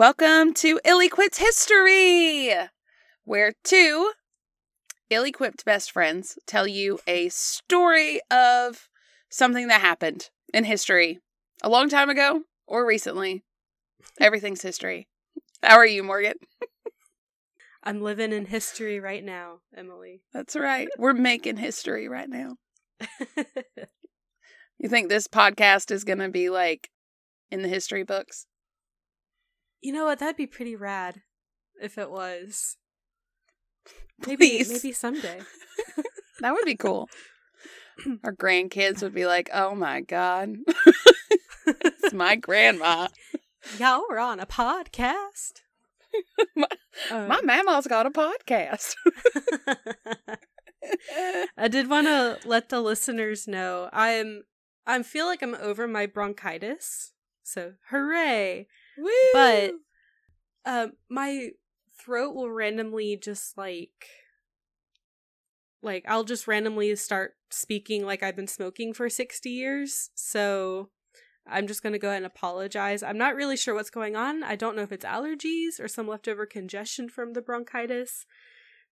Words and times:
Welcome 0.00 0.54
to 0.54 0.80
Ill 0.86 1.00
Equipped 1.02 1.36
History, 1.36 2.54
where 3.24 3.52
two 3.62 4.12
ill 5.10 5.26
equipped 5.26 5.66
best 5.66 5.92
friends 5.92 6.38
tell 6.46 6.66
you 6.66 7.00
a 7.06 7.28
story 7.28 8.22
of 8.30 8.88
something 9.28 9.68
that 9.68 9.82
happened 9.82 10.30
in 10.54 10.64
history 10.64 11.18
a 11.62 11.68
long 11.68 11.90
time 11.90 12.08
ago 12.08 12.44
or 12.66 12.86
recently. 12.86 13.42
Everything's 14.18 14.62
history. 14.62 15.06
How 15.62 15.76
are 15.76 15.84
you, 15.86 16.02
Morgan? 16.02 16.36
I'm 17.84 18.00
living 18.00 18.32
in 18.32 18.46
history 18.46 19.00
right 19.00 19.22
now, 19.22 19.58
Emileigh. 19.76 20.20
That's 20.32 20.56
right. 20.56 20.88
We're 20.96 21.12
making 21.12 21.58
history 21.58 22.08
right 22.08 22.30
now. 22.30 22.56
You 24.78 24.88
think 24.88 25.10
this 25.10 25.28
podcast 25.28 25.90
is 25.90 26.04
going 26.04 26.20
to 26.20 26.30
be 26.30 26.48
like 26.48 26.88
in 27.50 27.60
the 27.60 27.68
history 27.68 28.02
books? 28.02 28.46
You 29.80 29.92
know 29.92 30.04
what? 30.04 30.18
That'd 30.18 30.36
be 30.36 30.46
pretty 30.46 30.76
rad 30.76 31.22
if 31.80 31.96
it 31.98 32.10
was. 32.10 32.76
Maybe 34.26 34.36
Please. 34.48 34.70
maybe 34.70 34.92
someday. 34.92 35.40
That 36.40 36.52
would 36.54 36.64
be 36.64 36.74
cool. 36.76 37.06
Our 38.24 38.32
grandkids 38.32 39.02
would 39.02 39.12
be 39.12 39.26
like, 39.26 39.50
oh 39.52 39.74
my 39.74 40.00
God. 40.00 40.54
it's 41.66 42.14
my 42.14 42.34
grandma. 42.36 43.08
Y'all 43.78 44.04
we're 44.08 44.18
on 44.18 44.40
a 44.40 44.46
podcast. 44.46 45.60
My- 46.56 46.66
Um, 47.10 47.28
My 47.28 47.40
mama's 47.42 47.86
got 47.86 48.06
a 48.06 48.10
podcast. 48.10 48.94
I 51.56 51.68
did 51.68 51.88
want 51.90 52.06
to 52.06 52.38
let 52.46 52.68
the 52.70 52.80
listeners 52.80 53.46
know 53.46 53.90
I'm 53.92 54.44
I 54.86 55.02
feel 55.02 55.26
like 55.26 55.42
I'm 55.42 55.54
over 55.54 55.86
my 55.86 56.06
bronchitis. 56.06 57.12
So 57.42 57.74
hooray. 57.90 58.66
Woo! 59.00 59.10
But 59.32 59.72
um 60.64 60.92
my 61.08 61.50
throat 61.98 62.34
will 62.34 62.50
randomly 62.50 63.16
just 63.16 63.56
like 63.56 64.06
like 65.82 66.04
I'll 66.06 66.24
just 66.24 66.46
randomly 66.46 66.94
start 66.96 67.34
speaking 67.50 68.04
like 68.04 68.22
I've 68.22 68.36
been 68.36 68.46
smoking 68.46 68.92
for 68.92 69.08
60 69.08 69.48
years. 69.50 70.10
So 70.14 70.90
I'm 71.46 71.66
just 71.66 71.82
going 71.82 71.92
to 71.94 71.98
go 71.98 72.08
ahead 72.08 72.18
and 72.18 72.26
apologize. 72.26 73.02
I'm 73.02 73.18
not 73.18 73.34
really 73.34 73.56
sure 73.56 73.74
what's 73.74 73.90
going 73.90 74.14
on. 74.14 74.42
I 74.42 74.56
don't 74.56 74.76
know 74.76 74.82
if 74.82 74.92
it's 74.92 75.04
allergies 75.04 75.80
or 75.80 75.88
some 75.88 76.06
leftover 76.06 76.46
congestion 76.46 77.08
from 77.08 77.32
the 77.32 77.42
bronchitis. 77.42 78.26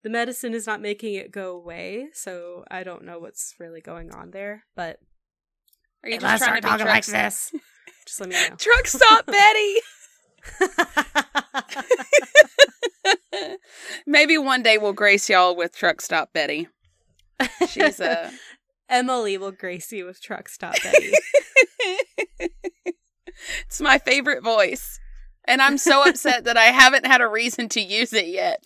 The 0.02 0.10
medicine 0.10 0.54
is 0.54 0.66
not 0.66 0.80
making 0.80 1.14
it 1.14 1.32
go 1.32 1.56
away, 1.56 2.08
so 2.12 2.64
I 2.70 2.84
don't 2.84 3.04
know 3.04 3.18
what's 3.18 3.54
really 3.58 3.80
going 3.80 4.12
on 4.12 4.30
there, 4.30 4.64
but 4.76 5.00
Are 6.06 6.08
you 6.08 6.14
if 6.14 6.20
just 6.22 6.44
trying 6.44 6.62
to 6.62 6.68
be 6.68 6.84
truck, 6.84 7.04
this, 7.04 7.52
just 8.06 8.20
let 8.20 8.28
me 8.28 8.36
know. 8.36 8.54
truck 8.54 8.86
stop 8.86 9.26
Betty? 9.32 9.76
Maybe 14.06 14.38
one 14.38 14.62
day 14.62 14.78
we'll 14.78 14.92
grace 14.92 15.28
y'all 15.28 15.56
with 15.56 15.74
truck 15.74 16.00
stop 16.00 16.32
Betty. 16.32 16.68
She's 17.68 17.98
uh 17.98 18.30
Emileigh 18.88 19.40
will 19.40 19.50
grace 19.50 19.90
you 19.90 20.04
with 20.04 20.22
truck 20.22 20.48
stop 20.48 20.76
Betty. 20.80 21.10
it's 23.66 23.80
my 23.80 23.98
favorite 23.98 24.44
voice. 24.44 25.00
And 25.44 25.60
I'm 25.60 25.76
so 25.76 26.08
upset 26.08 26.44
that 26.44 26.56
I 26.56 26.66
haven't 26.66 27.04
had 27.04 27.20
a 27.20 27.26
reason 27.26 27.68
to 27.70 27.80
use 27.80 28.12
it 28.12 28.28
yet. 28.28 28.64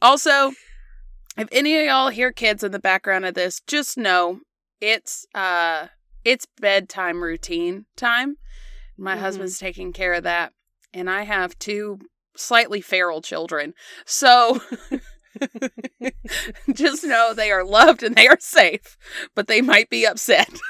also, 0.00 0.52
if 1.40 1.48
any 1.52 1.78
of 1.78 1.86
y'all 1.86 2.08
hear 2.10 2.32
kids 2.32 2.62
in 2.62 2.72
the 2.72 2.78
background 2.78 3.24
of 3.24 3.34
this, 3.34 3.60
just 3.66 3.96
know 3.98 4.40
it's 4.80 5.26
uh 5.34 5.88
it's 6.24 6.46
bedtime 6.60 7.22
routine 7.22 7.86
time. 7.96 8.36
My 8.96 9.16
Mhm. 9.16 9.20
husband's 9.20 9.58
taking 9.58 9.92
care 9.92 10.12
of 10.14 10.24
that. 10.24 10.52
And 10.92 11.08
I 11.08 11.22
have 11.22 11.58
two 11.58 12.00
slightly 12.36 12.80
feral 12.80 13.22
children. 13.22 13.74
So 14.04 14.60
just 16.74 17.04
know 17.04 17.32
they 17.34 17.50
are 17.50 17.64
loved 17.64 18.02
and 18.02 18.14
they 18.16 18.26
are 18.28 18.38
safe, 18.40 18.96
but 19.34 19.46
they 19.46 19.60
might 19.62 19.88
be 19.90 20.06
upset. 20.06 20.50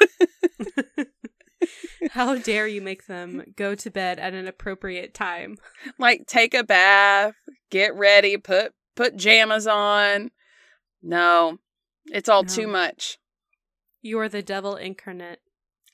How 2.12 2.36
dare 2.36 2.66
you 2.66 2.80
make 2.80 3.06
them 3.06 3.44
go 3.56 3.74
to 3.74 3.90
bed 3.90 4.18
at 4.18 4.32
an 4.34 4.48
appropriate 4.48 5.14
time? 5.14 5.56
like 5.98 6.26
take 6.26 6.54
a 6.54 6.64
bath, 6.64 7.34
get 7.70 7.94
ready, 7.94 8.36
put 8.36 8.72
put 8.96 9.16
jammies 9.16 9.70
on. 9.70 10.30
No. 11.02 11.58
It's 12.06 12.28
all 12.28 12.44
too 12.44 12.66
much. 12.66 13.18
You 14.02 14.18
are 14.20 14.28
the 14.28 14.42
devil 14.42 14.76
incarnate. 14.76 15.40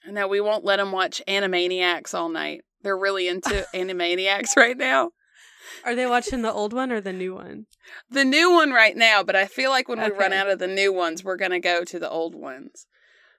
No, 0.09 0.29
we 0.29 0.41
won't 0.41 0.65
let 0.65 0.77
them 0.77 0.93
watch 0.93 1.21
Animaniacs 1.27 2.15
all 2.15 2.29
night. 2.29 2.63
They're 2.83 2.97
really 2.97 3.29
into 3.29 3.67
Animaniacs 3.75 4.57
right 4.57 4.77
now. 4.77 5.11
Are 5.85 5.95
they 5.95 6.07
watching 6.07 6.43
the 6.43 6.53
old 6.53 6.73
one 6.73 6.93
or 6.93 7.01
the 7.01 7.13
new 7.13 7.35
one? 7.35 7.67
The 8.09 8.25
new 8.25 8.53
one 8.53 8.71
right 8.71 8.97
now, 8.97 9.23
but 9.23 9.35
I 9.35 9.47
feel 9.47 9.71
like 9.71 9.89
when 9.89 10.01
we 10.01 10.11
run 10.11 10.33
out 10.33 10.49
of 10.49 10.61
the 10.61 10.69
new 10.69 10.93
ones, 10.93 11.25
we're 11.25 11.37
going 11.37 11.51
to 11.51 11.59
go 11.59 11.85
to 11.85 11.99
the 11.99 12.09
old 12.09 12.35
ones. 12.35 12.87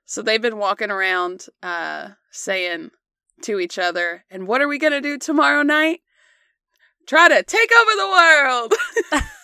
So 0.05 0.21
they've 0.21 0.41
been 0.41 0.57
walking 0.57 0.91
around 0.91 1.47
uh 1.61 2.09
saying 2.31 2.91
to 3.43 3.59
each 3.59 3.77
other, 3.77 4.25
"And 4.29 4.47
what 4.47 4.61
are 4.61 4.67
we 4.67 4.77
going 4.77 4.93
to 4.93 5.01
do 5.01 5.17
tomorrow 5.17 5.63
night? 5.63 6.01
Try 7.05 7.29
to 7.29 7.43
take 7.43 7.69
over 7.71 7.91
the 7.95 8.07
world." 8.07 8.73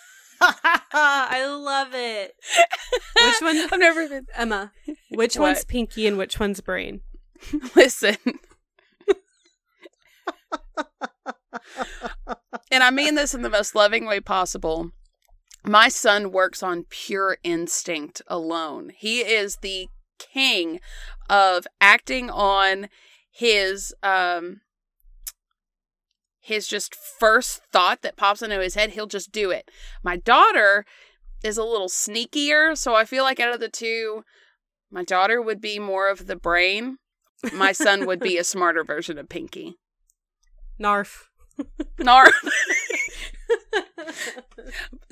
I 0.93 1.45
love 1.45 1.89
it. 1.93 2.35
Which 3.15 3.41
one, 3.41 3.57
I've 3.57 3.79
never 3.79 4.07
been 4.07 4.27
Emma? 4.35 4.71
Which 5.09 5.35
What? 5.35 5.47
one's 5.47 5.65
Pinky 5.65 6.07
and 6.07 6.17
which 6.17 6.39
one's 6.39 6.61
Brain? 6.61 7.01
Listen. 7.75 8.17
and 12.71 12.83
I 12.83 12.89
mean 12.91 13.15
this 13.15 13.33
in 13.33 13.41
the 13.41 13.49
most 13.49 13.75
loving 13.75 14.05
way 14.05 14.19
possible. 14.19 14.91
My 15.65 15.87
son 15.87 16.31
works 16.31 16.61
on 16.61 16.85
pure 16.89 17.37
instinct 17.43 18.21
alone. 18.27 18.91
He 18.97 19.19
is 19.21 19.57
the 19.61 19.87
king 20.19 20.79
of 21.29 21.65
acting 21.79 22.29
on 22.29 22.89
his 23.31 23.93
um 24.03 24.61
his 26.43 26.67
just 26.67 26.93
first 26.93 27.61
thought 27.71 28.01
that 28.01 28.17
pops 28.17 28.41
into 28.41 28.59
his 28.59 28.75
head, 28.75 28.91
he'll 28.91 29.07
just 29.07 29.31
do 29.31 29.49
it. 29.49 29.71
My 30.03 30.17
daughter 30.17 30.85
is 31.43 31.57
a 31.57 31.63
little 31.63 31.87
sneakier, 31.87 32.77
so 32.77 32.95
I 32.95 33.05
feel 33.05 33.23
like 33.23 33.39
out 33.39 33.53
of 33.53 33.59
the 33.59 33.69
two, 33.69 34.23
my 34.91 35.03
daughter 35.03 35.41
would 35.41 35.59
be 35.59 35.79
more 35.79 36.09
of 36.09 36.27
the 36.27 36.35
brain 36.35 36.97
my 37.51 37.71
son 37.71 38.05
would 38.05 38.19
be 38.19 38.37
a 38.37 38.43
smarter 38.43 38.83
version 38.83 39.17
of 39.17 39.27
Pinky. 39.27 39.77
Narf. 40.79 41.29
Narf. 41.99 42.33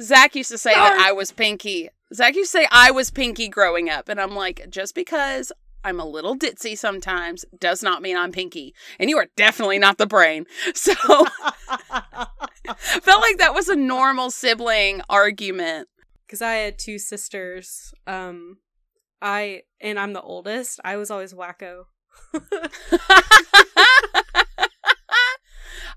Zach 0.01 0.35
used 0.35 0.51
to 0.51 0.57
say 0.57 0.73
that 0.73 0.97
I 0.99 1.11
was 1.11 1.31
Pinky. 1.31 1.89
Zach 2.13 2.35
used 2.35 2.51
to 2.51 2.59
say 2.59 2.67
I 2.71 2.91
was 2.91 3.11
Pinky 3.11 3.47
growing 3.47 3.89
up, 3.89 4.09
and 4.09 4.19
I'm 4.19 4.35
like, 4.35 4.67
just 4.69 4.95
because 4.95 5.51
I'm 5.83 5.99
a 5.99 6.05
little 6.05 6.37
ditzy 6.37 6.77
sometimes 6.77 7.43
does 7.59 7.81
not 7.81 8.01
mean 8.01 8.15
I'm 8.17 8.31
Pinky, 8.31 8.73
and 8.99 9.09
you 9.09 9.17
are 9.17 9.27
definitely 9.35 9.79
not 9.79 9.97
the 9.97 10.07
brain. 10.07 10.45
So 10.73 10.93
felt 12.77 13.21
like 13.21 13.37
that 13.39 13.53
was 13.53 13.67
a 13.67 13.75
normal 13.75 14.31
sibling 14.31 15.01
argument. 15.09 15.89
Because 16.25 16.41
I 16.41 16.53
had 16.53 16.79
two 16.79 16.97
sisters. 16.99 17.93
Um, 18.07 18.57
I 19.21 19.63
and 19.79 19.99
I'm 19.99 20.13
the 20.13 20.21
oldest. 20.21 20.79
I 20.83 20.97
was 20.97 21.11
always 21.11 21.33
wacko. 21.33 21.85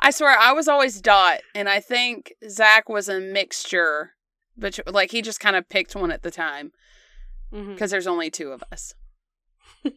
I 0.01 0.11
swear, 0.11 0.37
I 0.39 0.53
was 0.53 0.69
always 0.69 1.01
Dot, 1.01 1.41
and 1.55 1.69
I 1.69 1.81
think 1.81 2.35
Zach 2.49 2.89
was 2.89 3.09
a 3.09 3.21
mixture, 3.21 4.11
but 4.57 4.79
like 4.87 5.11
he 5.11 5.23
just 5.23 5.41
kind 5.41 5.57
of 5.57 5.69
picked 5.69 5.95
one 5.97 6.11
at 6.11 6.23
the 6.23 6.31
time 6.31 6.73
because 7.51 7.91
there's 7.91 8.07
only 8.07 8.31
two 8.31 8.51
of 8.51 8.63
us. 8.73 8.95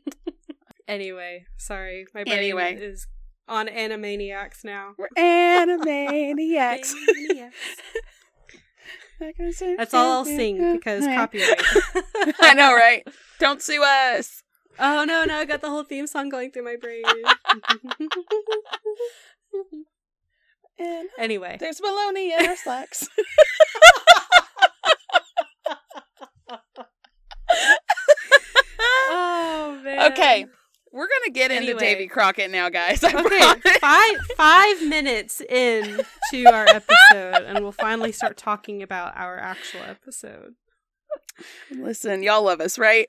Anyway, 0.88 1.45
sorry, 1.57 2.06
my 2.13 2.24
brain 2.24 2.38
Anyway. 2.38 2.75
is 2.75 3.07
on 3.50 3.68
Animaniacs 3.68 4.63
now. 4.63 4.94
We're 4.98 5.10
animaniacs. 5.18 6.94
That's 9.78 9.94
all 9.94 10.13
I'll 10.13 10.25
sing 10.25 10.75
because 10.75 11.06
copyright. 11.06 11.62
I 12.39 12.54
know, 12.54 12.74
right? 12.74 13.06
Don't 13.39 13.62
sue 13.62 13.84
us. 13.84 14.44
Oh 14.80 15.04
no, 15.04 15.25
no, 15.25 15.36
I 15.39 15.44
got 15.45 15.60
the 15.60 15.69
whole 15.69 15.84
theme 15.84 16.07
song 16.07 16.30
going 16.30 16.51
through 16.51 16.63
my 16.63 16.78
brain. 16.78 17.04
And 20.80 21.10
anyway, 21.18 21.57
there's 21.60 21.81
baloney 21.81 22.31
in 22.39 22.45
our 22.45 22.56
slacks. 22.56 23.10
Okay, 29.88 30.45
we're 30.92 31.07
gonna 31.07 31.31
get 31.34 31.51
into 31.51 31.74
Davy 31.75 32.07
Crockett 32.07 32.50
now, 32.51 32.69
guys. 32.69 33.04
I 33.04 33.10
Okay, 33.19 33.39
promise. 33.39 33.78
five 33.80 34.16
five 34.36 34.81
minutes 34.88 35.42
in 35.42 36.01
to 36.31 36.45
our 36.45 36.66
episode, 36.68 37.44
and 37.45 37.60
we'll 37.63 37.72
finally 37.72 38.12
start 38.12 38.38
talking 38.38 38.81
about 38.84 39.16
our 39.18 39.38
actual 39.38 39.81
episode. 39.81 40.54
Listen, 41.72 42.24
y'all 42.24 42.44
love 42.44 42.62
us, 42.62 42.78
right? 42.80 43.07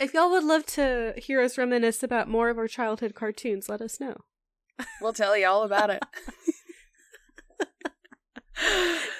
If 0.00 0.12
y'all 0.14 0.30
would 0.30 0.44
love 0.44 0.66
to 0.66 1.14
hear 1.16 1.40
us 1.40 1.56
reminisce 1.58 2.02
about 2.02 2.28
more 2.28 2.48
of 2.50 2.58
our 2.58 2.66
childhood 2.68 3.14
cartoons, 3.14 3.68
let 3.68 3.80
us 3.80 4.00
know. 4.00 4.16
We'll 5.00 5.12
tell 5.12 5.36
you 5.36 5.46
all 5.46 5.62
about 5.62 5.90
it. 5.90 6.02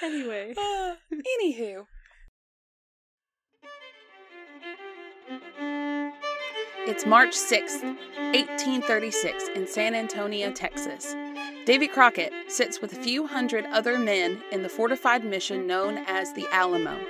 Anyway. 0.03 0.55
Uh, 0.57 0.95
anywho. 1.43 1.87
It's 6.87 7.07
March 7.07 7.31
6th, 7.31 7.83
1836, 7.83 9.49
in 9.55 9.67
San 9.67 9.95
Antonio, 9.95 10.53
Texas. 10.53 11.17
Davy 11.65 11.89
Crockett 11.89 12.31
sits 12.47 12.83
with 12.83 12.93
a 12.93 13.03
few 13.03 13.27
hundred 13.27 13.65
other 13.73 13.99
men 13.99 14.43
in 14.53 14.63
the 14.63 14.69
fortified 14.69 15.25
mission 15.25 15.67
known 15.67 16.05
as 16.07 16.35
the 16.35 16.47
Alamo. 16.53 17.01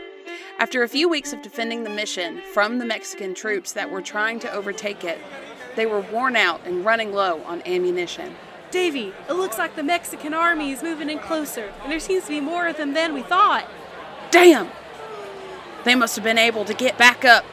After 0.60 0.84
a 0.84 0.88
few 0.88 1.08
weeks 1.08 1.32
of 1.32 1.42
defending 1.42 1.82
the 1.82 1.90
mission 1.90 2.40
from 2.52 2.78
the 2.78 2.84
Mexican 2.84 3.34
troops 3.34 3.72
that 3.72 3.90
were 3.90 4.00
trying 4.00 4.38
to 4.40 4.52
overtake 4.52 5.02
it, 5.02 5.18
they 5.74 5.86
were 5.86 6.02
worn 6.02 6.36
out 6.36 6.60
and 6.64 6.84
running 6.84 7.12
low 7.12 7.42
on 7.42 7.60
ammunition. 7.66 8.36
Davy, 8.70 9.12
it 9.28 9.32
looks 9.32 9.58
like 9.58 9.74
the 9.74 9.82
Mexican 9.82 10.34
army 10.34 10.70
is 10.70 10.84
moving 10.84 11.10
in 11.10 11.18
closer, 11.18 11.72
and 11.82 11.90
there 11.90 11.98
seems 11.98 12.22
to 12.26 12.30
be 12.30 12.40
more 12.40 12.68
of 12.68 12.76
them 12.76 12.94
than 12.94 13.12
we 13.12 13.22
thought. 13.22 13.68
Damn! 14.30 14.70
They 15.84 15.96
must 15.96 16.14
have 16.14 16.24
been 16.24 16.38
able 16.38 16.64
to 16.64 16.74
get 16.74 16.96
back 16.96 17.24
up. 17.24 17.44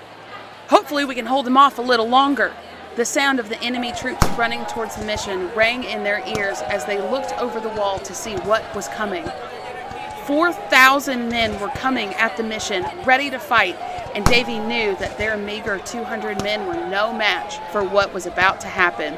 Hopefully, 0.72 1.04
we 1.06 1.16
can 1.16 1.26
hold 1.26 1.46
them 1.46 1.58
off 1.58 1.78
a 1.78 1.82
little 1.82 2.08
longer. 2.08 2.54
The 2.96 3.04
sound 3.04 3.40
of 3.40 3.50
the 3.50 3.62
enemy 3.62 3.92
troops 3.92 4.26
running 4.38 4.66
towards 4.66 4.96
the 4.96 5.06
mission 5.06 5.50
rang 5.54 5.84
in 5.84 6.04
their 6.04 6.26
ears 6.26 6.62
as 6.62 6.86
they 6.86 7.02
looked 7.02 7.34
over 7.34 7.60
the 7.60 7.70
wall 7.70 8.00
to 8.00 8.14
see 8.16 8.36
what 8.38 8.64
was 8.74 8.88
coming. 8.88 9.30
4,000 10.26 11.28
men 11.28 11.60
were 11.60 11.68
coming 11.70 12.14
at 12.14 12.38
the 12.38 12.44
mission, 12.44 12.86
ready 13.06 13.30
to 13.30 13.38
fight, 13.38 13.76
and 14.16 14.24
Davy 14.26 14.60
knew 14.60 14.96
that 14.96 15.18
their 15.18 15.36
meager 15.36 15.78
200 15.80 16.42
men 16.42 16.66
were 16.66 16.88
no 16.88 17.12
match 17.14 17.60
for 17.72 17.84
what 17.84 18.14
was 18.14 18.26
about 18.26 18.62
to 18.62 18.68
happen. 18.68 19.18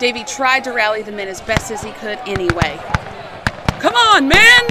Davy 0.00 0.24
tried 0.24 0.64
to 0.64 0.72
rally 0.72 1.02
the 1.02 1.12
men 1.12 1.28
as 1.28 1.40
best 1.40 1.70
as 1.70 1.84
he 1.84 1.92
could 1.92 2.18
anyway. 2.26 2.80
Come 3.78 3.94
on, 3.94 4.26
men! 4.26 4.62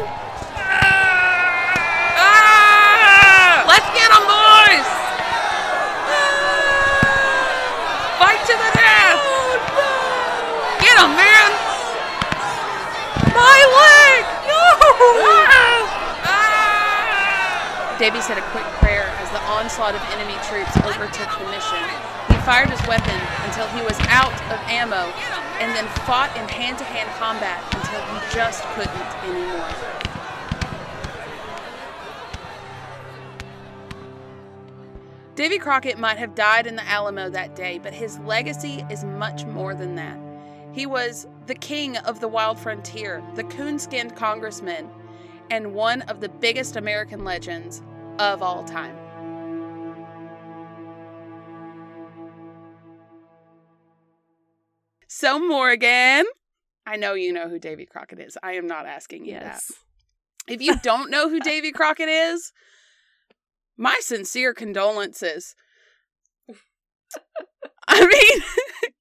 Ah! 2.18 3.64
Let's 3.68 3.88
get 3.96 4.10
them, 4.12 4.26
boys! 4.28 4.88
Fight 8.20 8.42
to 8.48 8.56
the 8.58 8.72
death! 8.76 9.20
Get 10.82 10.96
them, 10.98 11.16
man! 11.16 11.52
My 13.34 13.60
leg! 13.80 14.26
Ah! 16.26 17.93
Davy 18.04 18.20
said 18.20 18.38
a 18.38 18.42
quick 18.52 18.66
prayer 18.84 19.06
as 19.20 19.32
the 19.32 19.40
onslaught 19.44 19.96
of 19.96 20.02
enemy 20.12 20.34
troops 20.50 20.76
overtook 20.84 21.40
the 21.40 21.50
mission. 21.50 21.80
He 22.28 22.36
fired 22.44 22.70
his 22.70 22.86
weapon 22.86 23.18
until 23.46 23.66
he 23.70 23.82
was 23.82 23.98
out 24.10 24.34
of 24.52 24.60
ammo 24.68 25.08
and 25.64 25.74
then 25.74 25.88
fought 26.04 26.30
in 26.36 26.46
hand 26.50 26.78
to 26.80 26.84
hand 26.84 27.10
combat 27.18 27.64
until 27.74 28.02
he 28.12 28.36
just 28.36 28.62
couldn't 28.76 29.24
anymore. 29.24 29.70
Davy 35.36 35.58
Crockett 35.58 35.98
might 35.98 36.18
have 36.18 36.36
died 36.36 36.68
in 36.68 36.76
the 36.76 36.86
Alamo 36.86 37.30
that 37.30 37.56
day, 37.56 37.80
but 37.82 37.94
his 37.94 38.20
legacy 38.20 38.86
is 38.90 39.06
much 39.06 39.46
more 39.46 39.74
than 39.74 39.96
that. 39.96 40.20
He 40.74 40.86
was 40.86 41.26
the 41.46 41.56
king 41.56 41.96
of 41.96 42.20
the 42.20 42.28
wild 42.28 42.60
frontier, 42.60 43.24
the 43.36 43.46
coon 43.46 43.80
skinned 43.80 44.18
congressman, 44.18 44.90
and 45.50 45.74
one 45.74 46.02
of 46.04 46.20
the 46.20 46.28
biggest 46.28 46.76
American 46.76 47.24
legends 47.24 47.82
of 48.20 48.42
all 48.42 48.64
time. 48.64 48.96
So, 55.08 55.40
Morgan, 55.40 56.26
I 56.86 56.96
know 56.98 57.14
you 57.14 57.32
know 57.32 57.48
who 57.48 57.60
Davy 57.60 57.86
Crockett 57.86 58.20
is. 58.20 58.38
I 58.42 58.54
am 58.54 58.68
not 58.68 58.86
asking 58.86 59.26
you 59.26 59.34
Yes. 59.34 59.68
that. 60.48 60.54
If 60.54 60.62
you 60.62 60.76
don't 60.84 61.10
know 61.12 61.30
who 61.30 61.40
Davy 61.40 61.72
Crockett 61.72 62.10
is, 62.10 62.52
my 63.78 64.00
sincere 64.02 64.54
condolences. 64.54 65.56
I 67.88 68.06
mean, 68.06 68.44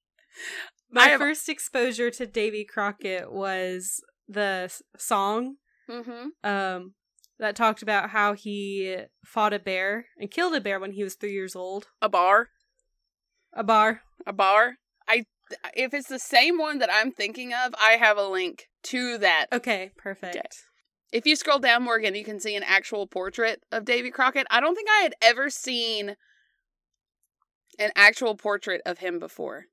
My 0.91 1.15
I 1.15 1.17
first 1.17 1.49
exposure 1.49 2.11
to 2.11 2.27
Davy 2.27 2.63
Crockett 2.63 3.31
was 3.31 3.99
the 4.27 4.71
song 4.95 5.55
mhm. 5.89 6.27
um, 6.43 6.93
that 7.39 7.55
talked 7.55 7.81
about 7.81 8.11
how 8.11 8.33
he 8.33 8.97
fought 9.25 9.53
a 9.53 9.59
bear 9.59 10.05
and 10.19 10.29
killed 10.31 10.53
a 10.55 10.61
bear 10.61 10.79
when 10.79 10.91
he 10.91 11.03
was 11.03 11.15
three 11.15 11.33
years 11.33 11.55
old. 11.55 11.87
a 12.01 12.09
bar, 12.09 12.49
A 13.53 13.63
bar. 13.63 14.01
a 14.25 14.33
bar. 14.33 14.75
I 15.07 15.25
if 15.75 15.93
it's 15.93 16.07
the 16.07 16.19
same 16.19 16.57
one 16.57 16.79
that 16.79 16.89
I'm 16.91 17.11
thinking 17.11 17.53
of, 17.53 17.75
I 17.79 17.93
have 17.93 18.17
a 18.17 18.27
link 18.27 18.69
to 18.83 19.17
that. 19.19 19.47
Okay, 19.51 19.91
perfect. 19.97 20.35
Okay. 20.35 20.47
If 21.11 21.27
you 21.27 21.35
scroll 21.35 21.59
down, 21.59 21.83
Morgan, 21.83 22.15
you 22.15 22.23
can 22.23 22.39
see 22.39 22.55
an 22.55 22.63
actual 22.63 23.05
portrait 23.05 23.61
of 23.71 23.85
Davy 23.85 24.09
Crockett. 24.09 24.47
I 24.49 24.59
don't 24.59 24.73
think 24.73 24.89
I 24.89 25.01
had 25.03 25.13
ever 25.21 25.49
seen 25.51 26.15
an 27.77 27.91
actual 27.95 28.35
portrait 28.35 28.81
of 28.85 28.97
him 28.99 29.19
before. 29.19 29.65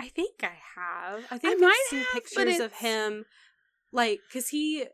I 0.00 0.08
think 0.08 0.42
I 0.44 0.58
have. 0.76 1.24
I 1.30 1.38
think 1.38 1.56
I 1.60 1.66
might 1.66 1.76
have 1.90 1.98
seen 1.98 2.04
pictures 2.12 2.60
of 2.60 2.72
him, 2.74 3.24
like, 3.92 4.20
cause 4.32 4.48
he, 4.48 4.86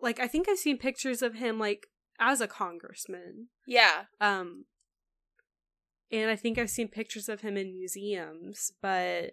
like, 0.00 0.20
I 0.20 0.26
think 0.26 0.48
I've 0.48 0.58
seen 0.58 0.78
pictures 0.78 1.22
of 1.22 1.34
him 1.34 1.58
like 1.58 1.86
as 2.18 2.40
a 2.40 2.48
congressman. 2.48 3.48
Yeah. 3.66 4.04
Um, 4.20 4.64
and 6.10 6.30
I 6.30 6.36
think 6.36 6.58
I've 6.58 6.70
seen 6.70 6.88
pictures 6.88 7.28
of 7.28 7.40
him 7.40 7.56
in 7.56 7.72
museums, 7.72 8.72
but 8.82 9.32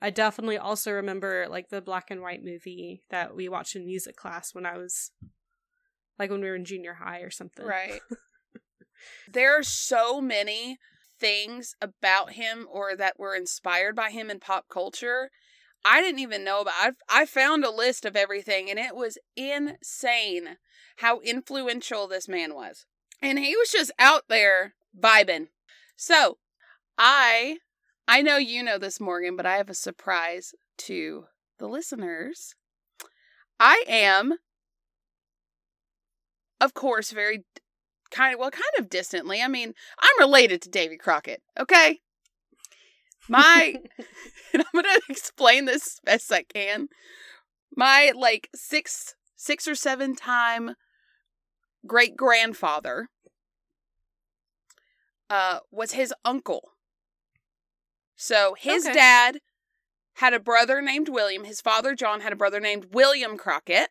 I 0.00 0.10
definitely 0.10 0.58
also 0.58 0.90
remember 0.92 1.46
like 1.48 1.68
the 1.68 1.80
black 1.80 2.10
and 2.10 2.20
white 2.20 2.44
movie 2.44 3.02
that 3.10 3.36
we 3.36 3.48
watched 3.48 3.76
in 3.76 3.86
music 3.86 4.16
class 4.16 4.54
when 4.54 4.66
I 4.66 4.76
was, 4.76 5.12
like, 6.18 6.30
when 6.30 6.40
we 6.40 6.48
were 6.48 6.56
in 6.56 6.64
junior 6.64 6.94
high 6.94 7.20
or 7.20 7.30
something. 7.30 7.64
Right. 7.64 8.00
there 9.32 9.56
are 9.56 9.62
so 9.62 10.20
many 10.20 10.78
things 11.18 11.76
about 11.80 12.32
him 12.32 12.66
or 12.70 12.96
that 12.96 13.18
were 13.18 13.36
inspired 13.36 13.94
by 13.94 14.10
him 14.10 14.28
in 14.28 14.40
pop 14.40 14.68
culture. 14.68 15.30
I 15.84 16.00
didn't 16.00 16.20
even 16.20 16.44
know 16.44 16.60
about. 16.60 16.74
I've, 16.80 16.96
I 17.08 17.26
found 17.26 17.64
a 17.64 17.70
list 17.70 18.04
of 18.04 18.16
everything, 18.16 18.70
and 18.70 18.78
it 18.78 18.94
was 18.94 19.18
insane 19.36 20.56
how 20.96 21.20
influential 21.20 22.06
this 22.06 22.28
man 22.28 22.54
was. 22.54 22.86
And 23.20 23.38
he 23.38 23.56
was 23.56 23.70
just 23.70 23.92
out 23.98 24.24
there 24.28 24.74
vibing. 24.98 25.48
So, 25.96 26.38
I 26.98 27.58
I 28.06 28.22
know 28.22 28.36
you 28.36 28.62
know 28.62 28.78
this, 28.78 29.00
Morgan, 29.00 29.36
but 29.36 29.46
I 29.46 29.56
have 29.56 29.70
a 29.70 29.74
surprise 29.74 30.54
to 30.78 31.26
the 31.58 31.68
listeners. 31.68 32.54
I 33.58 33.84
am, 33.86 34.34
of 36.60 36.74
course, 36.74 37.12
very 37.12 37.44
kind 38.10 38.34
of 38.34 38.40
well, 38.40 38.50
kind 38.50 38.62
of 38.78 38.90
distantly. 38.90 39.40
I 39.40 39.48
mean, 39.48 39.72
I'm 40.00 40.26
related 40.26 40.62
to 40.62 40.68
Davy 40.68 40.96
Crockett, 40.96 41.42
okay? 41.58 42.00
My 43.28 43.76
and 44.52 44.62
I'm 44.74 44.82
gonna 44.82 44.98
explain 45.08 45.64
this 45.64 45.86
as 45.86 46.00
best 46.04 46.32
I 46.32 46.42
can. 46.42 46.88
My 47.76 48.12
like 48.14 48.48
six 48.54 49.14
six 49.36 49.66
or 49.66 49.74
seven 49.74 50.14
time 50.14 50.74
great 51.86 52.16
grandfather 52.16 53.08
uh 55.30 55.58
was 55.70 55.92
his 55.92 56.14
uncle. 56.24 56.70
So 58.16 58.54
his 58.58 58.84
Okay. 58.84 58.94
dad 58.94 59.38
had 60.16 60.34
a 60.34 60.40
brother 60.40 60.80
named 60.82 61.08
William. 61.08 61.44
His 61.44 61.60
father 61.60 61.94
John 61.94 62.20
had 62.20 62.32
a 62.32 62.36
brother 62.36 62.60
named 62.60 62.88
William 62.92 63.36
Crockett. 63.36 63.88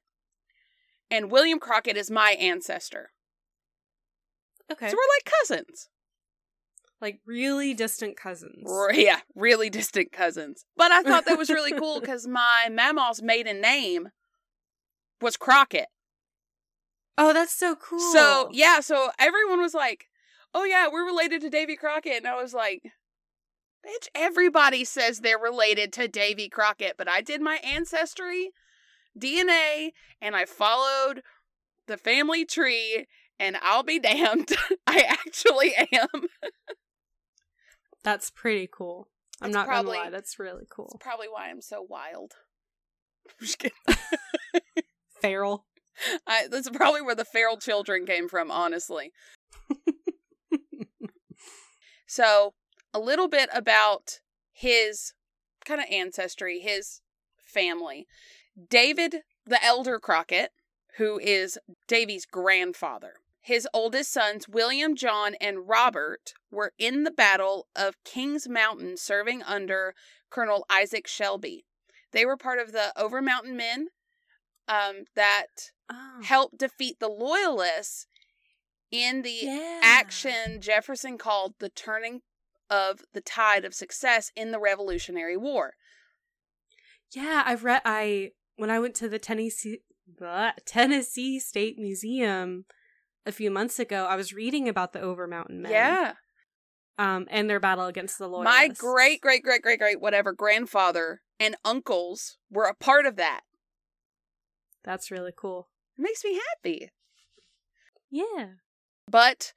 And 1.10 1.30
William 1.30 1.60
Crockett 1.60 1.98
is 1.98 2.10
my 2.10 2.32
ancestor. 2.40 3.10
Okay. 4.72 4.90
So 4.90 4.96
we're 4.96 5.16
like 5.16 5.34
cousins. 5.40 5.90
Like 7.02 7.20
really 7.26 7.74
distant 7.74 8.16
cousins. 8.16 8.70
Yeah, 8.94 9.20
really 9.36 9.70
distant 9.70 10.12
cousins. 10.12 10.66
But 10.78 10.92
I 10.92 11.02
thought 11.02 11.26
that 11.26 11.38
was 11.38 11.50
really 11.50 11.74
cool 11.74 12.00
because 12.02 12.28
my 12.28 12.70
mama's 12.72 13.22
maiden 13.22 13.60
name 13.60 14.10
was 15.22 15.38
Crockett. 15.38 15.88
Oh, 17.18 17.34
that's 17.34 17.54
so 17.54 17.76
cool. 17.76 18.00
So, 18.00 18.50
yeah, 18.52 18.80
so 18.80 19.12
everyone 19.20 19.60
was 19.60 19.74
like, 19.74 20.06
oh, 20.54 20.64
yeah, 20.64 20.88
we're 20.92 21.06
related 21.06 21.42
to 21.42 21.50
Davy 21.50 21.76
Crockett. 21.76 22.18
And 22.18 22.28
I 22.28 22.42
was 22.42 22.54
like, 22.54 22.82
bitch, 23.86 24.08
everybody 24.16 24.84
says 24.84 25.20
they're 25.20 25.38
related 25.38 25.94
to 25.94 26.08
Davy 26.08 26.50
Crockett. 26.50 26.96
But 26.98 27.08
I 27.08 27.22
did 27.22 27.42
my 27.42 27.60
ancestry 27.64 28.52
DNA 29.20 29.92
and 30.22 30.36
I 30.36 30.46
followed 30.46 31.22
the 31.88 31.98
family 31.98 32.46
tree. 32.46 33.06
And 33.40 33.58
I'll 33.62 33.84
be 33.84 34.00
damned. 34.00 34.52
I 34.88 35.00
actually 35.00 35.74
am. 35.76 36.08
That's 38.04 38.30
pretty 38.30 38.68
cool. 38.72 39.08
I'm 39.42 39.52
That's 39.52 39.54
not 39.62 39.68
probably- 39.68 39.94
gonna 39.98 40.06
lie, 40.06 40.10
that's 40.12 40.38
really 40.40 40.62
That's 40.62 40.72
cool. 40.72 40.98
probably 41.00 41.28
why 41.28 41.50
I'm 41.50 41.62
so 41.62 41.82
wild. 41.82 42.34
I'm 43.30 43.46
just 43.46 43.60
kidding. 43.60 43.78
Feral. 45.22 45.66
I, 46.26 46.48
that's 46.50 46.70
probably 46.70 47.02
where 47.02 47.14
the 47.16 47.26
feral 47.26 47.58
children 47.58 48.06
came 48.08 48.28
from, 48.28 48.50
honestly. 48.50 49.12
So, 52.08 52.56
a 52.94 53.00
little 53.00 53.30
bit 53.30 53.50
about 53.54 54.20
his 54.52 55.14
kind 55.64 55.80
of 55.80 55.88
ancestry, 55.90 56.60
his 56.60 57.00
family. 57.42 58.06
David, 58.70 59.22
the 59.46 59.64
elder 59.64 59.98
Crockett, 59.98 60.52
who 60.98 61.18
is 61.20 61.58
Davy's 61.88 62.26
grandfather. 62.26 63.14
His 63.42 63.68
oldest 63.74 64.12
sons, 64.12 64.48
William, 64.48 64.96
John, 64.96 65.36
and 65.42 65.68
Robert, 65.68 66.34
were 66.52 66.74
in 66.78 67.04
the 67.04 67.12
Battle 67.12 67.68
of 67.76 68.02
Kings 68.04 68.48
Mountain 68.48 68.98
serving 68.98 69.42
under 69.44 69.96
Colonel 70.30 70.66
Isaac 70.70 71.08
Shelby. 71.08 71.66
They 72.12 72.26
were 72.26 72.38
part 72.38 72.60
of 72.60 72.72
the 72.72 72.94
Over 72.96 73.22
Mountain 73.22 73.58
Men 73.58 73.88
um, 74.68 75.06
that 75.16 75.72
Oh. 75.94 76.22
helped 76.24 76.58
defeat 76.58 77.00
the 77.00 77.10
Loyalists 77.10 78.08
in 78.92 79.24
the 79.24 79.40
yeah. 79.42 79.82
action 79.84 80.62
Jefferson 80.62 81.18
called 81.18 81.56
the 81.60 81.68
turning 81.70 82.22
of 82.70 83.02
the 83.14 83.20
tide 83.20 83.66
of 83.66 83.74
success 83.74 84.32
in 84.36 84.52
the 84.52 84.60
Revolutionary 84.60 85.36
War. 85.36 85.74
Yeah, 87.14 87.44
I've 87.46 87.66
read. 87.66 87.82
I 87.84 88.32
when 88.56 88.70
I 88.70 88.80
went 88.80 88.96
to 88.96 89.10
the 89.10 89.20
Tennessee 89.20 89.80
blah, 90.08 90.52
Tennessee 90.66 91.40
State 91.40 91.78
Museum 91.78 92.66
a 93.26 93.32
few 93.32 93.52
months 93.52 93.80
ago, 93.80 94.06
I 94.06 94.16
was 94.16 94.34
reading 94.34 94.68
about 94.68 94.94
the 94.94 95.02
Over 95.02 95.28
Mountain 95.28 95.62
Men. 95.62 95.72
Yeah. 95.72 96.14
um, 96.98 97.28
and 97.32 97.50
their 97.50 97.60
battle 97.60 97.86
against 97.86 98.18
the 98.18 98.28
loyalists. 98.28 98.58
My 98.60 98.68
great, 98.68 99.22
great, 99.22 99.44
great, 99.44 99.62
great, 99.62 99.80
great, 99.80 100.02
whatever 100.02 100.34
grandfather 100.34 101.22
and 101.40 101.56
uncles 101.66 102.38
were 102.50 102.66
a 102.66 102.76
part 102.76 103.06
of 103.06 103.16
that. 103.16 103.42
That's 104.84 105.10
really 105.12 105.32
cool. 105.36 105.70
It 105.98 106.02
makes 106.02 106.24
me 106.24 106.40
happy. 106.50 106.92
Yeah. 108.10 108.48
But 109.10 109.54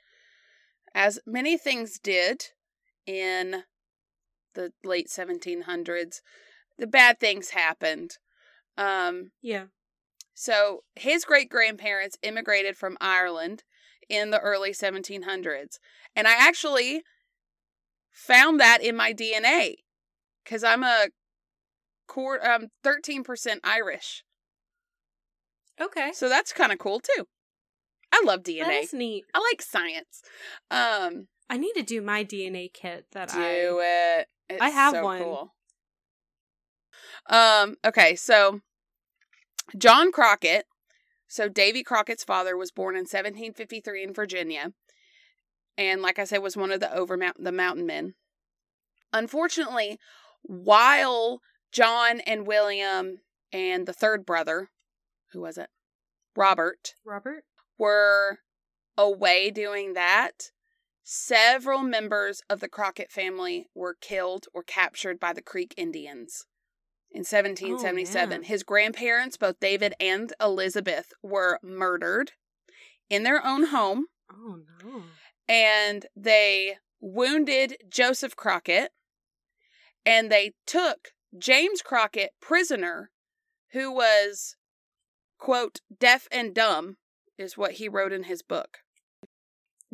as 0.95 1.19
many 1.27 1.59
things 1.59 1.99
did 1.99 2.47
in 3.07 3.65
the 4.55 4.73
late 4.85 5.09
1700s, 5.09 6.21
the 6.79 6.87
bad 6.87 7.19
things 7.21 7.51
happened. 7.51 8.19
Um, 8.77 9.33
Yeah. 9.43 9.67
So 10.35 10.83
his 10.97 11.25
great 11.25 11.49
grandparents 11.49 12.19
immigrated 12.23 12.77
from 12.77 12.97
Ireland 13.01 13.63
in 14.09 14.31
the 14.31 14.41
early 14.41 14.73
1700s. 14.73 15.79
And 16.15 16.29
I 16.29 16.33
actually 16.33 17.03
found 18.13 18.61
that 18.61 18.83
in 18.83 18.97
my 18.97 19.13
DNA 19.13 19.77
because 20.45 20.63
I'm 20.63 20.83
a 20.83 21.07
core, 22.07 22.47
um, 22.47 22.69
13% 22.85 23.59
Irish. 23.65 24.25
Okay. 25.81 26.13
So 26.13 26.29
that's 26.29 26.53
kind 26.53 26.73
of 26.73 26.79
cool 26.79 27.01
too. 27.01 27.27
I 28.13 28.23
love 28.25 28.43
DNA. 28.43 28.83
is 28.83 28.93
neat. 28.93 29.25
I 29.35 29.39
like 29.51 29.61
science. 29.61 30.23
Um, 30.71 31.27
I 31.51 31.57
need 31.57 31.73
to 31.75 31.83
do 31.83 32.01
my 32.01 32.25
DNA 32.25 32.73
kit 32.73 33.07
that 33.13 33.31
do 33.31 33.41
I. 33.41 34.21
it. 34.21 34.29
It's 34.49 34.63
I 34.63 34.69
have 34.69 34.93
so 34.93 35.05
one. 35.05 35.23
Cool. 35.23 35.55
Um. 37.29 37.77
Okay. 37.85 38.15
So, 38.15 38.61
John 39.77 40.13
Crockett. 40.13 40.67
So 41.27 41.49
Davy 41.49 41.83
Crockett's 41.83 42.25
father 42.25 42.57
was 42.57 42.71
born 42.71 42.95
in 42.95 43.01
1753 43.01 44.05
in 44.05 44.13
Virginia, 44.13 44.73
and 45.77 46.03
like 46.03 46.19
I 46.19 46.25
said, 46.25 46.39
was 46.39 46.57
one 46.57 46.71
of 46.71 46.81
the 46.81 46.95
over 46.95 47.19
the 47.39 47.53
mountain 47.53 47.87
men. 47.87 48.15
Unfortunately, 49.13 49.99
while 50.43 51.41
John 51.73 52.21
and 52.21 52.47
William 52.47 53.21
and 53.53 53.87
the 53.87 53.93
third 53.93 54.27
brother, 54.27 54.71
who 55.33 55.41
was 55.41 55.57
it, 55.59 55.71
Robert, 56.37 56.95
Robert. 57.05 57.45
were 57.79 58.41
away 58.97 59.51
doing 59.51 59.95
that, 59.95 60.51
several 61.03 61.83
members 61.83 62.43
of 62.49 62.61
the 62.61 62.69
Crockett 62.69 63.11
family 63.11 63.67
were 63.75 63.97
killed 64.01 64.47
or 64.53 64.63
captured 64.63 65.19
by 65.19 65.33
the 65.33 65.43
Creek 65.43 65.75
Indians. 65.77 66.47
In 67.15 67.21
1777, 67.21 68.29
man. 68.29 68.43
his 68.43 68.65
grandparents, 68.65 69.37
both 69.37 69.61
David 69.61 69.95
and 70.01 70.33
Elizabeth, 70.41 71.13
were 71.23 71.61
murdered 71.63 72.33
in 73.09 73.23
their 73.23 73.45
own 73.47 73.67
home, 73.67 74.07
Oh 74.31 74.59
no. 74.83 75.03
and 75.49 76.07
they 76.17 76.79
wounded 77.01 77.77
Joseph 77.89 78.35
Crockett, 78.35 78.91
and 80.05 80.31
they 80.31 80.55
took 80.67 81.11
James 81.39 81.83
Crockett 81.83 82.31
prisoner, 82.41 83.11
who 83.73 83.93
was, 83.93 84.57
quote, 85.39 85.81
deaf 85.97 86.27
and 86.33 86.53
dumb, 86.53 86.97
is 87.39 87.57
what 87.57 87.73
he 87.73 87.89
wrote 87.89 88.13
in 88.13 88.25
his 88.25 88.43
book. 88.43 88.79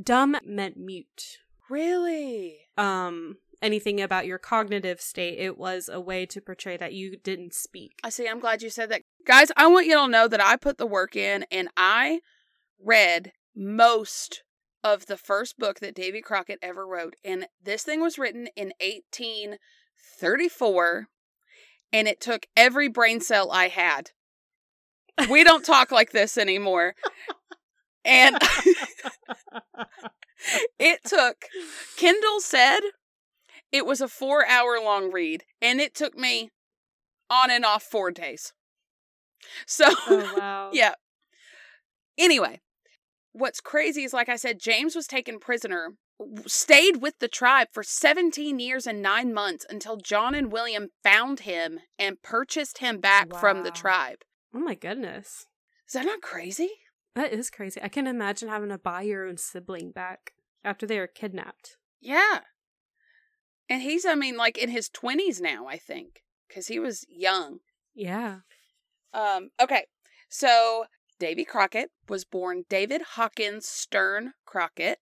Dumb 0.03 0.37
meant 0.47 0.79
mute. 0.79 1.39
Really? 1.69 2.61
Um, 2.79 3.37
anything 3.63 4.01
about 4.01 4.27
your 4.27 4.39
cognitive 4.39 5.01
state. 5.01 5.39
It 5.39 5.59
was 5.59 5.89
a 5.93 6.01
way 6.01 6.27
to 6.27 6.41
portray 6.41 6.77
that 6.77 6.93
you 6.93 7.17
didn't 7.17 7.55
speak. 7.55 7.93
I 8.03 8.11
see. 8.11 8.29
I'm 8.29 8.41
glad 8.41 8.63
you 8.63 8.71
said 8.71 8.91
that. 8.91 9.03
Guys, 9.27 9.53
I 9.57 9.67
want 9.67 9.87
you 9.87 9.97
to 9.97 10.09
know 10.09 10.29
that 10.29 10.41
I 10.41 10.57
put 10.57 10.79
the 10.79 10.87
work 10.87 11.17
in 11.17 11.45
and 11.51 11.69
I 11.77 12.21
read 12.83 13.33
most 13.55 14.43
of 14.83 15.07
the 15.07 15.17
first 15.17 15.59
book 15.59 15.81
that 15.81 15.95
Davy 15.95 16.23
Crockett 16.23 16.59
ever 16.63 16.87
wrote. 16.87 17.15
And 17.25 17.47
this 17.63 17.83
thing 17.83 18.01
was 18.01 18.19
written 18.19 18.49
in 18.57 18.73
1834 18.81 21.09
and 21.93 22.09
it 22.09 22.21
took 22.21 22.47
every 22.57 22.89
brain 22.89 23.21
cell 23.21 23.51
I 23.51 23.69
had. 23.69 24.13
We 25.29 25.45
don't 25.45 25.65
talk 25.65 25.93
like 26.01 26.13
this 26.13 26.39
anymore. 26.39 26.95
And 28.05 28.39
it 30.79 31.05
took, 31.05 31.47
Kendall 31.97 32.41
said 32.41 32.81
it 33.73 33.87
was 33.87 34.01
a 34.01 34.09
four 34.09 34.47
hour 34.47 34.79
long 34.83 35.13
read, 35.13 35.45
and 35.61 35.81
it 35.81 35.95
took 35.95 36.17
me 36.17 36.51
on 37.29 37.51
and 37.51 37.65
off 37.65 37.83
four 37.83 38.11
days. 38.11 38.53
So, 39.67 39.87
oh 39.89 40.35
wow. 40.37 40.71
yeah. 40.75 40.95
Anyway, 42.19 42.61
what's 43.33 43.63
crazy 43.63 44.05
is, 44.05 44.13
like 44.13 44.29
I 44.29 44.37
said, 44.37 44.61
James 44.61 44.95
was 44.95 45.07
taken 45.07 45.39
prisoner, 45.39 45.95
stayed 46.47 46.99
with 47.01 47.19
the 47.21 47.27
tribe 47.27 47.69
for 47.73 47.83
17 47.83 48.59
years 48.59 48.87
and 48.87 49.01
nine 49.01 49.33
months 49.33 49.65
until 49.71 49.97
John 49.97 50.35
and 50.35 50.53
William 50.53 50.89
found 51.03 51.41
him 51.41 51.81
and 51.99 52.21
purchased 52.23 52.79
him 52.79 52.99
back 52.99 53.35
from 53.35 53.63
the 53.63 53.71
tribe. 53.71 54.19
Oh 54.55 54.61
my 54.61 54.75
goodness. 54.75 55.47
Is 55.89 55.95
that 55.95 56.05
not 56.05 56.21
crazy? 56.21 56.71
That 57.15 57.33
is 57.33 57.51
crazy. 57.51 57.81
I 57.83 57.89
can 57.89 58.07
imagine 58.07 58.49
having 58.49 58.69
to 58.69 58.79
buy 58.79 59.03
your 59.03 59.27
own 59.27 59.37
sibling 59.39 59.91
back 59.91 60.33
after 60.63 60.87
they 60.87 60.99
are 60.99 61.07
kidnapped. 61.07 61.77
Yeah. 62.01 62.41
And 63.71 63.83
he's, 63.83 64.05
I 64.05 64.17
mean, 64.17 64.37
like 64.37 64.59
in 64.59 64.69
his 64.69 64.91
20s 64.91 65.41
now, 65.41 65.69
I 65.69 65.79
think, 65.79 66.25
because 66.49 66.67
he 66.67 66.81
was 66.81 67.07
young. 67.09 67.61
Yeah. 67.95 68.41
Um, 69.15 69.51
okay, 69.63 69.87
so 70.29 70.87
Davy 71.21 71.45
Crockett 71.45 71.91
was 72.09 72.25
born 72.25 72.65
David 72.69 73.03
Hawkins 73.15 73.69
Stern 73.69 74.33
Crockett, 74.45 74.99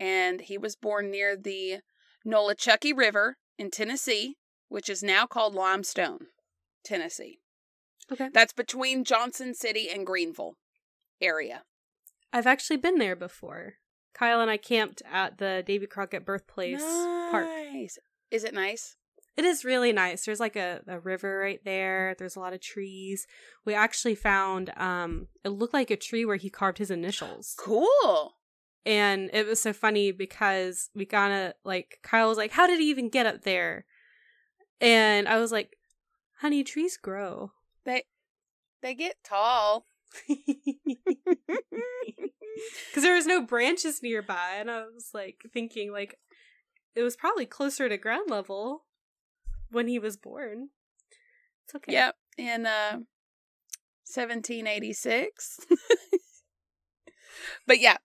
and 0.00 0.40
he 0.40 0.58
was 0.58 0.74
born 0.74 1.10
near 1.10 1.36
the 1.36 1.78
Nolichucky 2.26 2.96
River 2.96 3.36
in 3.58 3.70
Tennessee, 3.70 4.36
which 4.68 4.90
is 4.90 5.02
now 5.02 5.24
called 5.24 5.54
Limestone, 5.54 6.26
Tennessee. 6.84 7.38
Okay. 8.10 8.28
That's 8.32 8.52
between 8.52 9.04
Johnson 9.04 9.54
City 9.54 9.88
and 9.88 10.06
Greeneville 10.06 10.54
area. 11.20 11.62
I've 12.32 12.46
actually 12.46 12.76
been 12.78 12.98
there 12.98 13.16
before. 13.16 13.74
Kyle 14.16 14.40
and 14.40 14.50
I 14.50 14.56
camped 14.56 15.02
at 15.12 15.36
the 15.36 15.62
Davy 15.66 15.86
Crockett 15.86 16.24
Birthplace 16.24 16.82
Park. 17.30 17.44
Nice. 17.44 17.98
Is 18.30 18.44
it 18.44 18.54
nice? 18.54 18.96
It 19.36 19.44
is 19.44 19.62
really 19.62 19.92
nice. 19.92 20.24
There's 20.24 20.40
like 20.40 20.56
a, 20.56 20.80
a 20.88 20.98
river 20.98 21.38
right 21.38 21.60
there. 21.66 22.16
There's 22.18 22.34
a 22.34 22.40
lot 22.40 22.54
of 22.54 22.62
trees. 22.62 23.26
We 23.66 23.74
actually 23.74 24.14
found 24.14 24.72
um 24.78 25.26
it 25.44 25.50
looked 25.50 25.74
like 25.74 25.90
a 25.90 25.96
tree 25.96 26.24
where 26.24 26.36
he 26.36 26.48
carved 26.48 26.78
his 26.78 26.90
initials. 26.90 27.54
Cool. 27.58 28.36
And 28.86 29.28
it 29.34 29.46
was 29.46 29.60
so 29.60 29.74
funny 29.74 30.12
because 30.12 30.88
we 30.94 31.04
kinda 31.04 31.52
like 31.62 31.98
Kyle 32.02 32.28
was 32.28 32.38
like, 32.38 32.52
How 32.52 32.66
did 32.66 32.80
he 32.80 32.88
even 32.88 33.10
get 33.10 33.26
up 33.26 33.42
there? 33.42 33.84
And 34.80 35.28
I 35.28 35.38
was 35.38 35.52
like, 35.52 35.76
Honey, 36.40 36.64
trees 36.64 36.96
grow. 36.96 37.52
They 37.84 38.04
they 38.80 38.94
get 38.94 39.16
tall. 39.22 39.84
Because 42.90 43.02
there 43.02 43.14
was 43.14 43.26
no 43.26 43.42
branches 43.42 44.02
nearby, 44.02 44.56
and 44.58 44.70
I 44.70 44.84
was 44.86 45.10
like 45.12 45.42
thinking 45.52 45.92
like 45.92 46.18
it 46.94 47.02
was 47.02 47.16
probably 47.16 47.46
closer 47.46 47.88
to 47.88 47.98
ground 47.98 48.30
level 48.30 48.84
when 49.70 49.88
he 49.88 49.98
was 49.98 50.16
born. 50.16 50.70
It's 51.64 51.74
okay. 51.74 51.92
Yep, 51.92 52.16
in 52.38 52.66
uh 52.66 53.00
1786. 54.06 55.66
but 57.66 57.80
yeah, 57.80 57.96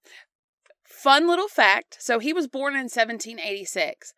fun 0.84 1.28
little 1.28 1.48
fact. 1.48 1.98
So 2.00 2.20
he 2.20 2.34
was 2.34 2.48
born 2.48 2.74
in 2.74 2.84
1786. 2.84 4.14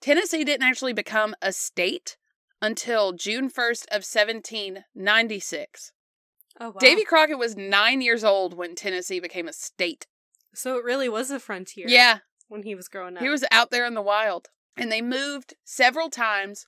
Tennessee 0.00 0.44
didn't 0.44 0.66
actually 0.66 0.92
become 0.92 1.34
a 1.40 1.52
state 1.52 2.16
until 2.60 3.12
June 3.12 3.48
1st 3.48 3.86
of 3.86 4.04
1796. 4.04 5.92
Oh 6.60 6.68
wow. 6.68 6.74
Davy 6.78 7.04
Crockett 7.04 7.38
was 7.38 7.56
9 7.56 8.00
years 8.00 8.22
old 8.24 8.54
when 8.56 8.74
Tennessee 8.74 9.20
became 9.20 9.48
a 9.48 9.52
state. 9.52 10.06
So 10.54 10.76
it 10.76 10.84
really 10.84 11.08
was 11.08 11.30
a 11.30 11.40
frontier. 11.40 11.86
Yeah, 11.88 12.18
When 12.48 12.62
he 12.62 12.74
was 12.74 12.86
growing 12.88 13.16
up. 13.16 13.22
he 13.22 13.28
was 13.28 13.44
out 13.50 13.70
there 13.70 13.86
in 13.86 13.94
the 13.94 14.02
wild. 14.02 14.48
And 14.76 14.90
they 14.90 15.02
moved 15.02 15.54
several 15.64 16.10
times 16.10 16.66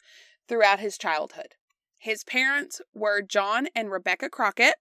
throughout 0.48 0.80
his 0.80 0.96
childhood. 0.98 1.54
His 1.98 2.22
parents 2.24 2.80
were 2.94 3.20
John 3.22 3.68
and 3.74 3.90
Rebecca 3.90 4.28
Crockett. 4.28 4.76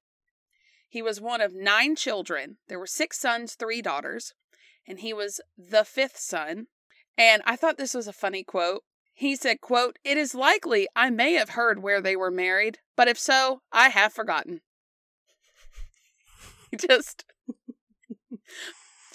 He 0.89 1.01
was 1.01 1.19
one 1.19 1.41
of 1.41 1.53
nine 1.53 1.95
children. 1.95 2.57
There 2.67 2.79
were 2.79 2.87
six 2.87 3.19
sons, 3.19 3.55
three 3.55 3.81
daughters, 3.81 4.33
and 4.87 4.99
he 4.99 5.13
was 5.13 5.41
the 5.57 5.83
fifth 5.83 6.17
son. 6.17 6.67
And 7.17 7.41
I 7.45 7.55
thought 7.55 7.77
this 7.77 7.93
was 7.93 8.07
a 8.07 8.13
funny 8.13 8.43
quote. 8.43 8.83
He 9.13 9.35
said, 9.35 9.61
quote, 9.61 9.97
It 10.03 10.17
is 10.17 10.35
likely 10.35 10.87
I 10.95 11.09
may 11.09 11.33
have 11.33 11.51
heard 11.51 11.81
where 11.81 12.01
they 12.01 12.15
were 12.15 12.31
married, 12.31 12.79
but 12.95 13.07
if 13.07 13.17
so, 13.17 13.61
I 13.71 13.89
have 13.89 14.13
forgotten. 14.13 14.61
just 16.87 17.25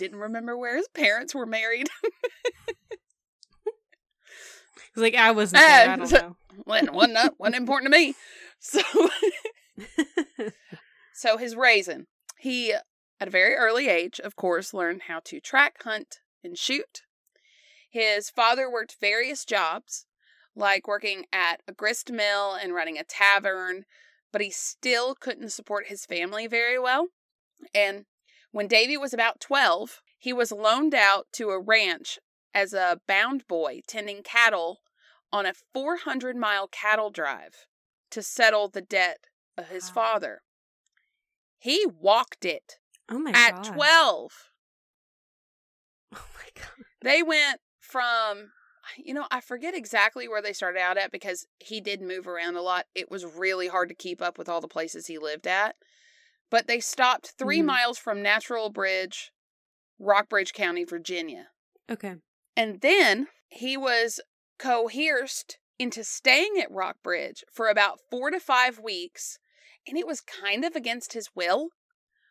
didn't 0.00 0.19
remember 0.19 0.57
where 0.57 0.76
his 0.76 0.88
parents 0.88 1.35
were 1.35 1.47
married. 1.47 1.88
He's 4.95 5.02
like, 5.02 5.14
I 5.14 5.31
wasn't 5.31 5.61
there. 5.62 5.90
I 5.90 5.97
don't 5.97 6.11
know. 6.12 6.37
well, 6.67 6.87
wasn't, 6.93 7.38
wasn't 7.38 7.57
important 7.57 7.93
to 7.93 7.99
me. 7.99 8.14
So, 8.59 8.81
so 11.14 11.37
his 11.37 11.55
raising. 11.55 12.07
He, 12.38 12.73
at 12.73 13.29
a 13.29 13.31
very 13.31 13.55
early 13.55 13.88
age, 13.88 14.19
of 14.21 14.37
course, 14.37 14.75
learned 14.75 15.02
how 15.07 15.21
to 15.26 15.38
track, 15.38 15.83
hunt, 15.85 16.21
and 16.43 16.59
shoot. 16.59 17.02
His 17.90 18.31
father 18.31 18.71
worked 18.71 18.97
various 19.00 19.45
jobs, 19.45 20.07
like 20.57 20.88
working 20.88 21.26
at 21.33 21.61
a 21.69 21.73
grist 21.73 22.11
mill 22.11 22.55
and 22.55 22.75
running 22.75 22.99
a 22.99 23.05
tavern, 23.05 23.85
but 24.33 24.40
he 24.40 24.50
still 24.50 25.14
couldn't 25.14 25.50
support 25.50 25.87
his 25.87 26.07
family 26.07 26.47
very 26.47 26.79
well. 26.79 27.09
And 27.75 28.07
when 28.52 28.67
Davy 28.69 28.97
was 28.97 29.12
about 29.12 29.40
12, 29.40 30.02
he 30.19 30.33
was 30.33 30.52
loaned 30.52 30.95
out 30.95 31.26
to 31.35 31.50
a 31.50 31.61
ranch 31.61 32.19
as 32.55 32.73
a 32.73 33.00
bound 33.07 33.47
boy 33.47 33.81
tending 33.87 34.23
cattle 34.23 34.81
on 35.33 35.47
a 35.47 35.55
400 35.73 36.37
mile 36.37 36.67
cattle 36.69 37.11
drive 37.11 37.67
to 38.11 38.23
settle 38.23 38.69
the 38.69 38.81
debt 38.81 39.26
of 39.57 39.69
his 39.69 39.88
Wow. 39.88 39.95
father. 39.95 40.43
He 41.59 41.87
walked 41.87 42.45
it 42.45 42.79
oh 43.09 43.19
my 43.19 43.33
at 43.33 43.62
god. 43.62 43.75
12. 43.75 44.33
Oh 46.12 46.26
my 46.35 46.49
god. 46.61 46.85
They 47.02 47.23
went 47.23 47.61
from, 47.79 48.50
you 48.97 49.14
know, 49.14 49.26
I 49.31 49.40
forget 49.40 49.75
exactly 49.75 50.26
where 50.26 50.43
they 50.43 50.52
started 50.52 50.81
out 50.81 50.99
at 50.99 51.12
because 51.12 51.47
he 51.61 51.81
did 51.81 52.02
move 52.02 52.26
around 52.26 52.57
a 52.57 52.62
lot. 52.62 52.87
It 52.97 53.11
was 53.11 53.25
really 53.25 53.69
hard 53.69 53.88
to 53.90 53.95
keep 53.95 54.21
up 54.21 54.37
with 54.38 54.49
all 54.49 54.61
the 54.61 54.67
places 54.67 55.07
he 55.07 55.19
lived 55.19 55.47
at. 55.47 55.76
But 56.50 56.66
they 56.66 56.80
stopped 56.80 57.35
3 57.38 57.61
Mhm. 57.61 57.66
miles 57.66 57.99
from 57.99 58.23
Natural 58.23 58.71
Bridge, 58.71 59.33
Rockbridge 59.99 60.52
County, 60.52 60.85
Virginia. 60.85 61.50
Okay. 61.88 62.16
And 62.57 62.80
then 62.80 63.28
he 63.49 63.76
was 63.76 64.21
coerced 64.59 65.59
into 65.78 66.04
staying 66.04 66.59
at 66.61 66.71
Rockbridge 66.71 67.45
for 67.50 67.69
about 67.69 68.00
four 68.11 68.30
to 68.30 68.38
five 68.40 68.78
weeks. 68.78 69.38
And 69.87 69.97
it 69.97 70.07
was 70.07 70.21
kind 70.21 70.64
of 70.64 70.76
against 70.76 71.14
his 71.14 71.35
will. 71.35 71.71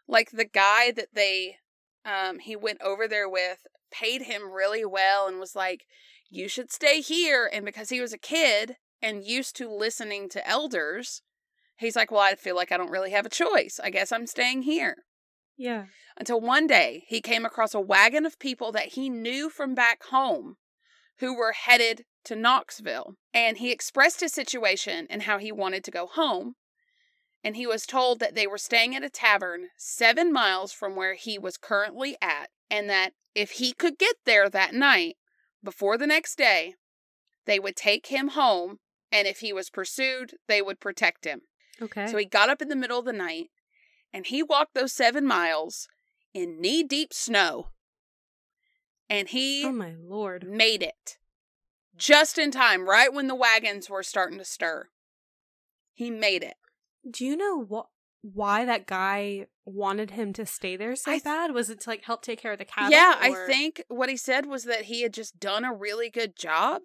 Like 0.08 0.32
the 0.32 0.46
guy 0.46 0.92
that 0.92 1.14
they 1.14 1.58
um 2.06 2.40
he 2.40 2.56
went 2.56 2.82
over 2.82 3.08
there 3.08 3.28
with 3.30 3.66
paid 3.92 4.24
him 4.24 4.52
really 4.52 4.86
well 4.86 5.28
and 5.28 5.40
was 5.40 5.56
like, 5.56 5.86
You 6.30 6.48
should 6.48 6.72
stay 6.72 7.02
here. 7.02 7.50
And 7.52 7.66
because 7.66 7.90
he 7.90 8.02
was 8.02 8.14
a 8.14 8.18
kid 8.20 8.78
and 9.02 9.24
used 9.26 9.56
to 9.56 9.68
listening 9.70 10.30
to 10.30 10.48
elders, 10.48 11.22
he's 11.80 11.96
like, 11.96 12.12
Well, 12.12 12.22
I 12.22 12.36
feel 12.36 12.56
like 12.56 12.72
I 12.72 12.78
don't 12.78 12.92
really 12.92 13.12
have 13.12 13.26
a 13.26 13.30
choice. 13.30 13.80
I 13.84 13.90
guess 13.90 14.12
I'm 14.12 14.28
staying 14.28 14.64
here 14.64 14.98
Yeah. 15.58 15.86
until 16.18 16.40
one 16.42 16.68
day 16.68 17.04
he 17.08 17.22
came 17.22 17.46
across 17.46 17.74
a 17.74 17.80
wagon 17.82 18.26
of 18.26 18.40
people 18.40 18.72
that 18.74 18.90
he 18.90 19.10
knew 19.10 19.50
from 19.50 19.74
back 19.76 20.04
home 20.06 20.58
who 21.20 21.36
were 21.36 21.52
headed 21.54 22.06
to 22.26 22.36
Knoxville. 22.36 23.16
And 23.34 23.58
he 23.58 23.72
expressed 23.72 24.22
his 24.22 24.34
situation 24.34 25.08
and 25.10 25.24
how 25.24 25.38
he 25.38 25.52
wanted 25.52 25.84
to 25.86 25.92
go 25.92 26.08
home. 26.08 26.56
And 27.44 27.56
he 27.56 27.68
was 27.68 27.86
told 27.86 28.20
that 28.20 28.36
they 28.36 28.48
were 28.48 28.58
staying 28.58 28.96
at 28.96 29.04
a 29.04 29.10
tavern 29.10 29.68
seven 29.78 30.32
miles 30.34 30.74
from 30.74 30.96
where 30.96 31.16
he 31.16 31.38
was 31.40 31.56
currently 31.58 32.18
at, 32.22 32.50
and 32.70 32.90
that 32.90 33.14
if 33.34 33.52
he 33.52 33.72
could 33.72 33.98
get 33.98 34.16
there 34.26 34.50
that 34.50 34.74
night 34.74 35.16
before 35.64 35.98
the 35.98 36.08
next 36.08 36.38
day, 36.38 36.76
they 37.46 37.60
would 37.60 37.76
take 37.78 38.08
him 38.08 38.30
home. 38.30 38.80
And 39.12 39.28
if 39.28 39.40
he 39.40 39.54
was 39.54 39.70
pursued, 39.70 40.36
they 40.48 40.62
would 40.62 40.80
protect 40.80 41.26
him. 41.26 41.42
Okay. 41.82 42.08
So 42.08 42.18
he 42.18 42.26
got 42.26 42.50
up 42.50 42.62
in 42.62 42.68
the 42.70 42.76
middle 42.76 43.00
of 43.00 43.06
the 43.06 43.14
night 43.14 43.50
and 44.14 44.26
he 44.26 44.44
walked 44.44 44.74
those 44.74 44.94
seven 44.94 45.26
miles 45.26 45.88
in 46.34 46.62
knee 46.62 46.84
deep 46.84 47.14
snow. 47.14 47.70
And 49.10 49.28
oh 49.28 49.32
he 49.32 49.66
oh 49.66 49.72
my 49.72 49.96
lord. 50.00 50.48
made 50.48 50.84
it 50.84 51.18
just 51.96 52.38
in 52.38 52.52
time, 52.52 52.88
right 52.88 53.14
when 53.14 53.28
the 53.28 53.36
wagons 53.36 53.90
were 53.90 54.04
starting 54.04 54.38
to 54.38 54.46
stir. 54.46 54.90
He 55.94 56.10
made 56.10 56.44
it. 56.44 56.56
Do 57.10 57.26
you 57.26 57.36
know 57.36 57.64
what 57.64 57.88
why 58.22 58.66
that 58.66 58.86
guy 58.86 59.48
wanted 59.66 60.12
him 60.12 60.34
to 60.34 60.46
stay 60.46 60.76
there 60.76 60.96
so 60.96 61.12
th- 61.12 61.24
bad? 61.24 61.54
Was 61.54 61.70
it 61.70 61.82
to 61.82 61.90
like 61.90 62.04
help 62.04 62.22
take 62.22 62.42
care 62.42 62.54
of 62.54 62.60
the 62.60 62.66
cattle? 62.66 62.92
yeah, 62.92 63.16
I 63.20 63.34
think 63.48 63.84
what 63.88 64.10
he 64.10 64.18
said 64.18 64.46
was 64.46 64.64
that 64.66 64.84
he 64.84 65.02
had 65.02 65.14
just 65.14 65.40
done 65.40 65.66
a 65.66 65.74
really 65.74 66.10
good 66.10 66.36
job 66.36 66.84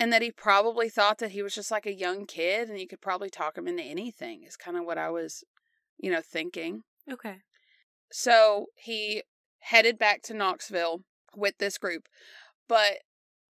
and 0.00 0.10
that 0.14 0.22
he 0.22 0.32
probably 0.32 0.88
thought 0.88 1.18
that 1.18 1.32
he 1.32 1.42
was 1.42 1.54
just 1.54 1.70
like 1.70 1.84
a 1.84 1.94
young 1.94 2.24
kid 2.24 2.70
and 2.70 2.80
you 2.80 2.88
could 2.88 3.02
probably 3.02 3.28
talk 3.28 3.58
him 3.58 3.68
into 3.68 3.82
anything, 3.82 4.42
is 4.42 4.56
kind 4.56 4.78
of 4.78 4.86
what 4.86 4.96
I 4.96 5.10
was, 5.10 5.44
you 5.98 6.10
know, 6.10 6.22
thinking. 6.22 6.84
Okay. 7.08 7.36
So 8.10 8.66
he 8.74 9.22
headed 9.58 9.98
back 9.98 10.22
to 10.22 10.34
Knoxville 10.34 11.02
with 11.36 11.58
this 11.58 11.76
group, 11.76 12.08
but 12.66 13.00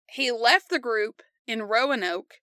he 0.08 0.30
left 0.30 0.70
the 0.70 0.78
group 0.78 1.20
in 1.48 1.64
Roanoke 1.64 2.34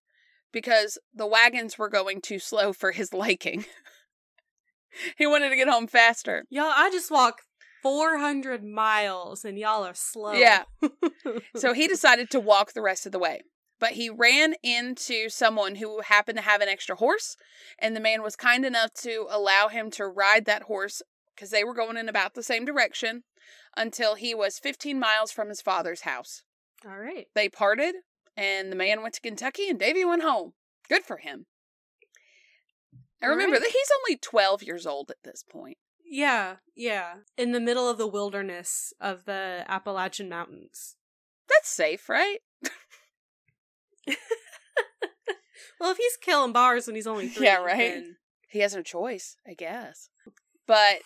because 0.51 0.97
the 1.15 1.25
wagons 1.25 1.77
were 1.77 1.89
going 1.89 2.19
too 2.19 2.39
slow 2.39 2.73
for 2.73 2.91
his 2.91 3.13
liking. 3.13 3.63
he 5.17 5.25
wanted 5.25 5.49
to 5.49 5.55
get 5.55 5.69
home 5.69 5.87
faster. 5.87 6.43
Y'all, 6.49 6.73
I 6.75 6.91
just 6.91 7.09
walk 7.09 7.43
400 7.81 8.65
miles 8.65 9.45
and 9.45 9.57
y'all 9.57 9.85
are 9.85 9.95
slow. 9.95 10.33
Yeah. 10.33 10.63
So 11.55 11.73
he 11.73 11.87
decided 11.87 12.29
to 12.31 12.39
walk 12.39 12.73
the 12.73 12.81
rest 12.81 13.05
of 13.05 13.11
the 13.13 13.19
way. 13.19 13.43
But 13.83 13.95
he 13.95 14.09
ran 14.09 14.55
into 14.63 15.27
someone 15.27 15.75
who 15.75 15.99
happened 15.99 16.37
to 16.37 16.41
have 16.41 16.61
an 16.61 16.69
extra 16.69 16.95
horse, 16.95 17.35
and 17.77 17.93
the 17.93 17.99
man 17.99 18.21
was 18.23 18.37
kind 18.37 18.63
enough 18.63 18.93
to 19.01 19.27
allow 19.29 19.67
him 19.67 19.91
to 19.91 20.07
ride 20.07 20.45
that 20.45 20.63
horse 20.63 21.01
because 21.35 21.49
they 21.49 21.65
were 21.65 21.73
going 21.73 21.97
in 21.97 22.07
about 22.07 22.33
the 22.33 22.43
same 22.43 22.63
direction 22.63 23.23
until 23.75 24.15
he 24.15 24.33
was 24.33 24.57
15 24.57 24.97
miles 24.97 25.33
from 25.33 25.49
his 25.49 25.61
father's 25.61 26.03
house. 26.03 26.43
All 26.85 26.97
right. 26.97 27.27
They 27.35 27.49
parted, 27.49 27.95
and 28.37 28.71
the 28.71 28.77
man 28.77 29.01
went 29.01 29.15
to 29.15 29.21
Kentucky, 29.21 29.67
and 29.67 29.77
Davy 29.77 30.05
went 30.05 30.23
home. 30.23 30.53
Good 30.87 31.03
for 31.03 31.17
him. 31.17 31.47
I 33.21 33.25
remember 33.25 33.55
right. 33.55 33.63
that 33.63 33.73
he's 33.73 33.91
only 33.99 34.17
12 34.17 34.63
years 34.63 34.87
old 34.87 35.11
at 35.11 35.23
this 35.25 35.43
point. 35.43 35.75
Yeah, 36.09 36.55
yeah. 36.73 37.15
In 37.37 37.51
the 37.51 37.59
middle 37.59 37.89
of 37.89 37.97
the 37.97 38.07
wilderness 38.07 38.93
of 39.01 39.25
the 39.25 39.65
Appalachian 39.67 40.29
Mountains. 40.29 40.95
That's 41.49 41.67
safe, 41.67 42.07
right? 42.07 42.39
Well, 45.79 45.91
if 45.91 45.97
he's 45.97 46.15
killing 46.17 46.53
bars 46.53 46.87
when 46.87 46.95
he's 46.95 47.07
only 47.07 47.27
three, 47.29 47.45
Yeah, 47.45 47.57
right. 47.57 47.77
then- 47.77 48.17
He 48.49 48.59
has 48.59 48.75
no 48.75 48.81
choice, 48.83 49.35
I 49.45 49.53
guess. 49.53 50.09
But 50.65 50.99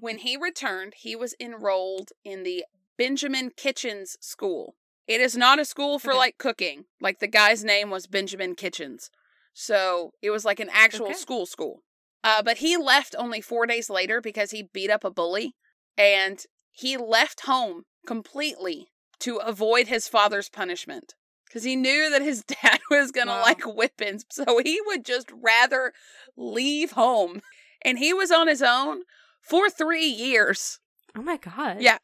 when 0.00 0.18
he 0.26 0.36
returned, 0.36 0.94
he 0.96 1.14
was 1.14 1.34
enrolled 1.38 2.10
in 2.24 2.42
the 2.42 2.64
Benjamin 2.96 3.50
Kitchens 3.54 4.16
School. 4.20 4.76
It 5.06 5.20
is 5.20 5.36
not 5.36 5.58
a 5.58 5.64
school 5.66 5.98
for 5.98 6.10
Okay. 6.12 6.18
like 6.18 6.38
cooking. 6.38 6.84
Like 7.00 7.18
the 7.18 7.26
guy's 7.26 7.64
name 7.64 7.90
was 7.90 8.06
Benjamin 8.06 8.54
Kitchens. 8.54 9.10
So 9.52 10.12
it 10.22 10.30
was 10.30 10.44
like 10.46 10.60
an 10.60 10.70
actual 10.72 11.06
Okay. 11.06 11.14
school 11.14 11.44
school. 11.44 11.82
Uh, 12.22 12.42
but 12.42 12.58
he 12.58 12.78
left 12.78 13.14
only 13.18 13.42
four 13.42 13.66
days 13.66 13.90
later 13.90 14.22
because 14.22 14.52
he 14.52 14.62
beat 14.72 14.90
up 14.90 15.04
a 15.04 15.10
bully 15.10 15.54
and 15.98 16.44
he 16.70 16.96
left 16.96 17.40
home 17.42 17.82
completely 18.06 18.86
to 19.18 19.36
avoid 19.36 19.88
his 19.88 20.08
father's 20.08 20.48
punishment 20.48 21.14
because 21.54 21.62
he 21.62 21.76
knew 21.76 22.10
that 22.10 22.20
his 22.20 22.42
dad 22.62 22.80
was 22.90 23.12
going 23.12 23.28
to 23.28 23.32
Wow. 23.32 23.42
like 23.42 23.62
whip 23.64 24.00
him. 24.00 24.18
So 24.28 24.58
he 24.58 24.80
would 24.86 25.04
just 25.04 25.30
rather 25.32 25.92
leave 26.36 26.92
home. 26.92 27.42
And 27.82 28.00
he 28.00 28.12
was 28.12 28.32
on 28.32 28.48
his 28.48 28.60
own 28.60 29.02
for 29.40 29.70
three 29.70 30.06
years. 30.06 30.80
oh 31.16 31.22
my 31.22 31.36
god. 31.36 31.80
Yeah. 31.80 31.98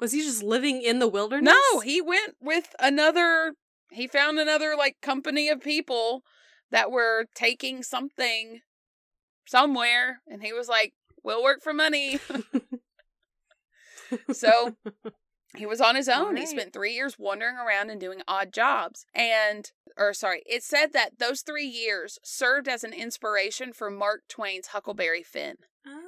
Was 0.00 0.12
he 0.12 0.22
just 0.22 0.42
living 0.42 0.80
in 0.80 1.00
the 1.00 1.08
wilderness? 1.08 1.52
No, 1.72 1.80
he 1.80 2.00
went 2.00 2.36
with 2.40 2.74
another, 2.80 3.52
he 3.90 4.06
found 4.06 4.38
another 4.38 4.74
like 4.76 4.96
company 5.02 5.50
of 5.50 5.60
people 5.60 6.22
that 6.70 6.90
were 6.90 7.26
taking 7.34 7.82
something 7.82 8.60
somewhere. 9.44 10.22
And 10.26 10.42
he 10.42 10.54
was 10.54 10.68
like, 10.68 10.94
we'll 11.22 11.42
work 11.42 11.62
for 11.62 11.74
money. 11.74 12.20
so 14.32 14.76
he 15.56 15.66
was 15.66 15.80
on 15.80 15.96
his 15.96 16.08
own. 16.08 16.36
He 16.36 16.46
spent 16.46 16.72
three 16.72 16.92
years 16.94 17.18
wandering 17.18 17.56
around 17.56 17.90
and 17.90 18.00
doing 18.00 18.22
odd 18.26 18.52
jobs. 18.52 19.04
And, 19.14 19.70
or 19.98 20.14
sorry, 20.14 20.42
it 20.46 20.62
said 20.62 20.92
that 20.94 21.18
those 21.18 21.42
three 21.42 21.66
years 21.66 22.18
served 22.24 22.68
as 22.68 22.84
an 22.84 22.92
inspiration 22.92 23.72
for 23.72 23.90
Mark 23.90 24.22
Twain's 24.28 24.68
Huckleberry 24.68 25.22
Finn. 25.22 25.56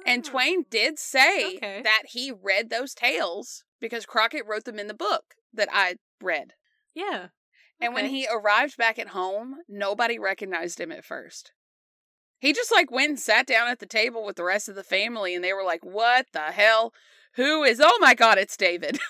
And 0.05 0.25
Oh. 0.25 0.31
Twain 0.31 0.65
did 0.69 0.97
say 0.97 1.57
Okay. 1.57 1.81
that 1.83 2.03
he 2.09 2.31
read 2.31 2.69
those 2.69 2.93
tales 2.93 3.63
because 3.79 4.05
Crockett 4.05 4.45
wrote 4.47 4.63
them 4.63 4.79
in 4.79 4.87
the 4.87 4.93
book 4.93 5.35
that 5.53 5.69
I 5.71 5.95
read. 6.21 6.53
Yeah. 6.93 7.27
And 7.81 7.93
when 7.93 8.05
he 8.05 8.25
arrived 8.31 8.77
back 8.77 8.97
at 8.97 9.09
home, 9.09 9.57
nobody 9.67 10.17
recognized 10.17 10.79
him 10.79 10.91
at 10.93 11.03
first. 11.03 11.51
He 12.39 12.53
just 12.53 12.71
like 12.71 12.89
went 12.89 13.09
and 13.09 13.19
sat 13.19 13.45
down 13.47 13.67
at 13.67 13.79
the 13.79 13.85
table 13.85 14.23
with 14.25 14.37
the 14.37 14.43
rest 14.43 14.69
of 14.69 14.75
the 14.75 14.83
family 14.83 15.35
and 15.35 15.43
they 15.43 15.53
were 15.53 15.63
like, 15.63 15.83
"What 15.83 16.27
the 16.31 16.51
hell? 16.51 16.93
Who 17.33 17.63
is 17.63 17.81
Oh 17.83 17.97
my 17.99 18.13
god, 18.13 18.37
it's 18.37 18.55
David." 18.57 18.99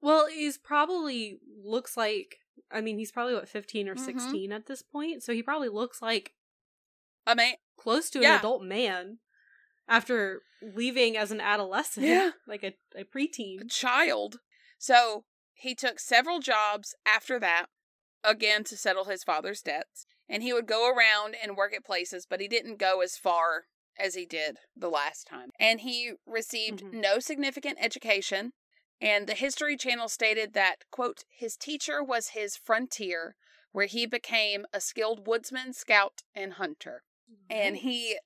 Well, 0.00 0.26
he's 0.28 0.58
probably 0.58 1.38
looks 1.62 1.96
like 1.96 2.36
I 2.70 2.82
mean, 2.82 2.98
he's 2.98 3.12
probably 3.12 3.32
what 3.34 3.48
15 3.48 3.88
or 3.88 3.94
Mhm. 3.94 4.04
16 4.04 4.52
at 4.52 4.66
this 4.66 4.82
point, 4.82 5.22
so 5.22 5.32
he 5.32 5.42
probably 5.42 5.68
looks 5.70 6.02
like 6.02 6.34
I 7.26 7.34
mean, 7.34 7.54
close 7.76 8.08
to 8.10 8.18
an 8.20 8.24
adult 8.38 8.62
man 8.62 9.18
after 9.86 10.42
leaving 10.62 11.16
as 11.16 11.30
an 11.30 11.40
adolescent, 11.40 12.06
Yeah. 12.06 12.32
like 12.46 12.62
a, 12.62 12.74
a 12.94 13.00
a 13.00 13.04
preteen. 13.04 13.70
child. 13.70 14.40
So, 14.78 15.24
he 15.54 15.74
took 15.74 15.98
several 15.98 16.40
jobs 16.40 16.94
after 17.06 17.38
that, 17.40 17.66
again 18.22 18.64
to 18.64 18.76
settle 18.76 19.04
his 19.06 19.24
father's 19.24 19.60
debts. 19.62 20.06
And 20.28 20.42
he 20.42 20.52
would 20.52 20.66
go 20.66 20.88
around 20.90 21.34
and 21.42 21.56
work 21.56 21.72
at 21.74 21.84
places, 21.84 22.26
but 22.26 22.40
he 22.40 22.48
didn't 22.48 22.76
go 22.78 23.00
as 23.00 23.16
far 23.16 23.66
as 23.98 24.14
he 24.14 24.24
did 24.26 24.58
the 24.76 24.90
last 24.90 25.26
time. 25.26 25.50
And 25.58 25.80
he 25.80 26.12
received 26.26 26.80
Mhm. 26.80 26.92
no 26.94 27.18
significant 27.18 27.78
education. 27.80 28.52
And 29.00 29.26
the 29.26 29.34
History 29.34 29.76
Channel 29.76 30.08
stated 30.08 30.54
that, 30.54 30.84
quote, 30.90 31.24
his 31.30 31.56
teacher 31.56 32.02
was 32.02 32.28
his 32.28 32.56
frontier, 32.56 33.36
where 33.72 33.86
he 33.86 34.06
became 34.06 34.66
a 34.72 34.80
skilled 34.80 35.26
woodsman, 35.26 35.72
scout, 35.72 36.22
and 36.34 36.54
hunter. 36.54 37.04
And 37.48 37.76
he 37.76 38.18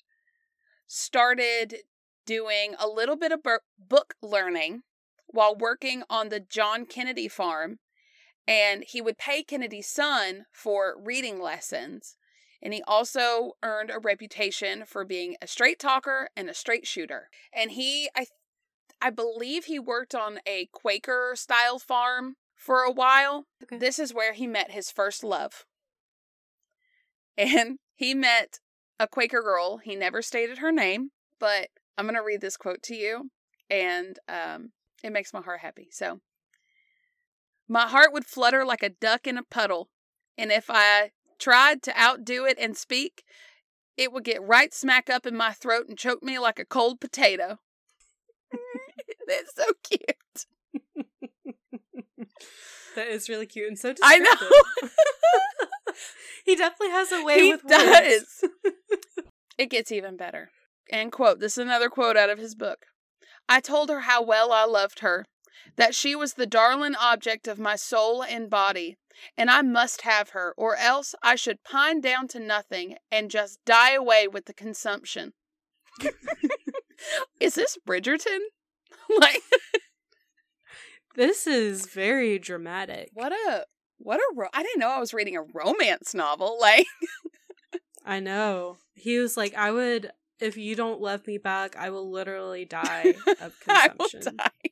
started 0.87 1.79
doing 2.25 2.75
a 2.79 2.89
little 2.89 3.17
bit 3.17 3.33
of 3.33 3.41
book 3.79 4.15
learning 4.23 4.83
while 5.27 5.55
working 5.55 6.05
on 6.09 6.29
the 6.29 6.41
John 6.41 6.87
Kennedy 6.87 7.29
farm. 7.29 7.79
And 8.47 8.85
he 8.87 9.01
would 9.01 9.19
pay 9.19 9.43
Kennedy's 9.43 9.89
son 9.89 10.47
for 10.53 10.95
reading 10.99 11.41
lessons. 11.41 12.17
And 12.63 12.73
he 12.73 12.83
also 12.87 13.53
earned 13.63 13.91
a 13.91 13.99
reputation 13.99 14.85
for 14.87 15.05
being 15.05 15.37
a 15.43 15.47
straight 15.47 15.79
talker 15.79 16.29
and 16.37 16.49
a 16.49 16.55
straight 16.55 16.87
shooter. 16.87 17.29
And 17.53 17.73
he, 17.73 18.09
I, 18.17 18.27
I 19.03 19.11
believe 19.11 19.65
he 19.65 19.81
worked 19.81 20.15
on 20.15 20.39
a 20.47 20.69
Quaker 20.73 21.33
style 21.35 21.81
farm 21.81 22.37
for 22.55 22.83
a 22.83 22.93
while. 22.93 23.47
Okay. 23.65 23.77
This 23.77 23.99
is 23.99 24.15
where 24.15 24.33
he 24.33 24.47
met 24.47 24.71
his 24.71 24.91
first 24.91 25.25
love. 25.25 25.67
And 27.39 27.79
he 27.95 28.15
met 28.15 28.61
a 29.01 29.09
Quaker 29.09 29.41
girl. 29.41 29.79
He 29.79 29.97
never 29.97 30.21
stated 30.21 30.59
her 30.59 30.71
name, 30.71 31.13
but 31.41 31.69
I'm 31.97 32.05
going 32.05 32.15
to 32.15 32.23
read 32.23 32.43
this 32.43 32.59
quote 32.59 32.83
to 32.85 32.95
you, 32.95 33.31
and 33.71 34.19
um, 34.29 34.73
it 35.03 35.13
makes 35.13 35.33
my 35.33 35.41
heart 35.41 35.61
happy. 35.61 35.89
So, 35.91 36.21
my 37.67 37.89
heart 37.89 38.13
would 38.13 38.27
flutter 38.27 38.67
like 38.67 38.83
a 38.83 38.91
duck 38.91 39.27
in 39.27 39.39
a 39.39 39.43
puddle, 39.43 39.89
and 40.37 40.53
if 40.53 40.67
I 40.69 41.13
tried 41.39 41.83
to 41.85 41.99
outdo 41.99 42.45
it 42.45 42.59
and 42.61 42.77
speak, 42.77 43.25
it 43.97 44.13
would 44.13 44.25
get 44.25 44.43
right 44.43 44.75
smack 44.75 45.09
up 45.09 45.25
in 45.25 45.35
my 45.35 45.53
throat 45.53 45.87
and 45.89 45.99
choke 45.99 46.23
me 46.23 46.39
like 46.39 46.59
a 46.59 46.67
cold 46.67 47.01
potato. 47.01 47.61
That's 49.29 49.55
so 49.55 49.65
cute. 49.83 50.47
that 52.97 53.09
is 53.09 53.29
really 53.29 53.47
cute 53.47 53.69
and 53.69 53.79
so 53.79 53.95
I 54.03 54.19
know. 54.19 54.35
he 56.45 56.57
definitely 56.57 56.93
has 56.93 57.13
a 57.13 57.23
way 57.25 57.41
he 57.41 57.53
with 57.53 57.65
words. 57.65 58.45
it 59.59 59.71
gets 59.71 59.93
even 59.93 60.17
better. 60.17 60.51
And 60.91 61.13
quote, 61.13 61.41
this 61.41 61.53
is 61.53 61.59
another 61.59 61.89
quote 61.89 62.17
out 62.17 62.31
of 62.31 62.39
his 62.39 62.55
book. 62.55 62.87
I 63.49 63.61
told 63.61 63.91
her 63.91 64.01
how 64.01 64.23
well 64.23 64.53
I 64.53 64.65
loved 64.65 65.01
her, 65.01 65.25
that 65.77 65.95
she 65.95 66.15
was 66.15 66.35
the 66.35 66.47
darling 66.47 66.95
object 66.95 67.49
of 67.49 67.59
my 67.59 67.77
soul 67.77 68.23
and 68.23 68.51
body, 68.51 68.97
and 69.37 69.51
I 69.51 69.63
must 69.63 70.03
have 70.03 70.31
her, 70.31 70.55
or 70.57 70.77
else 70.77 71.15
I 71.23 71.35
should 71.35 71.65
pine 71.65 72.01
down 72.01 72.29
to 72.29 72.41
nothing 72.41 72.97
and 73.11 73.31
just 73.31 73.59
die 73.65 73.93
away 73.93 74.29
with 74.29 74.47
the 74.47 74.55
consumption. 74.55 75.33
is 77.41 77.55
this 77.55 77.79
Bridgerton? 77.87 78.41
like 79.21 79.43
This 81.15 81.47
is 81.47 81.87
very 81.87 82.39
dramatic. 82.39 83.11
what 83.13 83.33
a 83.33 83.67
what 83.99 84.19
a 84.19 84.35
ro- 84.35 84.49
I 84.53 84.63
didn't 84.63 84.81
know 84.81 84.89
I 84.91 84.99
was 84.99 85.13
reading 85.15 85.37
a 85.37 85.43
romance 85.43 86.15
novel. 86.15 86.59
Like 86.61 86.87
I 88.05 88.19
know. 88.21 88.79
He 88.95 89.19
was 89.19 89.37
like, 89.37 89.55
I 89.55 89.71
would, 89.71 90.11
if 90.41 90.57
you 90.57 90.75
don't 90.75 91.01
love 91.01 91.25
me 91.27 91.39
back, 91.39 91.77
I 91.77 91.91
will 91.91 92.11
literally 92.11 92.65
die 92.67 93.15
of 93.41 93.55
I 93.69 93.91
will 93.97 94.09
consumption. 94.09 94.37
die. 94.37 94.71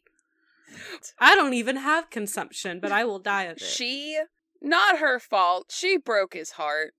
I 1.19 1.35
don't 1.37 1.55
even 1.55 1.77
have 1.77 2.11
consumption, 2.11 2.81
but 2.81 2.91
I 2.91 3.05
will 3.05 3.19
die 3.21 3.45
of 3.45 3.59
it. 3.59 3.63
She, 3.63 4.19
not 4.61 4.99
her 4.99 5.19
fault, 5.21 5.67
she 5.71 5.97
broke 5.97 6.35
his 6.35 6.53
heart 6.53 6.95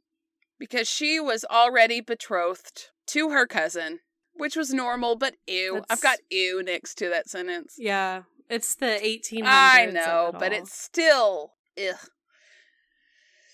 because 0.60 0.88
she 0.88 1.20
was 1.20 1.44
already 1.52 2.00
betrothed 2.00 2.90
to 3.08 3.30
her 3.32 3.46
cousin, 3.46 4.00
which 4.42 4.56
was 4.56 4.74
normal, 4.74 5.16
but 5.16 5.36
ew. 5.46 5.84
I've 5.88 6.02
got 6.02 6.18
ew 6.32 6.64
next 6.64 6.96
to 6.96 7.10
that 7.10 7.30
sentence. 7.30 7.76
yeah, 7.78 8.24
it's 8.50 8.74
the 8.74 9.00
1800s. 9.04 9.44
I 9.46 9.86
know, 9.86 10.32
it 10.34 10.40
but 10.40 10.52
it's 10.52 10.74
still, 10.74 11.54
ugh. 11.78 12.10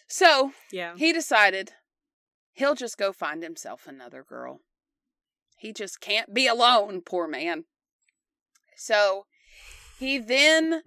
So 0.08 0.54
yeah. 0.72 0.94
he 0.96 1.12
decided 1.12 1.74
he'll 2.54 2.74
just 2.74 2.98
go 2.98 3.12
find 3.12 3.44
himself 3.44 3.86
another 3.86 4.24
girl. 4.24 4.62
He 5.58 5.74
just 5.74 6.00
can't 6.00 6.34
be 6.34 6.48
alone, 6.48 7.02
poor 7.06 7.28
man. 7.28 7.66
So 8.78 9.26
he 10.00 10.18
then 10.20 10.84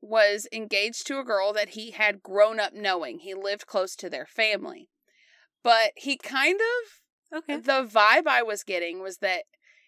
was 0.00 0.48
engaged 0.52 1.06
to 1.06 1.20
a 1.20 1.24
girl 1.24 1.52
that 1.52 1.70
he 1.70 1.92
had 1.92 2.24
grown 2.24 2.58
up 2.58 2.74
knowing. 2.74 3.20
He 3.20 3.34
lived 3.34 3.68
close 3.68 3.94
to 3.96 4.10
their 4.10 4.26
family. 4.26 4.88
But 5.62 5.92
he 5.94 6.16
kind 6.16 6.58
of, 6.58 7.01
Okay. 7.34 7.56
the 7.56 7.84
vibe 7.84 8.26
I 8.26 8.42
was 8.42 8.62
getting 8.62 9.00
was 9.02 9.18
that 9.18 9.44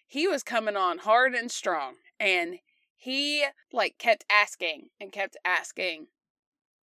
he 0.07 0.27
was 0.27 0.43
coming 0.43 0.75
on 0.75 0.99
hard 0.99 1.33
and 1.33 1.51
strong. 1.51 1.95
And 2.19 2.59
he, 2.95 3.45
like, 3.71 3.97
kept 3.97 4.25
asking 4.29 4.89
and 4.99 5.11
kept 5.11 5.37
asking. 5.45 6.07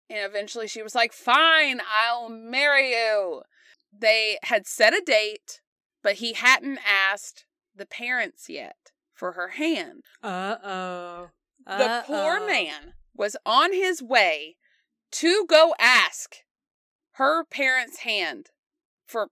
And 0.09 0.18
eventually 0.29 0.68
she 0.68 0.83
was 0.83 0.94
like, 0.94 1.12
Fine, 1.12 1.81
I'll 1.88 2.29
marry 2.29 2.90
you. 2.90 3.42
They 3.96 4.38
had 4.44 4.66
set 4.66 4.94
a 4.94 5.03
date, 5.05 5.61
but 6.03 6.16
he 6.16 6.35
hadn't 6.35 6.81
asked 6.87 7.46
the 7.75 7.87
parents 7.87 8.48
yet 8.48 8.92
for 9.14 9.33
her 9.33 9.48
hand. 9.48 10.03
Uh 10.22 10.57
oh. 10.62 11.31
The 11.66 12.03
poor 12.07 12.44
man 12.44 12.94
was 13.14 13.37
on 13.46 13.72
his 13.72 14.03
way 14.03 14.57
to 15.12 15.46
go 15.48 15.75
ask 15.79 16.37
her 17.12 17.44
parents' 17.44 17.98
hand 17.98 18.51
for 19.07 19.29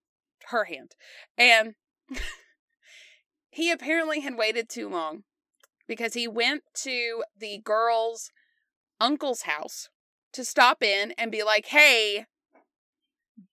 her 0.51 0.65
hand. 0.65 0.95
And 1.37 1.75
he 3.51 3.71
apparently 3.71 4.21
had 4.21 4.37
waited 4.37 4.69
too 4.69 4.89
long 4.89 5.25
because 5.87 6.15
he 6.15 6.29
went 6.29 6.63
to 6.83 7.25
the 7.37 7.59
girl's 7.65 8.31
uncle's 9.01 9.43
house 9.43 9.89
to 10.33 10.45
stop 10.45 10.83
in 10.83 11.13
and 11.19 11.33
be 11.33 11.43
like, 11.43 11.67
hey, 11.67 12.27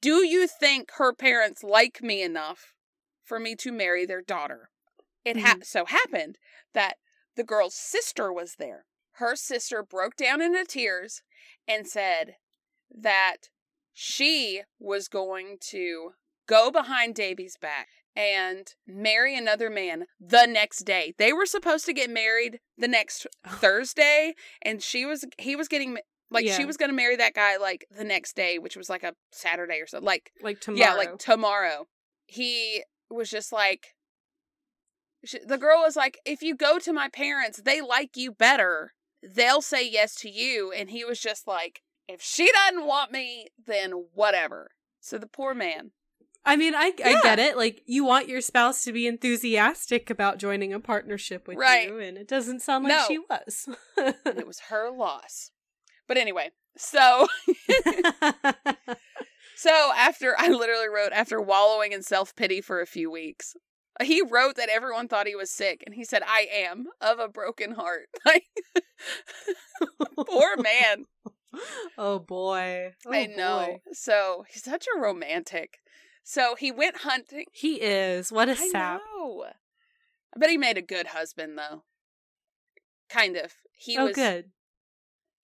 do 0.01 0.25
you 0.25 0.47
think 0.47 0.91
her 0.97 1.13
parents 1.13 1.63
like 1.63 2.01
me 2.03 2.21
enough 2.21 2.73
for 3.23 3.39
me 3.39 3.55
to 3.55 3.71
marry 3.71 4.05
their 4.05 4.21
daughter? 4.21 4.69
It 5.25 5.37
ha- 5.37 5.53
mm-hmm. 5.53 5.61
so 5.63 5.85
happened 5.85 6.37
that 6.73 6.97
the 7.35 7.43
girl's 7.43 7.75
sister 7.75 8.31
was 8.31 8.55
there. 8.59 8.85
Her 9.13 9.35
sister 9.35 9.81
broke 9.81 10.15
down 10.15 10.41
into 10.41 10.63
tears 10.63 11.23
and 11.67 11.87
said 11.87 12.35
that 12.91 13.49
she 13.93 14.61
was 14.79 15.07
going 15.07 15.57
to 15.69 16.11
go 16.47 16.71
behind 16.71 17.15
Davy's 17.15 17.57
back 17.57 17.89
and 18.15 18.73
marry 18.87 19.37
another 19.37 19.69
man 19.69 20.05
the 20.19 20.45
next 20.45 20.79
day. 20.85 21.13
They 21.17 21.31
were 21.31 21.45
supposed 21.45 21.85
to 21.85 21.93
get 21.93 22.09
married 22.09 22.59
the 22.77 22.87
next 22.87 23.27
Thursday 23.47 24.33
and 24.61 24.81
she 24.81 25.05
was 25.05 25.25
he 25.37 25.55
was 25.55 25.67
getting 25.67 25.97
like 26.29 26.45
she 26.47 26.65
was 26.65 26.77
going 26.77 26.89
to 26.89 26.95
marry 26.95 27.15
that 27.15 27.33
guy 27.33 27.57
like 27.57 27.85
the 27.95 28.03
next 28.03 28.35
day, 28.35 28.57
which 28.59 28.75
was 28.75 28.89
like 28.89 29.03
a 29.03 29.13
Saturday 29.31 29.79
or 29.79 29.87
so. 29.87 29.99
Like 29.99 30.31
Like 30.41 30.59
tomorrow. 30.59 30.79
yeah, 30.81 30.93
like 30.93 31.17
tomorrow. 31.19 31.87
He 32.25 32.83
was 33.09 33.29
just 33.29 33.53
like, 33.53 33.95
sh 35.25 35.35
the 35.45 35.57
girl 35.57 35.79
was 35.79 35.95
like, 35.95 36.19
if 36.25 36.41
you 36.41 36.55
go 36.55 36.79
to 36.79 36.91
my 36.91 37.07
parents, 37.07 37.61
they 37.63 37.79
like 37.81 38.17
you 38.17 38.31
better. 38.31 38.93
They'll 39.23 39.61
say 39.61 39.89
yes 39.89 40.15
to 40.15 40.29
you. 40.29 40.71
And 40.71 40.89
he 40.89 41.05
was 41.05 41.19
just 41.19 41.47
like, 41.47 41.81
if 42.07 42.21
she 42.21 42.51
doesn't 42.51 42.85
want 42.85 43.11
me, 43.11 43.47
then 43.65 43.91
whatever. 44.13 44.71
So 44.99 45.17
the 45.17 45.27
poor 45.27 45.53
man. 45.53 45.91
I 46.47 46.55
mean, 46.55 46.73
I 46.75 46.93
I 47.03 47.19
get 47.21 47.39
it. 47.39 47.57
Like 47.57 47.83
you 47.85 48.03
want 48.05 48.27
your 48.29 48.41
spouse 48.41 48.83
to 48.85 48.91
be 48.93 49.05
enthusiastic 49.05 50.09
about 50.09 50.37
joining 50.39 50.73
a 50.73 50.79
partnership 50.79 51.47
with 51.47 51.57
Right. 51.57 51.87
you, 51.89 51.99
and 51.99 52.17
it 52.17 52.27
doesn't 52.27 52.61
sound 52.61 52.85
like 52.85 52.93
No. 52.93 53.03
she 53.07 53.19
was. 53.19 53.69
And 54.25 54.39
it 54.39 54.47
was 54.47 54.59
her 54.69 54.89
loss. 54.89 55.51
But 56.07 56.17
anyway, 56.17 56.51
so 56.77 57.27
so 59.55 59.91
after 59.97 60.35
I 60.37 60.47
literally 60.49 60.87
wrote 60.87 61.11
after 61.13 61.41
wallowing 61.41 61.91
in 61.91 62.01
self 62.03 62.35
pity 62.35 62.61
for 62.61 62.81
a 62.81 62.85
few 62.87 63.11
weeks, 63.11 63.55
he 64.01 64.21
wrote 64.21 64.55
that 64.55 64.69
everyone 64.69 65.07
thought 65.07 65.27
he 65.27 65.35
was 65.35 65.49
sick, 65.51 65.83
and 65.85 65.95
he 65.95 66.03
said, 66.05 66.21
"I 66.25 66.47
am 66.51 66.85
of 67.01 67.19
a 67.19 67.27
broken 67.27 67.71
heart." 67.71 68.07
Like 68.25 68.45
poor 70.27 70.57
man. 70.57 71.05
oh 71.97 72.19
boy. 72.19 72.93
Oh, 73.05 73.11
I 73.13 73.25
know. 73.27 73.65
boy. 73.85 73.91
So 73.93 74.43
he's 74.49 74.63
such 74.63 74.85
a 74.87 74.99
romantic. 74.99 75.79
So 76.29 76.55
he 76.55 76.73
went 76.73 76.97
hunting. 76.97 77.45
He 77.53 77.75
is. 77.75 78.33
What 78.33 78.49
a 78.49 78.51
I 78.51 78.67
sap. 78.69 78.99
know. 79.15 79.45
I 80.35 80.37
bet 80.37 80.49
he 80.49 80.57
made 80.57 80.77
a 80.77 80.81
good 80.81 81.07
husband 81.07 81.57
though. 81.57 81.83
Kind 83.09 83.37
of. 83.37 83.53
He 83.77 83.97
oh, 83.97 84.07
was 84.07 84.15
good. 84.15 84.51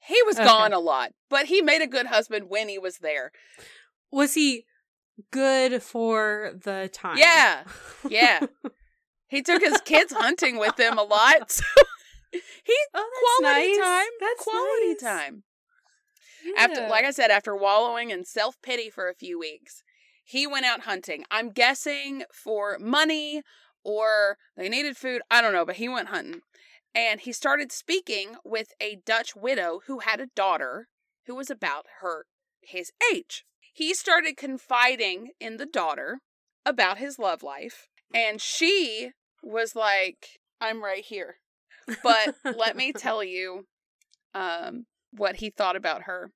he 0.02 0.22
was 0.24 0.36
Okay. 0.36 0.46
gone 0.46 0.74
a 0.74 0.80
lot, 0.80 1.14
but 1.30 1.46
he 1.46 1.62
made 1.62 1.82
a 1.82 1.88
good 1.88 2.08
husband 2.08 2.50
when 2.50 2.68
he 2.68 2.78
was 2.78 2.98
there. 2.98 3.32
Was 4.12 4.34
he 4.34 4.66
good 5.32 5.82
for 5.82 6.52
the 6.62 6.90
time? 6.92 7.18
Yeah. 7.18 7.64
Yeah. 8.10 8.42
He 9.30 9.42
took 9.42 9.64
his 9.64 9.82
kids 9.82 10.14
hunting 10.14 10.60
with 10.60 10.80
him 10.80 11.00
a 11.00 11.04
lot. 11.04 11.50
So 11.50 11.64
he 12.64 12.76
Oh, 12.94 13.40
quality 13.42 13.72
nice. 13.72 13.78
time. 13.80 14.08
That's 14.20 14.44
quality 14.44 14.88
nice. 14.90 15.02
time. 15.02 15.44
After 16.58 16.88
like 16.88 17.04
I 17.06 17.10
said, 17.12 17.32
after 17.32 17.56
wallowing 17.56 18.12
in 18.12 18.26
self 18.26 18.62
pity 18.62 18.90
for 18.92 19.10
a 19.10 19.16
few 19.16 19.40
weeks, 19.40 19.82
he 20.24 20.48
went 20.48 20.66
out 20.66 20.82
hunting. 20.82 21.26
I'm 21.30 21.52
guessing 21.52 22.24
for 22.32 22.78
money 22.80 23.42
or 23.84 24.38
they 24.56 24.70
needed 24.70 24.98
food. 24.98 25.22
I 25.30 25.42
don't 25.42 25.54
know, 25.54 25.66
but 25.66 25.76
he 25.76 25.90
went 25.90 26.10
hunting. 26.10 26.42
And 26.96 27.22
he 27.22 27.32
started 27.32 27.72
speaking 27.72 28.36
with 28.44 28.70
a 28.80 29.00
Dutch 29.06 29.36
widow 29.36 29.82
who 29.88 30.00
had 30.00 30.20
a 30.20 30.28
daughter 30.36 30.88
who 31.26 31.36
was 31.36 31.50
about 31.50 31.86
her 32.02 32.26
his 32.62 32.92
age. 33.12 33.46
He 33.74 33.94
started 33.94 34.38
confiding 34.38 35.32
in 35.40 35.58
the 35.58 35.66
daughter 35.66 36.20
about 36.66 37.00
his 37.00 37.18
love 37.18 37.42
life, 37.44 37.88
and 38.14 38.40
she 38.40 39.12
was 39.42 39.76
like, 39.76 40.40
"I'm 40.62 40.84
right 40.84 41.04
here." 41.04 41.38
But 42.04 42.36
let 42.56 42.76
me 42.76 42.94
tell 42.98 43.24
you 43.24 43.66
um, 44.34 44.86
what 45.12 45.38
he 45.38 45.50
thought 45.50 45.76
about 45.76 46.04
her. 46.04 46.32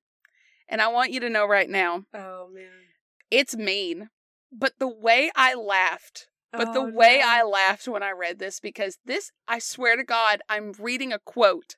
And 0.68 0.82
I 0.82 0.88
want 0.88 1.12
you 1.12 1.20
to 1.20 1.30
know 1.30 1.46
right 1.46 1.70
now, 1.70 2.02
Oh 2.12 2.48
man. 2.52 2.87
It's 3.30 3.56
mean. 3.56 4.10
But 4.50 4.74
the 4.78 4.88
way 4.88 5.30
I 5.36 5.54
laughed, 5.54 6.28
but 6.52 6.72
the 6.72 6.80
Oh, 6.80 6.90
way 6.90 7.18
no. 7.20 7.26
I 7.28 7.42
laughed 7.42 7.86
when 7.86 8.02
I 8.02 8.12
read 8.12 8.38
this, 8.38 8.60
because 8.60 8.98
this, 9.04 9.30
I 9.46 9.58
swear 9.58 9.96
to 9.96 10.04
God, 10.04 10.40
I'm 10.48 10.72
reading 10.78 11.12
a 11.12 11.18
quote 11.18 11.76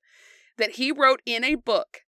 that 0.56 0.72
he 0.72 0.92
wrote 0.92 1.20
in 1.26 1.42
a 1.42 1.56
book 1.56 2.02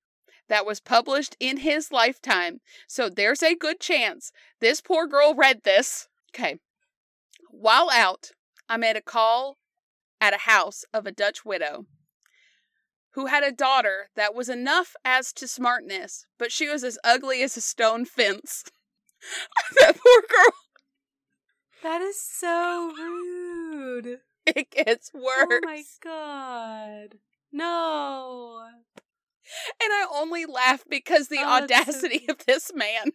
that 0.48 0.66
was 0.66 0.81
published 0.81 1.37
in 1.40 1.59
his 1.59 1.90
lifetime. 1.90 2.61
So 2.87 3.09
there's 3.09 3.42
a 3.42 3.57
good 3.57 3.81
chance 3.81 4.31
this 4.61 4.81
poor 4.81 5.07
girl 5.07 5.35
read 5.35 5.62
this. 5.64 6.09
Okay. 6.35 6.59
While 7.50 7.90
out, 7.90 8.31
I 8.68 8.76
made 8.76 8.96
a 8.96 9.02
call 9.02 9.57
at 10.20 10.35
a 10.35 10.38
house 10.38 10.85
of 10.94 11.07
a 11.07 11.12
Dutch 11.12 11.44
widow 11.44 11.87
who 13.14 13.26
had 13.26 13.42
a 13.42 13.52
daughter 13.52 14.09
that 14.14 14.35
was 14.35 14.48
enough 14.48 14.94
as 15.05 15.33
to 15.35 15.48
smartness, 15.48 16.26
but 16.38 16.52
she 16.52 16.68
was 16.68 16.85
as 16.85 16.98
ugly 17.02 17.42
as 17.42 17.57
a 17.57 17.61
stone 17.61 18.05
fence. 18.05 18.64
that 19.78 19.96
poor 19.96 20.22
girl. 20.28 20.54
That 21.82 22.00
is 22.00 22.20
so 22.20 22.92
rude. 22.96 24.18
It 24.44 24.72
gets 24.72 25.12
worse. 25.14 25.24
Oh 25.48 25.61
my 25.62 25.85
god. 26.02 27.18
No. 27.52 28.64
And 29.80 29.92
I 29.92 30.06
only 30.12 30.46
laugh 30.46 30.82
because 30.90 31.28
the 31.28 31.38
Oh, 31.38 31.64
that's 31.64 32.00
so 32.00 32.06
audacity 32.06 32.26
of 32.28 32.44
this 32.44 32.72
man. 32.74 33.12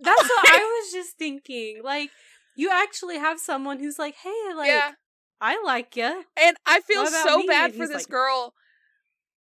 That's 0.00 0.22
what 0.22 0.52
I 0.52 0.58
was 0.82 0.92
just 0.92 1.16
thinking. 1.18 1.82
Like, 1.84 2.10
you 2.56 2.68
actually 2.72 3.18
have 3.18 3.38
someone 3.38 3.78
who's 3.78 3.98
like, 3.98 4.16
hey, 4.16 4.54
like, 4.56 4.66
yeah. 4.68 4.92
I 5.40 5.62
like 5.64 5.94
you. 5.96 6.24
And 6.36 6.56
I 6.66 6.80
feel 6.80 7.06
so 7.06 7.38
me? 7.38 7.46
bad 7.46 7.74
for 7.74 7.86
this 7.86 8.02
like- 8.02 8.08
girl. 8.08 8.54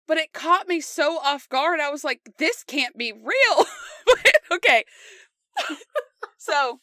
But 0.08 0.18
it 0.18 0.32
caught 0.32 0.66
me 0.68 0.80
so 0.80 1.18
off 1.18 1.48
guard. 1.48 1.80
I 1.80 1.90
was 1.90 2.02
like, 2.04 2.20
this 2.38 2.62
can't 2.64 2.98
be 2.98 3.12
real. 3.12 3.66
Okay. 4.52 4.84
so 6.38 6.80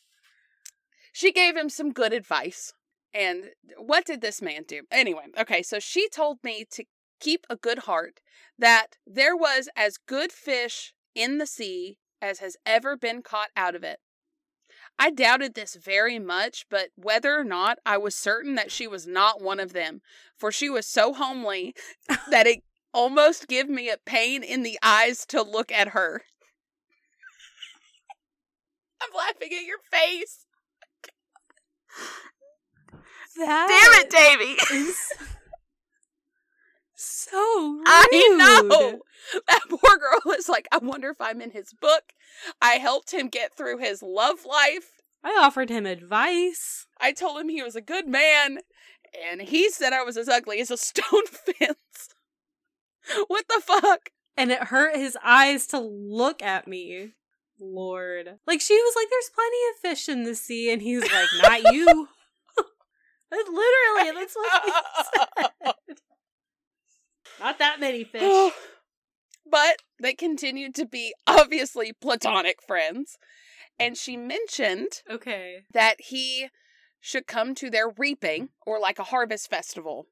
she 1.14 1.32
gave 1.32 1.56
him 1.56 1.70
some 1.70 1.94
good 1.94 2.12
advice. 2.12 2.74
And 3.14 3.52
what 3.78 4.06
did 4.06 4.22
this 4.22 4.42
man 4.42 4.64
do? 4.68 4.84
Anyway, 4.92 5.26
okay, 5.40 5.62
so 5.62 5.80
she 5.80 6.10
told 6.10 6.40
me 6.44 6.66
to 6.72 6.84
keep 7.20 7.46
a 7.50 7.56
good 7.56 7.80
heart, 7.80 8.20
that 8.58 8.98
there 9.06 9.36
was 9.36 9.70
as 9.76 9.98
good 9.98 10.32
fish 10.32 10.94
in 11.16 11.38
the 11.38 11.46
sea 11.46 11.98
as 12.22 12.40
has 12.40 12.58
ever 12.66 12.98
been 12.98 13.22
caught 13.22 13.50
out 13.56 13.76
of 13.76 13.84
it. 13.84 14.00
I 14.98 15.12
doubted 15.12 15.54
this 15.54 15.76
very 15.76 16.20
much, 16.20 16.66
but 16.70 16.90
whether 16.96 17.38
or 17.38 17.44
not, 17.44 17.80
I 17.86 17.98
was 17.98 18.16
certain 18.16 18.56
that 18.56 18.72
she 18.72 18.88
was 18.88 19.08
not 19.08 19.42
one 19.42 19.60
of 19.60 19.74
them, 19.74 20.02
for 20.38 20.52
she 20.52 20.70
was 20.70 20.86
so 20.86 21.14
homely 21.14 21.74
that 22.30 22.48
it 22.48 22.64
almost 22.94 23.48
gave 23.48 23.70
me 23.70 23.90
a 23.90 23.98
pain 23.98 24.44
in 24.44 24.64
the 24.64 24.78
eyes 24.84 25.26
to 25.28 25.42
look 25.42 25.72
at 25.72 25.90
her. 25.90 26.24
I'm 29.14 29.18
laughing 29.18 29.50
at 29.52 29.66
your 29.66 29.80
face. 29.92 30.46
That 33.38 33.68
Damn 33.68 34.02
it, 34.02 34.10
Davy. 34.10 34.76
is 34.76 34.98
so 36.96 37.72
rude. 37.72 37.84
I 37.86 38.36
know. 38.38 39.00
That 39.48 39.62
poor 39.70 39.98
girl 39.98 40.34
is 40.34 40.50
like, 40.50 40.68
I 40.72 40.78
wonder 40.80 41.10
if 41.10 41.22
I'm 41.22 41.42
in 41.42 41.52
his 41.52 41.74
book. 41.74 42.04
I 42.62 42.74
helped 42.74 43.12
him 43.14 43.30
get 43.30 43.56
through 43.56 43.78
his 43.78 44.04
love 44.04 44.46
life. 44.46 45.02
I 45.24 45.38
offered 45.40 45.70
him 45.70 45.86
advice. 45.86 46.88
I 47.00 47.12
told 47.14 47.40
him 47.40 47.50
he 47.50 47.62
was 47.64 47.76
a 47.76 47.82
good 47.82 48.08
man, 48.08 48.60
and 49.30 49.42
he 49.42 49.70
said 49.70 49.94
I 49.94 50.04
was 50.04 50.18
as 50.18 50.28
ugly 50.28 50.60
as 50.60 50.72
a 50.72 50.78
stone 50.78 51.28
fence. 51.28 52.10
What 53.28 53.46
the 53.48 53.62
fuck? 53.62 54.10
And 54.36 54.52
it 54.52 54.66
hurt 54.66 54.96
his 54.96 55.18
eyes 55.24 55.68
to 55.68 55.80
look 55.80 56.42
at 56.42 56.68
me. 56.68 57.14
Lord. 57.62 58.40
Like, 58.48 58.60
she 58.62 58.74
was 58.76 58.94
like, 58.96 59.08
there's 59.10 59.30
plenty 59.34 59.58
of 59.72 59.80
fish 59.82 60.10
in 60.10 60.24
the 60.24 60.36
sea. 60.36 60.72
And 60.74 60.82
he's 60.82 61.04
like, 61.04 61.30
not 61.42 61.74
you. 61.74 62.08
Literally, 63.32 64.12
that's 64.20 64.36
what 64.36 64.64
he 64.66 64.72
said. 65.64 65.96
Not 67.40 67.60
that 67.60 67.80
many 67.80 68.04
fish. 68.04 68.52
but 69.50 69.78
they 70.02 70.14
continued 70.14 70.76
to 70.76 70.86
be 70.86 71.14
obviously 71.28 71.94
platonic 71.94 72.62
friends. 72.62 73.18
And 73.80 73.98
she 73.98 74.18
mentioned 74.18 75.02
Okay. 75.10 75.64
that 75.74 75.96
he 76.00 76.50
should 77.00 77.26
come 77.26 77.56
to 77.56 77.70
their 77.70 77.90
reaping 77.90 78.50
or 78.66 78.80
like 78.80 79.00
a 79.00 79.06
harvest 79.06 79.50
festival 79.50 80.08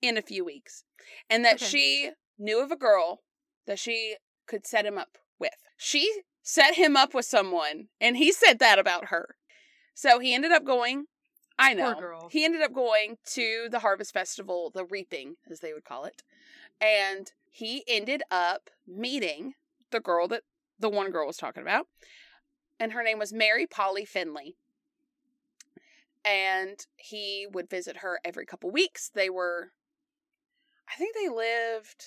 in 0.00 0.16
a 0.16 0.22
few 0.22 0.44
weeks. 0.44 0.84
And 1.28 1.44
that 1.44 1.56
Okay. 1.56 1.66
she 1.66 2.10
knew 2.38 2.62
of 2.62 2.70
a 2.70 2.76
girl 2.76 3.20
that 3.66 3.78
she 3.78 4.16
could 4.46 4.66
set 4.66 4.86
him 4.86 4.96
up 4.96 5.18
with. 5.38 5.52
She 5.76 6.22
set 6.42 6.74
him 6.74 6.96
up 6.96 7.14
with 7.14 7.24
someone, 7.24 7.88
and 8.00 8.16
he 8.16 8.32
said 8.32 8.58
that 8.58 8.78
about 8.78 9.06
her. 9.06 9.36
So 9.94 10.18
he 10.18 10.34
ended 10.34 10.52
up 10.52 10.64
going. 10.64 11.06
I 11.58 11.74
know. 11.74 12.28
He 12.30 12.44
ended 12.44 12.62
up 12.62 12.72
going 12.72 13.18
to 13.32 13.68
the 13.70 13.80
harvest 13.80 14.14
festival, 14.14 14.70
the 14.74 14.84
reaping, 14.84 15.36
as 15.50 15.60
they 15.60 15.74
would 15.74 15.84
call 15.84 16.04
it. 16.04 16.22
And 16.80 17.30
he 17.50 17.84
ended 17.86 18.22
up 18.30 18.70
meeting 18.86 19.52
the 19.90 20.00
girl 20.00 20.26
that 20.28 20.42
the 20.78 20.88
one 20.88 21.10
girl 21.10 21.26
was 21.26 21.36
talking 21.36 21.62
about. 21.62 21.86
And 22.78 22.92
her 22.92 23.02
name 23.02 23.18
was 23.18 23.32
Mary 23.32 23.66
Polly 23.66 24.06
Finley. 24.06 24.56
And 26.24 26.78
he 26.96 27.46
would 27.52 27.68
visit 27.68 27.98
her 27.98 28.20
every 28.24 28.46
couple 28.46 28.70
weeks. 28.70 29.10
They 29.14 29.28
were, 29.28 29.72
I 30.90 30.96
think 30.96 31.14
they 31.14 31.28
lived 31.28 32.04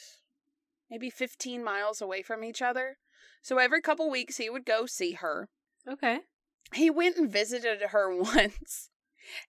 maybe 0.90 1.12
15 1.12 1.64
miles 1.64 2.02
away 2.02 2.24
from 2.24 2.44
each 2.44 2.62
other. 2.62 2.98
So 3.44 3.60
every 3.60 3.82
couple 3.82 4.10
weeks 4.10 4.38
he 4.38 4.50
would 4.50 4.66
go 4.66 4.86
see 4.88 5.12
her 5.14 5.50
Okay. 5.88 6.22
he 6.74 6.90
went 6.90 7.18
and 7.18 7.30
visited 7.32 7.82
her 7.90 8.16
once 8.16 8.90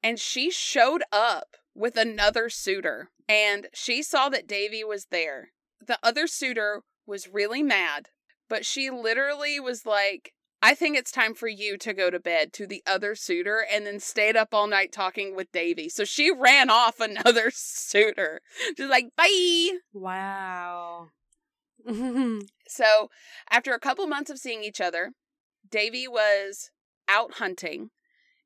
and 0.03 0.19
she 0.21 0.51
showed 0.51 1.03
up 1.11 1.57
with 1.75 1.97
another 1.97 2.49
suitor 2.51 3.09
and 3.29 3.69
she 3.73 4.03
saw 4.03 4.29
that 4.29 4.47
Davy 4.47 4.85
was 4.85 5.07
there. 5.11 5.53
The 5.85 5.99
other 6.03 6.27
suitor 6.27 6.83
was 7.07 7.29
really 7.29 7.63
mad, 7.63 8.09
but 8.49 8.67
she 8.67 8.91
literally 8.91 9.59
was 9.59 9.87
like, 9.87 10.33
I 10.63 10.75
think 10.75 10.97
it's 10.97 11.11
time 11.11 11.35
for 11.35 11.49
you 11.49 11.77
to 11.79 11.93
go 11.93 12.09
to 12.11 12.19
bed 12.19 12.53
to 12.55 12.67
the 12.67 12.83
other 12.87 13.15
suitor 13.15 13.65
and 13.71 13.87
then 13.87 14.01
stayed 14.01 14.37
up 14.37 14.55
all 14.55 14.67
night 14.67 14.93
talking 14.93 15.37
with 15.37 15.53
Davy. 15.53 15.89
So 15.91 16.05
she 16.05 16.31
ran 16.31 16.71
off 16.71 17.01
another 17.01 17.51
suitor. 17.53 18.41
She's 18.77 18.89
like, 18.89 19.09
bye. 19.17 19.71
Wow. 19.93 21.09
So, 22.75 23.09
after 23.49 23.73
a 23.73 23.79
couple 23.79 24.05
months 24.09 24.31
of 24.31 24.39
seeing 24.39 24.65
each 24.65 24.81
other, 24.81 25.13
Davy 25.71 26.09
was 26.09 26.71
out 27.09 27.35
hunting 27.35 27.91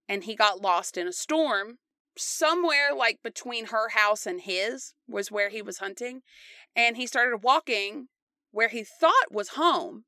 and 0.07 0.25
he 0.25 0.37
got 0.37 0.61
lost 0.61 0.99
in 0.99 1.09
a 1.09 1.13
storm. 1.13 1.79
Somewhere 2.15 2.91
like 2.95 3.21
between 3.23 3.67
her 3.67 3.91
house 3.91 4.27
and 4.27 4.43
his 4.43 4.93
was 5.09 5.31
where 5.31 5.49
he 5.49 5.63
was 5.63 5.79
hunting. 5.79 6.21
And 6.77 6.99
he 6.99 7.07
started 7.07 7.39
walking 7.39 8.09
where 8.51 8.69
he 8.69 8.85
thought 8.85 9.31
was 9.31 9.51
home, 9.51 10.05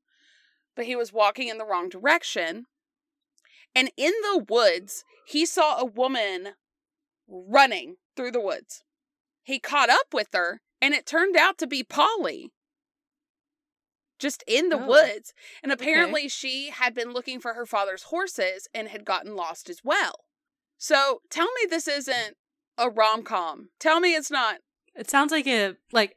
but 0.75 0.85
he 0.85 0.95
was 0.95 1.11
walking 1.11 1.47
in 1.47 1.57
the 1.57 1.65
wrong 1.65 1.89
direction. 1.89 2.65
And 3.73 3.89
in 3.97 4.13
the 4.21 4.45
woods, 4.47 5.03
he 5.25 5.47
saw 5.47 5.79
a 5.79 5.85
woman 5.85 6.49
running 7.27 7.95
through 8.15 8.31
the 8.31 8.41
woods. 8.41 8.83
He 9.41 9.57
caught 9.57 9.89
up 9.89 10.13
with 10.13 10.27
her, 10.33 10.61
and 10.79 10.93
it 10.93 11.07
turned 11.07 11.35
out 11.35 11.57
to 11.57 11.67
be 11.67 11.83
Polly. 11.83 12.51
Just 14.21 14.43
in 14.47 14.69
the 14.69 14.79
Oh, 14.81 14.87
woods. 14.87 15.33
And 15.61 15.71
apparently 15.71 16.29
she 16.29 16.69
had 16.69 16.93
been 16.93 17.11
looking 17.11 17.39
for 17.41 17.55
her 17.55 17.65
father's 17.65 18.03
horses 18.03 18.67
and 18.73 18.87
had 18.87 19.03
gotten 19.03 19.35
lost 19.35 19.69
as 19.69 19.81
well. 19.83 20.13
So 20.77 21.21
tell 21.29 21.47
me 21.47 21.67
this 21.69 21.87
isn't 21.87 22.37
a 22.77 22.89
rom 22.89 23.23
com. 23.23 23.69
Tell 23.79 23.99
me 23.99 24.13
it's 24.15 24.31
not. 24.31 24.57
It 24.95 25.09
sounds 25.09 25.31
like 25.31 25.47
a 25.47 25.75
like. 25.91 26.15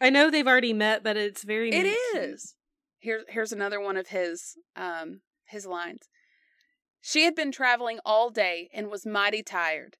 I 0.00 0.10
know 0.10 0.30
they've 0.30 0.46
already 0.46 0.72
met, 0.72 1.02
but 1.02 1.16
it's 1.16 1.44
very. 1.44 1.70
It 1.70 1.86
is. 2.16 2.54
Here's 2.98 3.24
here's 3.28 3.52
another 3.52 3.80
one 3.80 3.96
of 3.96 4.08
his 4.08 4.56
um 4.76 5.20
his 5.46 5.66
lines. 5.66 6.08
She 7.00 7.24
had 7.24 7.34
been 7.34 7.52
traveling 7.52 7.98
all 8.04 8.30
day 8.30 8.68
and 8.74 8.90
was 8.90 9.06
mighty 9.06 9.42
tired, 9.42 9.96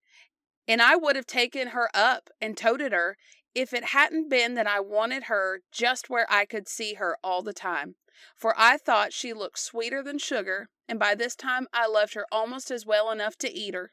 and 0.69 0.83
I 0.83 0.97
would 0.97 1.17
have 1.17 1.27
taken 1.27 1.69
her 1.69 1.89
up 1.95 2.29
and 2.41 2.57
toted 2.57 2.93
her 2.93 3.17
if 3.55 3.73
it 3.73 3.87
hadn't 3.87 4.29
been 4.29 4.55
that 4.55 4.67
I 4.67 4.81
wanted 4.81 5.25
her 5.25 5.61
just 5.73 6.09
where 6.09 6.27
I 6.31 6.45
could 6.45 6.69
see 6.69 6.95
her 6.95 7.17
all 7.23 7.43
the 7.43 7.53
time. 7.53 7.97
For 8.37 8.55
I 8.57 8.77
thought 8.77 9.13
she 9.13 9.33
looked 9.33 9.59
sweeter 9.59 10.03
than 10.03 10.19
sugar, 10.19 10.69
and 10.89 10.99
by 10.99 11.15
this 11.15 11.35
time 11.35 11.67
I 11.73 11.87
loved 11.87 12.15
her 12.15 12.27
almost 12.31 12.71
as 12.71 12.85
well 12.85 13.11
enough 13.11 13.37
to 13.39 13.53
eat 13.53 13.75
her. 13.75 13.93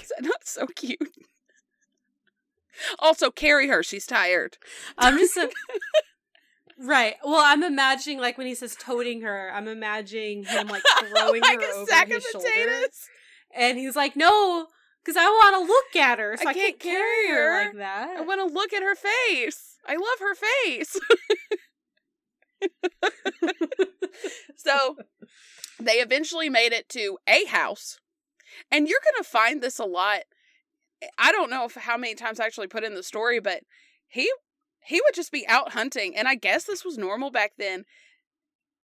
Is 0.00 0.08
that 0.08 0.22
not 0.24 0.46
so 0.46 0.66
cute? 0.66 0.98
Also, 2.98 3.30
carry 3.30 3.68
her. 3.68 3.82
She's 3.82 4.06
tired. 4.06 4.56
I'm 4.96 5.18
just 5.18 5.36
a, 5.36 5.50
right. 6.78 7.16
Well, 7.24 7.42
I'm 7.44 7.62
imagining 7.62 8.18
like 8.18 8.38
when 8.38 8.46
he 8.46 8.54
says 8.54 8.76
toting 8.76 9.20
her, 9.22 9.50
I'm 9.52 9.68
imagining 9.68 10.44
him 10.44 10.68
like 10.68 10.82
throwing 11.10 11.42
like 11.42 11.60
her 11.60 11.70
a 11.70 11.74
over 11.74 11.90
sack 11.90 12.08
his 12.08 12.18
of 12.18 12.30
shoulder, 12.30 12.48
potatoes. 12.48 13.08
and 13.54 13.78
he's 13.78 13.96
like, 13.96 14.16
"No, 14.16 14.68
because 15.04 15.16
I 15.16 15.26
want 15.26 15.56
to 15.56 15.72
look 15.72 16.04
at 16.04 16.18
her, 16.18 16.36
so 16.36 16.46
I 16.46 16.50
I, 16.50 16.54
can't 16.54 16.78
can't 16.78 16.80
carry 16.80 17.28
her 17.28 17.34
her. 17.34 17.64
like 17.66 17.76
that." 17.76 18.16
I 18.18 18.20
want 18.22 18.40
to 18.40 18.54
look 18.54 18.72
at 18.72 18.82
her 18.82 18.94
face. 18.94 19.76
I 19.86 19.94
love 19.94 20.18
her 20.20 20.34
face. 20.34 20.96
so 24.56 24.96
they 25.78 25.94
eventually 25.94 26.48
made 26.48 26.72
it 26.72 26.88
to 26.90 27.18
a 27.26 27.44
house. 27.46 27.98
And 28.70 28.88
you're 28.88 29.00
going 29.02 29.22
to 29.22 29.28
find 29.28 29.62
this 29.62 29.78
a 29.78 29.84
lot. 29.84 30.20
I 31.18 31.32
don't 31.32 31.50
know 31.50 31.64
if 31.64 31.74
how 31.74 31.96
many 31.96 32.14
times 32.14 32.40
I 32.40 32.46
actually 32.46 32.66
put 32.66 32.84
in 32.84 32.94
the 32.94 33.02
story, 33.02 33.40
but 33.40 33.62
he 34.06 34.30
he 34.84 34.96
would 34.96 35.14
just 35.14 35.32
be 35.32 35.46
out 35.46 35.72
hunting 35.72 36.16
and 36.16 36.26
I 36.26 36.34
guess 36.34 36.64
this 36.64 36.84
was 36.84 36.98
normal 36.98 37.30
back 37.30 37.52
then. 37.58 37.84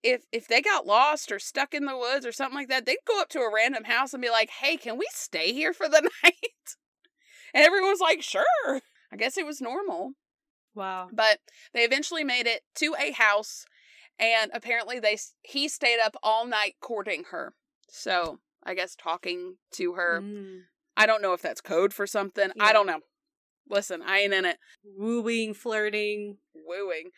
If 0.07 0.23
if 0.33 0.47
they 0.49 0.63
got 0.63 0.87
lost 0.87 1.33
or 1.33 1.39
stuck 1.39 1.75
in 1.75 1.85
the 1.85 1.97
woods 1.97 2.25
or 2.25 2.33
something 2.33 2.57
like 2.57 2.69
that, 2.69 2.87
they'd 2.87 2.99
go 3.07 3.21
up 3.21 3.29
to 3.31 3.41
a 3.41 3.53
random 3.53 3.85
house 3.85 4.13
and 4.15 4.23
be 4.23 4.31
like, 4.31 4.51
"Hey, 4.51 4.77
can 4.77 4.97
we 4.99 5.07
stay 5.13 5.53
here 5.53 5.73
for 5.73 5.89
the 5.89 6.03
night?" 6.25 6.35
And 7.55 7.65
everyone's 7.65 8.01
like, 8.01 8.23
"Sure." 8.23 8.45
I 9.13 9.17
guess 9.17 9.37
it 9.39 9.47
was 9.47 9.61
normal. 9.61 10.13
wow. 10.75 11.09
But 11.13 11.39
they 11.73 11.83
eventually 11.85 12.25
made 12.25 12.47
it 12.47 12.63
to 12.77 12.95
a 12.99 13.13
house, 13.13 13.65
and 14.19 14.51
apparently 14.55 14.99
they 15.01 15.19
he 15.43 15.69
stayed 15.69 16.01
up 16.01 16.17
all 16.23 16.47
night 16.47 16.75
courting 16.81 17.25
her. 17.31 17.55
So 17.89 18.39
I 18.65 18.75
guess 18.75 18.95
talking 18.97 19.57
to 19.73 19.95
her. 19.95 20.21
Mm. 20.23 20.61
I 20.97 21.07
don't 21.07 21.23
know 21.23 21.33
if 21.35 21.43
that's 21.43 21.61
code 21.61 21.93
for 21.93 22.07
something. 22.07 22.51
Yeah. 22.57 22.65
I 22.65 22.73
don't 22.73 22.87
know. 22.87 23.01
Listen, 23.69 24.01
I 24.03 24.19
ain't 24.21 24.33
in 24.33 24.45
it. 24.45 24.59
Wooing, 24.85 25.53
flirting. 25.55 26.39
Wooing. 26.55 27.11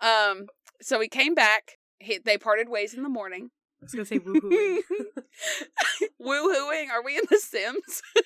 Um. 0.00 0.46
So 0.80 1.00
he 1.00 1.08
came 1.08 1.34
back. 1.34 1.78
He, 2.02 2.18
they 2.18 2.36
parted 2.36 2.68
ways 2.68 2.94
in 2.94 3.02
the 3.02 3.08
morning. 3.08 3.50
I 3.80 3.84
was 3.84 3.92
gonna 3.92 4.04
say 4.04 4.18
woohooing. 4.18 4.78
Woohooing. 6.20 6.90
Are 6.90 7.02
we 7.04 7.16
in 7.16 7.24
The 7.28 7.38
Sims? 7.38 8.02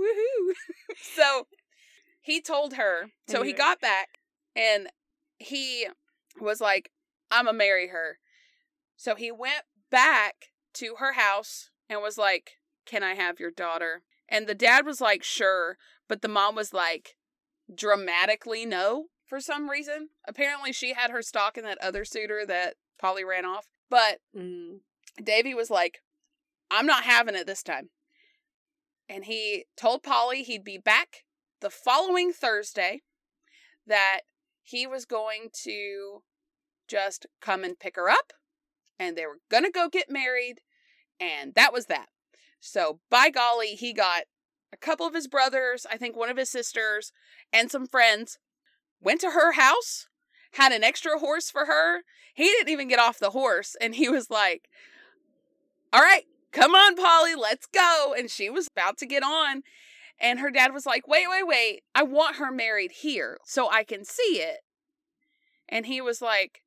Woohoo. 0.00 0.54
so 1.14 1.46
he 2.20 2.40
told 2.40 2.74
her, 2.74 3.10
so 3.28 3.42
he 3.42 3.52
got 3.52 3.80
back 3.80 4.18
and 4.56 4.88
he 5.38 5.88
was 6.40 6.60
like, 6.60 6.90
I'm 7.30 7.46
to 7.46 7.52
marry 7.52 7.88
her. 7.88 8.18
So 8.96 9.14
he 9.14 9.30
went 9.30 9.64
back 9.90 10.50
to 10.74 10.96
her 10.98 11.12
house 11.12 11.70
and 11.88 12.00
was 12.00 12.18
like, 12.18 12.52
Can 12.86 13.02
I 13.02 13.14
have 13.14 13.40
your 13.40 13.50
daughter? 13.50 14.02
And 14.28 14.46
the 14.46 14.54
dad 14.54 14.86
was 14.86 15.00
like, 15.00 15.22
Sure. 15.22 15.76
But 16.08 16.22
the 16.22 16.28
mom 16.28 16.54
was 16.54 16.72
like, 16.72 17.16
dramatically 17.74 18.66
no 18.66 19.06
for 19.30 19.40
some 19.40 19.70
reason. 19.70 20.10
Apparently, 20.28 20.72
she 20.72 20.92
had 20.92 21.10
her 21.10 21.22
stock 21.22 21.56
in 21.56 21.64
that 21.64 21.78
other 21.78 22.04
suitor 22.04 22.44
that 22.46 22.74
Polly 22.98 23.24
ran 23.24 23.46
off. 23.46 23.68
But 23.88 24.18
Mm. 24.36 24.80
Davy 25.22 25.54
was 25.54 25.70
like, 25.70 26.02
I'm 26.70 26.86
not 26.86 27.04
having 27.04 27.34
it 27.34 27.46
this 27.46 27.62
time. 27.62 27.90
And 29.08 29.24
he 29.24 29.66
told 29.76 30.02
Polly 30.02 30.42
he'd 30.42 30.64
be 30.64 30.78
back 30.78 31.24
the 31.60 31.70
following 31.70 32.32
Thursday, 32.32 33.02
that 33.86 34.20
he 34.62 34.86
was 34.86 35.04
going 35.04 35.50
to 35.64 36.22
just 36.88 37.26
come 37.40 37.64
and 37.64 37.78
pick 37.78 37.96
her 37.96 38.08
up, 38.08 38.32
and 38.98 39.16
they 39.16 39.26
were 39.26 39.40
going 39.50 39.64
to 39.64 39.70
go 39.70 39.88
get 39.88 40.10
married, 40.10 40.60
and 41.18 41.54
that 41.54 41.72
was 41.72 41.86
that. 41.86 42.08
So, 42.60 43.00
by 43.10 43.30
golly, 43.30 43.74
he 43.74 43.92
got 43.92 44.24
a 44.72 44.76
couple 44.76 45.06
of 45.06 45.14
his 45.14 45.28
brothers, 45.28 45.86
I 45.90 45.96
think 45.96 46.16
one 46.16 46.30
of 46.30 46.36
his 46.36 46.50
sisters, 46.50 47.12
and 47.52 47.70
some 47.70 47.86
friends, 47.86 48.38
went 49.00 49.20
to 49.22 49.30
her 49.30 49.52
house, 49.52 50.06
had 50.52 50.72
an 50.72 50.84
extra 50.84 51.18
horse 51.18 51.50
for 51.50 51.66
her. 51.66 52.02
He 52.34 52.44
didn't 52.44 52.70
even 52.70 52.88
get 52.88 52.98
off 52.98 53.18
the 53.18 53.30
horse, 53.30 53.76
and 53.80 53.94
he 53.94 54.08
was 54.08 54.30
like, 54.30 54.68
All 55.92 56.00
right, 56.00 56.24
come 56.52 56.74
on, 56.74 56.96
Polly, 56.96 57.34
let's 57.34 57.66
go. 57.66 58.14
And 58.16 58.30
she 58.30 58.50
was 58.50 58.68
about 58.68 58.98
to 58.98 59.06
get 59.06 59.22
on. 59.22 59.62
And 60.20 60.38
her 60.40 60.50
dad 60.50 60.72
was 60.72 60.86
like, 60.86 61.08
Wait, 61.08 61.26
wait, 61.28 61.46
wait. 61.46 61.82
I 61.94 62.02
want 62.02 62.36
her 62.36 62.50
married 62.50 62.92
here 62.92 63.38
so 63.44 63.70
I 63.70 63.84
can 63.84 64.04
see 64.04 64.40
it. 64.40 64.58
And 65.68 65.86
he 65.86 66.00
was 66.00 66.20
like, 66.20 66.62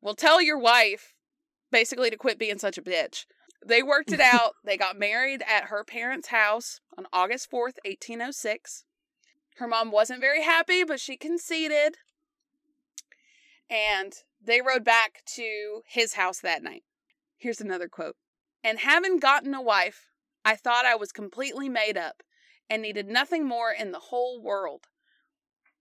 Well, 0.00 0.14
tell 0.14 0.40
your 0.40 0.58
wife 0.58 1.14
basically 1.70 2.10
to 2.10 2.16
quit 2.16 2.38
being 2.38 2.58
such 2.58 2.78
a 2.78 2.82
bitch. 2.82 3.26
They 3.66 3.82
worked 3.82 4.12
it 4.12 4.20
out. 4.34 4.52
they 4.64 4.76
got 4.76 4.98
married 4.98 5.42
at 5.42 5.64
her 5.64 5.84
parents' 5.84 6.28
house 6.28 6.80
on 6.96 7.06
August 7.12 7.50
4th, 7.50 7.78
1806. 7.84 8.84
Her 9.54 9.68
mom 9.68 9.90
wasn't 9.90 10.20
very 10.20 10.42
happy, 10.42 10.84
but 10.84 11.00
she 11.00 11.16
conceded. 11.16 11.96
And 13.70 14.12
they 14.42 14.60
rode 14.60 14.84
back 14.84 15.22
to 15.36 15.82
his 15.86 16.14
house 16.14 16.40
that 16.40 16.62
night. 16.62 16.82
Here's 17.36 17.60
another 17.60 17.88
quote. 17.88 18.16
And 18.62 18.78
having 18.80 19.18
gotten 19.18 19.54
a 19.54 19.62
wife, 19.62 20.08
I 20.44 20.56
thought 20.56 20.86
I 20.86 20.96
was 20.96 21.12
completely 21.12 21.68
made 21.68 21.96
up 21.96 22.22
and 22.68 22.82
needed 22.82 23.06
nothing 23.06 23.46
more 23.46 23.70
in 23.72 23.92
the 23.92 23.98
whole 24.10 24.42
world. 24.42 24.84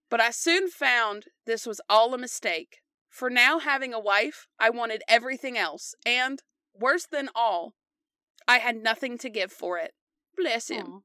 But 0.09 0.21
I 0.21 0.31
soon 0.31 0.69
found 0.69 1.25
this 1.45 1.65
was 1.65 1.81
all 1.89 2.13
a 2.13 2.17
mistake. 2.17 2.79
For 3.09 3.29
now, 3.29 3.59
having 3.59 3.93
a 3.93 3.99
wife, 3.99 4.47
I 4.59 4.69
wanted 4.69 5.03
everything 5.07 5.57
else, 5.57 5.95
and, 6.05 6.41
worse 6.73 7.05
than 7.05 7.29
all, 7.35 7.73
I 8.47 8.57
had 8.57 8.75
nothing 8.75 9.17
to 9.19 9.29
give 9.29 9.51
for 9.51 9.77
it. 9.77 9.93
Bless 10.35 10.69
him. 10.69 10.87
Aw. 10.87 10.99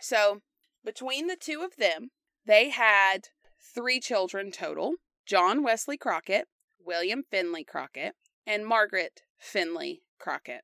So, 0.00 0.40
between 0.86 1.26
the 1.26 1.36
two 1.36 1.60
of 1.60 1.76
them, 1.76 2.08
they 2.46 2.70
had 2.70 3.28
three 3.74 4.00
children 4.00 4.50
total 4.50 4.94
John 5.26 5.62
Wesley 5.62 5.98
Crockett, 5.98 6.46
William 6.78 7.24
Finley 7.30 7.64
Crockett, 7.64 8.14
and 8.46 8.64
Margaret 8.64 9.22
Finley 9.38 10.02
Crockett. 10.18 10.62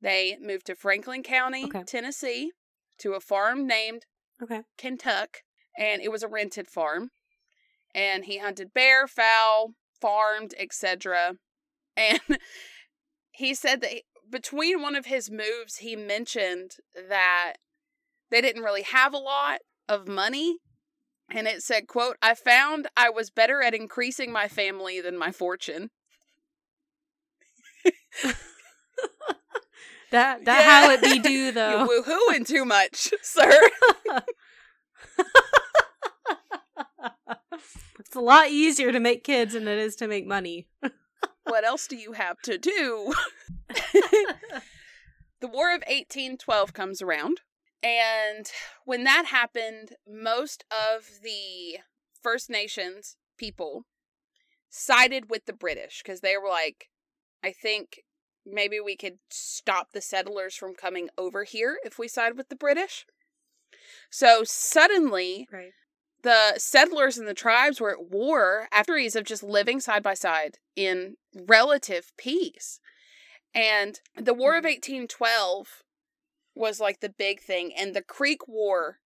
They 0.00 0.36
moved 0.40 0.66
to 0.66 0.74
Franklin 0.76 1.22
County, 1.22 1.64
Okay. 1.64 1.82
Tennessee, 1.84 2.52
to 2.98 3.14
a 3.14 3.20
farm 3.20 3.66
named 3.66 4.04
Okay. 4.42 4.62
Kentuck, 4.76 5.38
and 5.78 6.02
it 6.02 6.12
was 6.12 6.22
a 6.22 6.28
rented 6.28 6.68
farm. 6.68 7.10
And 7.94 8.26
he 8.26 8.38
hunted 8.38 8.74
bear, 8.74 9.06
fowl, 9.08 9.72
farmed, 10.00 10.54
etc. 10.58 11.34
And 11.96 12.20
he 13.30 13.54
said 13.54 13.80
that 13.80 13.90
he- 13.90 14.04
between 14.28 14.82
one 14.82 14.96
of 14.96 15.06
his 15.06 15.30
moves, 15.30 15.76
he 15.76 15.94
mentioned 15.96 16.72
that 17.08 17.54
they 18.34 18.40
didn't 18.40 18.64
really 18.64 18.82
have 18.82 19.14
a 19.14 19.18
lot 19.18 19.60
of 19.88 20.08
money. 20.08 20.58
And 21.30 21.46
it 21.46 21.62
said, 21.62 21.86
quote, 21.86 22.16
I 22.20 22.34
found 22.34 22.88
I 22.96 23.08
was 23.08 23.30
better 23.30 23.62
at 23.62 23.74
increasing 23.74 24.32
my 24.32 24.48
family 24.48 25.00
than 25.00 25.16
my 25.16 25.30
fortune. 25.30 25.90
That 30.14 30.44
that 30.44 30.64
how 30.64 30.90
it 30.92 31.02
be 31.02 31.18
do 31.18 31.50
though. 31.52 31.92
You 31.92 32.04
woohooing 32.04 32.46
too 32.46 32.64
much, 32.64 33.12
sir. 33.22 33.52
it's 37.98 38.14
a 38.14 38.20
lot 38.20 38.50
easier 38.50 38.92
to 38.92 39.00
make 39.00 39.24
kids 39.24 39.54
than 39.54 39.66
it 39.66 39.76
is 39.76 39.96
to 39.96 40.06
make 40.06 40.24
money. 40.24 40.68
what 41.42 41.64
else 41.64 41.88
do 41.88 41.96
you 41.96 42.12
have 42.12 42.40
to 42.42 42.58
do? 42.58 43.12
the 45.40 45.48
War 45.48 45.74
of 45.74 45.82
1812 45.88 46.72
comes 46.72 47.02
around. 47.02 47.40
And 47.84 48.50
when 48.86 49.04
that 49.04 49.26
happened, 49.26 49.90
most 50.08 50.64
of 50.70 51.20
the 51.22 51.80
First 52.22 52.48
Nations 52.48 53.16
people 53.36 53.84
sided 54.70 55.28
with 55.28 55.44
the 55.44 55.52
British 55.52 56.02
because 56.02 56.20
they 56.20 56.38
were 56.38 56.48
like, 56.48 56.88
I 57.44 57.52
think 57.52 58.00
maybe 58.46 58.80
we 58.80 58.96
could 58.96 59.18
stop 59.30 59.92
the 59.92 60.00
settlers 60.00 60.54
from 60.54 60.74
coming 60.74 61.10
over 61.18 61.44
here 61.44 61.78
if 61.84 61.98
we 61.98 62.08
side 62.08 62.38
with 62.38 62.48
the 62.48 62.56
British. 62.56 63.04
So 64.10 64.44
suddenly, 64.44 65.46
Right. 65.52 65.72
the 66.22 66.58
settlers 66.58 67.18
and 67.18 67.28
the 67.28 67.34
tribes 67.34 67.82
were 67.82 67.90
at 67.90 68.04
war 68.10 68.66
after 68.72 68.96
years 68.96 69.14
of 69.14 69.24
just 69.24 69.42
living 69.42 69.78
side 69.78 70.02
by 70.02 70.14
side 70.14 70.58
in 70.74 71.18
relative 71.34 72.16
peace. 72.16 72.80
And 73.52 74.00
the 74.16 74.34
War 74.34 74.56
of 74.56 74.64
Mhm. 74.64 74.68
1812 74.68 75.84
was 76.54 76.80
like 76.80 77.00
the 77.00 77.08
big 77.08 77.40
thing, 77.40 77.72
and 77.74 77.94
the 77.94 78.02
Creek 78.02 78.46
War 78.48 79.00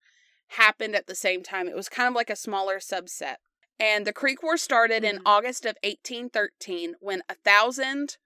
happened 0.52 0.94
at 0.94 1.06
the 1.06 1.14
same 1.14 1.42
time. 1.42 1.68
It 1.68 1.76
was 1.76 1.88
kind 1.88 2.08
of 2.08 2.14
like 2.14 2.30
a 2.30 2.36
smaller 2.36 2.78
subset. 2.78 3.36
And 3.78 4.06
the 4.06 4.12
Creek 4.12 4.42
War 4.42 4.56
started 4.56 5.04
in 5.04 5.18
Mhm. 5.18 5.22
August 5.26 5.64
of 5.64 5.76
1813 5.82 6.96
when 7.00 7.22
a 7.28 7.34
thousand 7.34 8.18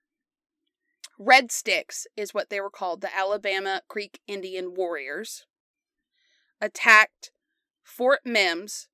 Red 1.19 1.53
Sticks 1.53 2.07
is 2.17 2.33
what 2.33 2.49
they 2.49 2.61
were 2.61 2.71
called, 2.71 3.01
the 3.01 3.15
Alabama 3.15 3.83
Creek 3.87 4.21
Indian 4.27 4.75
Warriors, 4.75 5.47
attacked 6.61 7.31
Fort 7.83 8.25
Mims 8.25 8.89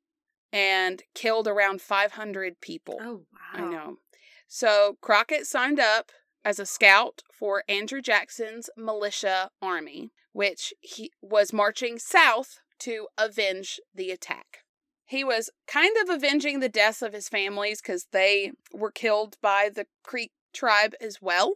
and 0.53 1.05
killed 1.15 1.47
around 1.47 1.81
500 1.81 2.61
people. 2.61 2.99
Oh 3.01 3.27
wow. 3.33 3.39
I 3.53 3.61
know. 3.61 3.99
So 4.47 4.99
Crockett 5.01 5.47
signed 5.47 5.79
up 5.79 6.11
as 6.45 6.59
a 6.59 6.67
scout 6.67 7.23
for 7.33 7.65
Andrew 7.69 8.01
Jackson's 8.01 8.71
militia 8.77 9.51
army, 9.61 10.11
which 10.33 10.73
he 10.81 11.11
was 11.21 11.53
marching 11.53 11.99
south 11.99 12.61
to 12.81 13.09
avenge 13.19 13.81
the 13.95 14.11
attack. 14.11 14.59
He 15.05 15.25
was 15.25 15.51
kind 15.67 15.97
of 16.03 16.09
avenging 16.11 16.61
the 16.61 16.69
deaths 16.69 17.03
of 17.03 17.13
his 17.15 17.29
families 17.29 17.81
because 17.81 18.07
they 18.13 18.53
were 18.73 18.91
killed 18.91 19.37
by 19.41 19.71
the 19.75 19.87
Creek 20.03 20.33
tribe 20.53 20.95
as 21.01 21.21
well. 21.23 21.55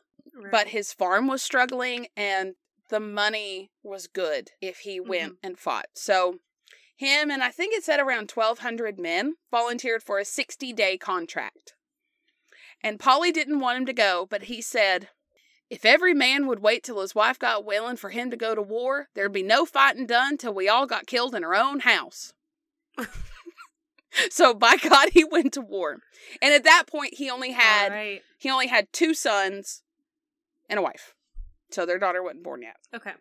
But 0.50 0.68
his 0.68 0.92
farm 0.94 1.26
was 1.26 1.42
struggling 1.42 2.06
and 2.16 2.54
the 2.88 3.00
money 3.00 3.70
was 3.82 4.06
good 4.06 4.50
if 4.60 4.78
he 4.78 4.98
Mm-hmm. 4.98 5.08
went 5.08 5.36
and 5.42 5.58
fought. 5.58 5.86
So 5.94 6.38
him 6.96 7.30
and 7.30 7.42
I 7.42 7.50
think 7.50 7.74
it 7.74 7.84
said 7.84 8.00
around 8.00 8.30
1,200 8.30 8.98
men 8.98 9.34
volunteered 9.50 10.02
for 10.02 10.18
a 10.18 10.24
60 10.24 10.72
day 10.72 10.96
contract. 10.96 11.74
And 12.82 12.98
Polly 12.98 13.30
didn't 13.32 13.60
want 13.60 13.78
him 13.78 13.86
to 13.86 13.92
go, 13.92 14.26
but 14.28 14.44
he 14.44 14.60
said, 14.60 15.08
if 15.70 15.84
every 15.84 16.12
man 16.14 16.46
would 16.46 16.58
wait 16.60 16.82
till 16.82 17.00
his 17.00 17.14
wife 17.14 17.38
got 17.38 17.64
willing 17.64 17.96
for 17.96 18.10
him 18.10 18.30
to 18.30 18.36
go 18.36 18.54
to 18.54 18.62
war, 18.62 19.08
there'd 19.14 19.32
be 19.32 19.42
no 19.42 19.64
fighting 19.64 20.06
done 20.06 20.36
till 20.36 20.52
we 20.52 20.68
all 20.68 20.86
got 20.86 21.06
killed 21.06 21.34
in 21.34 21.44
our 21.44 21.54
own 21.54 21.80
house. 21.80 22.34
so 24.30 24.52
by 24.52 24.76
God, 24.76 25.10
he 25.12 25.24
went 25.24 25.52
to 25.54 25.60
war. 25.60 25.98
And 26.42 26.52
at 26.52 26.64
that 26.64 26.84
point, 26.86 27.14
he 27.14 27.30
only 27.30 27.52
had 27.52 27.90
right. 27.90 28.22
he 28.38 28.50
only 28.50 28.66
had 28.66 28.92
two 28.92 29.14
sons 29.14 29.82
and 30.68 30.78
a 30.78 30.82
wife. 30.82 31.14
So 31.70 31.86
their 31.86 31.98
daughter 31.98 32.22
wasn't 32.22 32.44
born 32.44 32.62
yet. 32.62 32.76
Okay. 32.94 33.12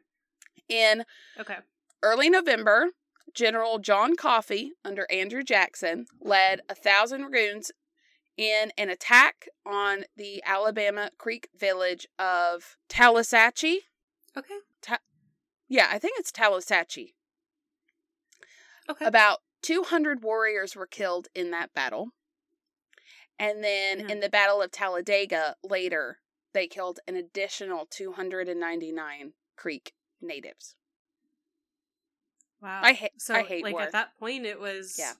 In 0.67 1.05
Okay. 1.39 1.57
early 2.03 2.29
November, 2.29 2.89
General 3.33 3.79
John 3.79 4.15
Coffee, 4.17 4.73
under 4.83 5.07
Andrew 5.09 5.43
Jackson, 5.43 6.05
led 6.19 6.61
a 6.67 6.75
thousand 6.75 7.21
dragoons 7.21 7.71
in 8.37 8.71
an 8.77 8.89
attack 8.89 9.47
on 9.65 10.05
the 10.15 10.41
Alabama 10.45 11.11
Creek 11.17 11.49
village 11.57 12.07
of 12.19 12.77
Tallahatchie. 12.89 13.81
Okay. 14.37 14.55
Yeah, 15.67 15.87
I 15.89 15.99
think 15.99 16.19
it's 16.19 16.31
Tallahatchie. 16.33 17.15
Okay. 18.89 19.05
About 19.05 19.39
200 19.61 20.21
warriors 20.23 20.75
were 20.75 20.87
killed 20.87 21.27
in 21.33 21.51
that 21.51 21.73
battle. 21.73 22.09
And 23.39 23.63
then 23.63 24.01
Yeah. 24.01 24.07
in 24.09 24.19
the 24.19 24.29
Battle 24.29 24.61
of 24.61 24.71
Talladega 24.71 25.55
later, 25.63 26.19
they 26.53 26.67
killed 26.67 26.99
an 27.07 27.15
additional 27.15 27.85
299 27.85 29.33
Creek 29.55 29.93
natives. 30.19 30.75
Wow. 32.61 32.81
I 32.83 32.93
ha- 32.93 33.07
so 33.17 33.33
I 33.33 33.43
hate 33.43 33.63
like 33.63 33.73
war. 33.73 33.81
at 33.83 33.91
that 33.93 34.17
point 34.19 34.45
it 34.45 34.59
was 34.59 34.97
Yeah. 34.99 35.13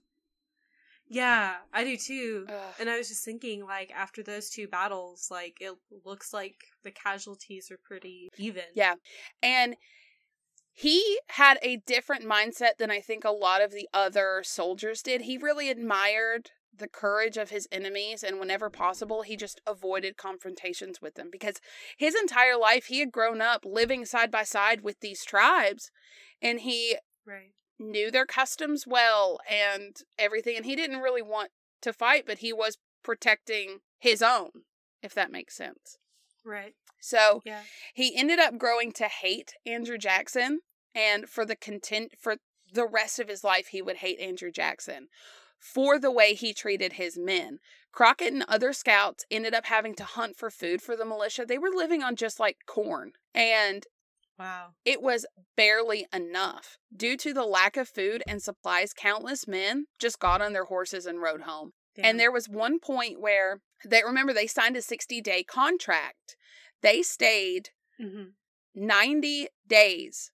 Yeah, 1.14 1.56
I 1.74 1.84
do 1.84 1.98
too. 1.98 2.46
Ugh. 2.48 2.74
And 2.80 2.90
I 2.90 2.98
was 2.98 3.10
just 3.10 3.26
thinking, 3.26 3.66
like, 3.66 3.92
after 3.92 4.24
those 4.24 4.50
two 4.50 4.70
battles, 4.70 5.28
like, 5.30 5.58
it 5.60 5.74
looks 6.06 6.32
like 6.34 6.56
the 6.84 6.92
casualties 6.92 7.70
are 7.70 7.80
pretty 7.84 8.30
even. 8.38 8.64
Yeah. 8.74 8.96
And 9.44 9.76
he 10.72 11.20
had 11.28 11.60
a 11.62 11.78
different 11.86 12.24
mindset 12.24 12.78
than 12.80 12.90
I 12.90 13.02
think 13.02 13.26
a 13.26 13.32
lot 13.32 13.62
of 13.62 13.72
the 13.72 13.90
other 13.94 14.42
soldiers 14.46 15.02
did. 15.02 15.24
He 15.24 15.38
really 15.38 15.70
admired 15.70 16.52
the 16.74 16.88
courage 16.88 17.36
of 17.36 17.50
his 17.50 17.68
enemies, 17.74 18.24
and 18.24 18.40
whenever 18.40 18.70
possible, 18.70 19.24
he 19.24 19.36
just 19.36 19.60
avoided 19.68 20.16
confrontations 20.16 21.02
with 21.02 21.16
them 21.16 21.28
because 21.30 21.58
his 21.98 22.16
entire 22.16 22.58
life 22.58 22.86
he 22.86 23.00
had 23.00 23.12
grown 23.12 23.42
up 23.42 23.66
living 23.66 24.06
side 24.06 24.32
by 24.32 24.44
side 24.44 24.80
with 24.82 25.02
these 25.02 25.26
tribes, 25.26 25.92
and 26.42 26.62
he 26.62 26.98
Right. 27.26 27.52
Knew 27.82 28.12
their 28.12 28.26
customs 28.26 28.86
well 28.88 29.40
and 29.50 29.98
everything, 30.18 30.56
and 30.56 30.66
he 30.66 30.76
didn't 30.76 31.02
really 31.02 31.22
want 31.22 31.52
to 31.82 31.92
fight, 31.92 32.26
but 32.26 32.40
he 32.40 32.54
was 32.54 32.78
protecting 33.04 33.80
his 34.00 34.22
own, 34.22 34.50
if 35.02 35.14
that 35.14 35.32
makes 35.32 35.56
sense. 35.56 35.98
Right. 36.46 36.76
So, 37.00 37.42
Yeah. 37.44 37.64
he 37.94 38.16
ended 38.16 38.40
up 38.40 38.58
growing 38.58 38.92
to 38.94 39.08
hate 39.08 39.54
Andrew 39.66 39.98
Jackson, 39.98 40.62
and 40.94 41.30
for 41.30 41.46
the 41.46 41.56
content 41.56 42.14
for 42.20 42.38
the 42.72 42.88
rest 42.88 43.20
of 43.20 43.28
his 43.28 43.44
life, 43.44 43.68
he 43.68 43.82
would 43.82 43.98
hate 43.98 44.20
Andrew 44.20 44.52
Jackson 44.52 45.10
for 45.60 46.00
the 46.00 46.12
way 46.12 46.34
he 46.34 46.54
treated 46.54 46.94
his 46.94 47.18
men. 47.18 47.60
Crockett 47.92 48.34
and 48.34 48.44
other 48.48 48.72
scouts 48.74 49.26
ended 49.30 49.54
up 49.54 49.66
having 49.66 49.94
to 49.96 50.04
hunt 50.04 50.38
for 50.38 50.50
food 50.50 50.82
for 50.82 50.96
the 50.96 51.06
militia. 51.06 51.46
They 51.46 51.58
were 51.58 51.70
living 51.70 52.02
on 52.02 52.16
just 52.16 52.40
like 52.40 52.58
corn, 52.66 53.14
and 53.34 53.86
Wow. 54.42 54.74
it 54.86 55.02
was 55.02 55.26
barely 55.56 56.08
enough. 56.14 56.78
Due 56.96 57.16
to 57.18 57.34
the 57.34 57.46
lack 57.46 57.78
of 57.78 57.88
food 57.88 58.24
and 58.28 58.42
supplies, 58.42 58.94
countless 58.94 59.48
men 59.48 59.86
just 60.00 60.20
got 60.20 60.42
on 60.42 60.54
their 60.54 60.66
horses 60.66 61.06
and 61.06 61.22
rode 61.22 61.42
home. 61.42 61.74
Damn. 61.96 62.06
And 62.06 62.20
there 62.20 62.32
was 62.32 62.50
one 62.50 62.80
point 62.80 63.22
where 63.22 63.62
they 63.86 64.02
remember 64.04 64.34
they 64.34 64.48
signed 64.48 64.76
a 64.78 64.82
60 64.82 65.22
day 65.22 65.44
contract. 65.44 66.36
They 66.82 67.04
stayed 67.04 67.70
Mhm. 68.00 68.34
90 68.74 69.48
days. 69.68 70.32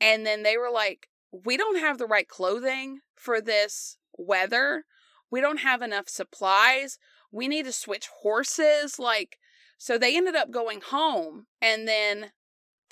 And 0.00 0.24
then 0.26 0.42
they 0.42 0.56
were 0.56 0.70
like, 0.70 1.08
we 1.30 1.56
don't 1.56 1.78
have 1.78 1.98
the 1.98 2.06
right 2.06 2.28
clothing 2.28 3.00
for 3.16 3.40
this 3.40 3.98
weather. 4.16 4.86
We 5.30 5.40
don't 5.40 5.58
have 5.58 5.82
enough 5.82 6.08
supplies. 6.08 6.98
We 7.30 7.48
need 7.48 7.64
to 7.64 7.72
switch 7.72 8.08
horses. 8.22 8.98
Like, 8.98 9.38
so 9.78 9.98
they 9.98 10.16
ended 10.16 10.34
up 10.36 10.50
going 10.50 10.80
home 10.80 11.46
and 11.60 11.88
then 11.88 12.32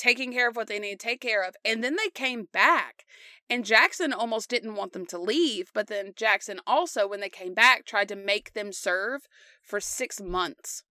taking 0.01 0.33
care 0.33 0.49
of 0.49 0.57
what 0.57 0.67
they 0.67 0.79
needed 0.79 0.99
to 0.99 1.07
take 1.07 1.21
care 1.21 1.43
of. 1.43 1.55
And 1.65 1.85
then 1.85 1.97
they 1.97 2.09
came 2.09 2.49
back. 2.53 3.05
And 3.51 3.65
Jackson 3.65 4.13
almost 4.13 4.49
didn't 4.49 4.75
want 4.75 4.93
them 4.95 5.05
to 5.07 5.19
leave. 5.19 5.71
But 5.75 5.89
then 5.89 6.13
Jackson 6.17 6.59
also, 6.67 7.07
when 7.07 7.21
they 7.21 7.29
came 7.29 7.53
back, 7.53 7.85
tried 7.85 8.09
to 8.09 8.17
make 8.17 8.55
them 8.55 8.73
serve 8.73 9.29
for 9.63 9.81
six 9.81 10.21
months. 10.21 10.85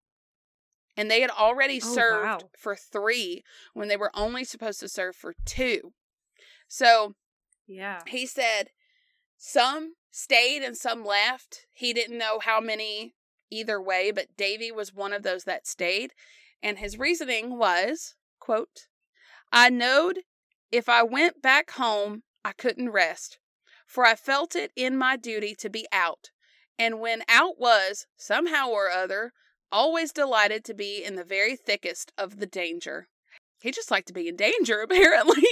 And 0.97 1.11
they 1.11 1.21
had 1.23 1.31
already 1.31 1.81
Oh, 1.83 1.95
served 1.95 2.43
wow. 2.43 2.51
for 2.59 2.77
three 2.77 3.43
when 3.73 3.89
they 3.89 3.97
were 3.97 4.11
only 4.15 4.45
supposed 4.45 4.81
to 4.81 4.89
serve 4.89 5.17
for 5.17 5.35
two. 5.47 5.95
So 6.67 7.15
Yeah. 7.67 8.03
he 8.07 8.27
said 8.27 8.71
some 9.39 9.95
stayed 10.11 10.63
and 10.63 10.77
some 10.77 11.05
left. 11.05 11.67
He 11.73 11.93
didn't 11.95 12.19
know 12.19 12.41
how 12.41 12.61
many 12.61 13.15
either 13.51 13.81
way, 13.81 14.11
but 14.11 14.37
Davy 14.37 14.71
was 14.71 14.93
one 14.93 15.15
of 15.15 15.23
those 15.23 15.45
that 15.45 15.67
stayed. 15.67 16.13
And 16.63 16.79
his 16.79 16.99
reasoning 16.99 17.57
was, 17.57 18.17
quote, 18.41 18.89
I 19.53 19.71
knowed 19.71 20.21
if 20.71 20.89
I 20.89 21.03
went 21.03 21.43
back 21.43 21.73
home, 21.73 22.23
I 22.45 22.53
couldn't 22.53 22.91
rest, 22.91 23.39
for 23.87 24.05
I 24.05 24.15
felt 24.15 24.55
it 24.55 24.73
in 24.77 24.97
my 24.97 25.17
duty 25.17 25.55
to 25.57 25.71
be 25.71 25.87
out. 25.93 26.31
And 26.79 27.01
when 27.01 27.23
out 27.29 27.59
was, 27.59 28.07
somehow 28.17 28.69
or 28.69 28.91
other, 28.91 29.33
always 29.73 30.13
delighted 30.13 30.65
to 30.67 30.75
be 30.75 31.03
in 31.05 31.17
the 31.17 31.25
very 31.25 31.57
thickest 31.57 32.13
of 32.17 32.39
the 32.39 32.47
danger. 32.47 33.09
He 33.61 33.71
just 33.71 33.91
liked 33.91 34.07
to 34.09 34.13
be 34.15 34.29
in 34.29 34.37
danger, 34.37 34.81
apparently. 34.83 35.43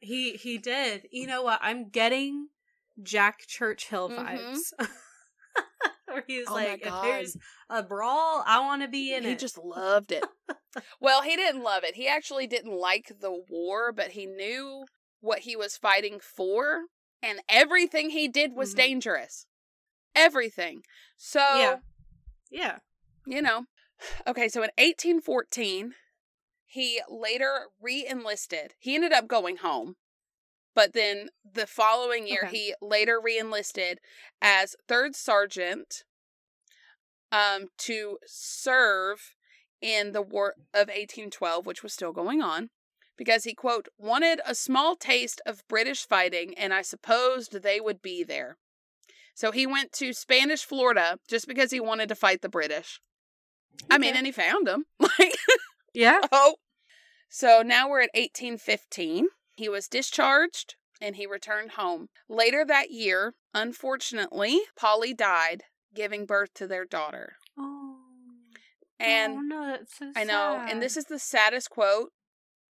He 0.00 0.32
he 0.32 0.58
did. 0.58 1.06
You 1.10 1.26
know 1.26 1.42
what? 1.42 1.60
I'm 1.62 1.88
getting 1.88 2.48
Jack 3.02 3.46
Churchill 3.46 4.10
Mhm. 4.10 4.18
vibes. 4.18 4.72
Where 6.06 6.24
he's 6.26 6.48
Oh 6.48 6.54
like, 6.54 6.82
if 6.86 6.94
there's 7.02 7.36
a 7.68 7.82
brawl, 7.82 8.42
I 8.46 8.60
want 8.60 8.82
to 8.82 8.88
be 8.88 9.12
in 9.14 9.22
he 9.24 9.30
it. 9.30 9.32
He 9.32 9.36
just 9.36 9.58
loved 9.58 10.12
it. 10.12 10.24
well, 11.00 11.22
he 11.22 11.36
didn't 11.36 11.62
love 11.62 11.84
it. 11.84 11.94
He 11.94 12.08
actually 12.08 12.46
didn't 12.46 12.76
like 12.78 13.12
the 13.20 13.42
war, 13.48 13.92
but 13.92 14.10
he 14.12 14.26
knew 14.26 14.86
what 15.20 15.40
he 15.40 15.56
was 15.56 15.76
fighting 15.76 16.20
for, 16.20 16.82
and 17.22 17.40
everything 17.48 18.10
he 18.10 18.28
did 18.28 18.54
was 18.54 18.72
Mhm. 18.74 18.76
dangerous. 18.76 19.46
Everything. 20.14 20.82
So, 21.16 21.40
Yeah. 21.40 21.78
yeah. 22.50 22.78
you 23.26 23.42
know. 23.42 23.66
Okay, 24.26 24.48
so 24.48 24.62
in 24.62 24.70
1814, 24.78 25.94
he 26.66 27.00
later 27.08 27.68
re 27.80 28.06
enlisted. 28.06 28.74
He 28.78 28.94
ended 28.94 29.12
up 29.12 29.26
going 29.26 29.58
home. 29.58 29.96
But 30.74 30.92
then 30.92 31.30
the 31.42 31.66
following 31.66 32.26
year, 32.26 32.44
Okay. 32.44 32.56
he 32.56 32.74
later 32.82 33.18
re 33.18 33.38
enlisted 33.38 33.98
as 34.42 34.76
third 34.86 35.16
sergeant 35.16 36.04
um, 37.32 37.68
to 37.78 38.18
serve 38.26 39.34
in 39.80 40.12
the 40.12 40.22
War 40.22 40.54
of 40.72 40.88
1812, 40.88 41.66
which 41.66 41.82
was 41.82 41.92
still 41.92 42.12
going 42.12 42.42
on, 42.42 42.70
because 43.16 43.44
he, 43.44 43.54
quote, 43.54 43.88
wanted 43.98 44.40
a 44.46 44.54
small 44.54 44.96
taste 44.96 45.40
of 45.46 45.66
British 45.68 46.06
fighting, 46.06 46.54
and 46.56 46.72
I 46.74 46.82
supposed 46.82 47.62
they 47.62 47.80
would 47.80 48.02
be 48.02 48.24
there. 48.24 48.56
So 49.34 49.52
he 49.52 49.66
went 49.66 49.92
to 49.92 50.12
Spanish 50.12 50.64
Florida 50.64 51.18
just 51.28 51.46
because 51.46 51.70
he 51.70 51.80
wanted 51.80 52.08
to 52.08 52.14
fight 52.14 52.40
the 52.40 52.48
British. 52.48 53.00
I 53.90 53.98
mean, 53.98 54.16
and 54.16 54.24
he 54.26 54.32
found 54.32 54.66
them. 54.66 54.84
Like, 54.98 55.36
Yeah. 55.96 56.20
oh. 56.32 56.56
So 57.28 57.62
now 57.64 57.88
we're 57.88 58.02
at 58.02 58.10
1815. 58.14 59.28
He 59.56 59.68
was 59.68 59.88
discharged 59.88 60.76
and 61.00 61.16
he 61.16 61.26
returned 61.26 61.72
home. 61.72 62.08
Later 62.28 62.64
that 62.64 62.90
year, 62.90 63.34
unfortunately, 63.54 64.60
Polly 64.78 65.14
died, 65.14 65.64
giving 65.94 66.26
birth 66.26 66.52
to 66.54 66.66
their 66.66 66.84
daughter. 66.84 67.36
Oh. 67.58 67.95
Oh, 69.00 69.04
and 69.04 69.32
oh, 69.34 69.40
no, 69.40 69.66
that's 69.66 69.98
so 69.98 70.12
I 70.16 70.24
know, 70.24 70.64
and 70.68 70.82
this 70.82 70.96
is 70.96 71.04
the 71.04 71.18
saddest 71.18 71.70
quote 71.70 72.12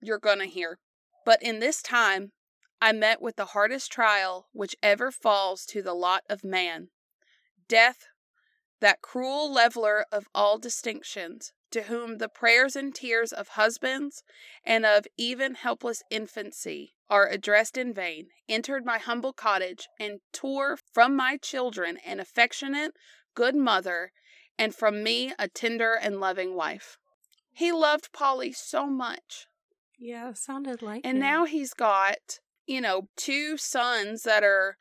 you're 0.00 0.18
going 0.18 0.38
to 0.38 0.46
hear. 0.46 0.78
But 1.24 1.42
in 1.42 1.58
this 1.58 1.82
time, 1.82 2.32
I 2.80 2.92
met 2.92 3.22
with 3.22 3.36
the 3.36 3.46
hardest 3.46 3.90
trial 3.90 4.48
which 4.52 4.76
ever 4.82 5.10
falls 5.10 5.64
to 5.66 5.82
the 5.82 5.94
lot 5.94 6.22
of 6.28 6.44
man 6.44 6.88
death, 7.68 8.06
that 8.80 9.00
cruel 9.00 9.50
leveler 9.50 10.04
of 10.12 10.26
all 10.34 10.58
distinctions, 10.58 11.52
to 11.70 11.82
whom 11.84 12.18
the 12.18 12.28
prayers 12.28 12.76
and 12.76 12.94
tears 12.94 13.32
of 13.32 13.48
husbands 13.48 14.22
and 14.64 14.84
of 14.84 15.06
even 15.16 15.54
helpless 15.54 16.02
infancy 16.10 16.94
are 17.08 17.26
addressed 17.28 17.76
in 17.78 17.92
vain, 17.92 18.28
entered 18.48 18.84
my 18.84 18.98
humble 18.98 19.32
cottage 19.32 19.88
and 19.98 20.20
tore 20.32 20.76
from 20.92 21.16
my 21.16 21.36
children 21.36 21.98
an 22.04 22.20
affectionate, 22.20 22.92
good 23.34 23.56
mother, 23.56 24.12
and 24.58 24.74
from 24.74 25.02
me 25.02 25.32
a 25.38 25.48
tender 25.48 25.94
and 25.94 26.20
loving 26.20 26.54
wife. 26.54 26.98
He 27.52 27.70
loved 27.72 28.12
Polly 28.12 28.52
so 28.52 28.86
much. 28.86 29.46
Yeah, 29.98 30.32
sounded 30.32 30.82
like 30.82 31.04
And 31.04 31.16
him. 31.16 31.22
now 31.22 31.44
he's 31.44 31.72
got, 31.72 32.40
you 32.66 32.80
know, 32.80 33.08
two 33.16 33.56
sons 33.56 34.22
that 34.22 34.42
are 34.42 34.76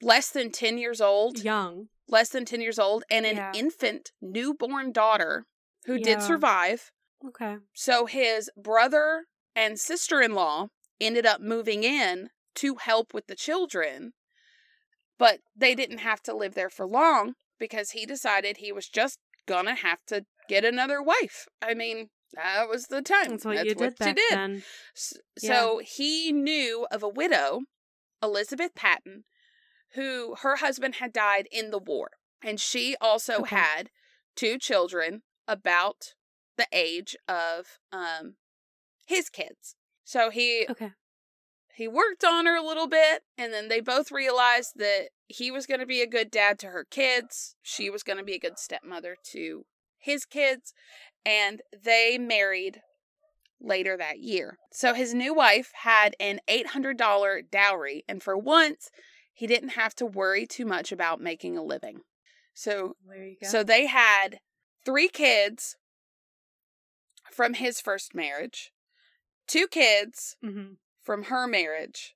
less 0.00 0.30
than 0.30 0.50
10 0.50 0.78
years 0.78 1.00
old, 1.00 1.42
young. 1.42 1.88
less 2.08 2.28
than 2.28 2.44
10 2.44 2.60
years 2.60 2.78
old, 2.78 3.04
and 3.10 3.26
an 3.26 3.36
Yeah. 3.36 3.52
infant 3.54 4.12
newborn 4.20 4.92
daughter 4.92 5.46
who 5.86 5.98
did 5.98 6.22
survive. 6.22 6.92
Okay. 7.24 7.58
So 7.72 8.06
his 8.06 8.50
brother 8.56 9.26
and 9.54 9.78
sister 9.78 10.20
in 10.20 10.32
law 10.34 10.68
ended 11.00 11.26
up 11.26 11.40
moving 11.40 11.82
in 11.84 12.30
to 12.56 12.76
help 12.76 13.12
with 13.14 13.26
the 13.26 13.34
children, 13.34 14.12
but 15.18 15.40
they 15.56 15.74
didn't 15.74 15.98
have 15.98 16.22
to 16.22 16.34
live 16.34 16.54
there 16.54 16.70
for 16.70 16.86
long 16.86 17.34
because 17.62 17.90
he 17.92 18.04
decided 18.04 18.56
he 18.56 18.72
was 18.72 18.88
just 18.88 19.20
gonna 19.46 19.76
have 19.76 20.00
to 20.08 20.24
get 20.48 20.64
another 20.64 21.00
wife. 21.00 21.46
I 21.62 21.74
mean, 21.74 22.08
that 22.34 22.68
was 22.68 22.86
the 22.88 23.02
time. 23.02 23.30
That's 23.30 23.44
what 23.44 23.64
you 23.64 23.74
did 23.76 23.96
back 23.96 24.16
then. 24.30 24.64
S- 24.96 25.12
Yeah. 25.40 25.48
So 25.48 25.78
he 25.78 26.32
knew 26.32 26.88
of 26.90 27.04
a 27.04 27.08
widow, 27.08 27.60
Elizabeth 28.20 28.74
Patton, 28.74 29.22
who 29.94 30.34
her 30.42 30.56
husband 30.56 30.96
had 30.96 31.12
died 31.12 31.46
in 31.52 31.70
the 31.70 31.78
war. 31.78 32.10
And 32.42 32.60
she 32.60 32.96
also 33.00 33.42
Okay. 33.42 33.54
had 33.56 33.90
two 34.34 34.58
children 34.58 35.22
about 35.46 36.14
the 36.56 36.66
age 36.72 37.14
of 37.28 37.78
um 37.92 38.34
his 39.06 39.28
kids. 39.30 39.76
So 40.04 40.30
he 40.30 40.66
Okay. 40.68 40.92
he 41.74 41.86
worked 41.88 42.24
on 42.24 42.46
her 42.46 42.56
a 42.56 42.62
little 42.62 42.88
bit 42.88 43.22
and 43.38 43.52
then 43.52 43.68
they 43.68 43.80
both 43.80 44.10
realized 44.10 44.72
that 44.76 45.10
he 45.32 45.50
was 45.50 45.66
going 45.66 45.80
to 45.80 45.86
be 45.86 46.00
a 46.02 46.06
good 46.06 46.30
dad 46.30 46.58
to 46.58 46.68
her 46.68 46.84
kids 46.84 47.54
she 47.62 47.88
was 47.90 48.02
going 48.02 48.18
to 48.18 48.24
be 48.24 48.34
a 48.34 48.38
good 48.40 48.58
stepmother 48.58 49.16
to 49.24 49.64
his 49.98 50.24
kids 50.24 50.72
and 51.24 51.62
they 51.84 52.18
married 52.18 52.80
later 53.60 53.96
that 53.96 54.18
year 54.18 54.58
so 54.72 54.92
his 54.94 55.14
new 55.14 55.32
wife 55.34 55.70
had 55.82 56.14
an 56.18 56.40
$800 56.48 57.50
dowry 57.50 58.04
and 58.08 58.22
for 58.22 58.36
once 58.36 58.90
he 59.32 59.46
didn't 59.46 59.70
have 59.70 59.94
to 59.94 60.06
worry 60.06 60.46
too 60.46 60.66
much 60.66 60.92
about 60.92 61.20
making 61.20 61.56
a 61.56 61.62
living 61.62 62.00
so 62.54 62.96
There 63.08 63.24
you 63.24 63.36
go. 63.40 63.48
so 63.48 63.62
they 63.62 63.86
had 63.86 64.38
three 64.84 65.08
kids 65.08 65.76
from 67.32 67.54
his 67.54 67.80
first 67.80 68.14
marriage 68.14 68.72
two 69.46 69.66
kids 69.66 70.36
hmm 70.42 70.74
from 71.02 71.24
her 71.24 71.48
marriage. 71.48 72.14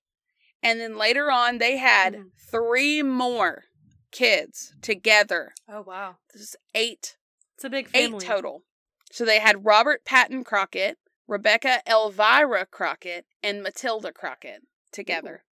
And 0.67 0.81
then 0.81 0.97
later 0.99 1.31
on, 1.31 1.59
they 1.59 1.77
had 1.77 2.15
Mhm. 2.15 2.31
three 2.51 3.03
more 3.03 3.65
kids 4.11 4.75
together. 4.83 5.55
Oh 5.69 5.83
wow, 5.83 6.17
This 6.33 6.43
is 6.43 6.57
eight, 6.75 7.17
it's 7.55 7.65
a 7.65 7.71
big 7.71 7.89
eight 7.95 8.19
total. 8.21 8.65
So 9.13 9.25
they 9.25 9.39
had 9.39 9.65
Robert 9.65 10.05
Patton 10.05 10.43
Crockett, 10.45 10.99
Rebecca 11.29 11.83
Elvira 11.87 12.67
Crockett, 12.67 13.27
and 13.43 13.63
Matilda 13.63 14.13
Crockett 14.13 14.63
together. 14.93 15.45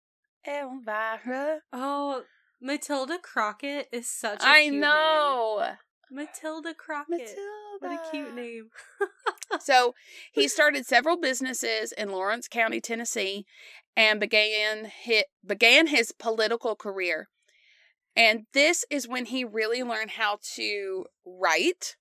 Elvira. 0.46 1.62
Oh, 1.72 2.24
Matilda 2.60 3.18
Crockett 3.18 3.88
is 3.92 4.08
such. 4.08 4.40
a 4.42 4.46
I 4.48 4.62
cute 4.62 4.74
name. 4.74 4.80
Matilda 6.10 6.74
Crockett. 6.74 7.18
Matilda. 7.18 7.40
What 7.80 7.92
a 7.92 8.10
cute 8.10 8.34
name. 8.34 8.70
So 9.60 9.94
he 10.32 10.48
started 10.48 10.86
several 10.86 11.16
businesses 11.16 11.92
in 11.92 12.10
Lawrence 12.10 12.48
County, 12.48 12.80
Tennessee, 12.80 13.46
and 13.96 14.18
began 14.18 14.86
his, 14.86 15.24
began 15.46 15.88
his 15.88 16.12
political 16.12 16.74
career. 16.74 17.28
And 18.16 18.46
this 18.52 18.84
is 18.90 19.08
when 19.08 19.26
he 19.26 19.44
really 19.44 19.82
learned 19.82 20.12
how 20.12 20.38
to 20.56 21.06
write 21.24 21.96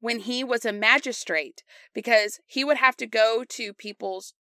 when 0.00 0.20
he 0.20 0.44
was 0.44 0.64
a 0.64 0.72
magistrate 0.72 1.62
because 1.94 2.40
he 2.46 2.64
would 2.64 2.76
have 2.76 2.96
to 2.98 3.06
go 3.06 3.44
to 3.48 3.72
people's 3.72 4.34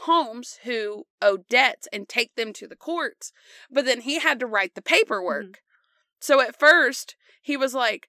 homes 0.00 0.58
who 0.64 1.06
owed 1.20 1.46
debts 1.48 1.88
and 1.92 2.08
take 2.08 2.34
them 2.34 2.52
to 2.54 2.66
the 2.66 2.76
courts. 2.76 3.32
But 3.70 3.84
then 3.84 4.00
he 4.00 4.20
had 4.20 4.40
to 4.40 4.46
write 4.46 4.74
the 4.74 4.80
mm-hmm. 4.80 4.94
paperwork. 4.94 5.62
So 6.20 6.40
at 6.40 6.58
first, 6.58 7.16
he 7.42 7.56
was 7.56 7.74
like, 7.74 8.08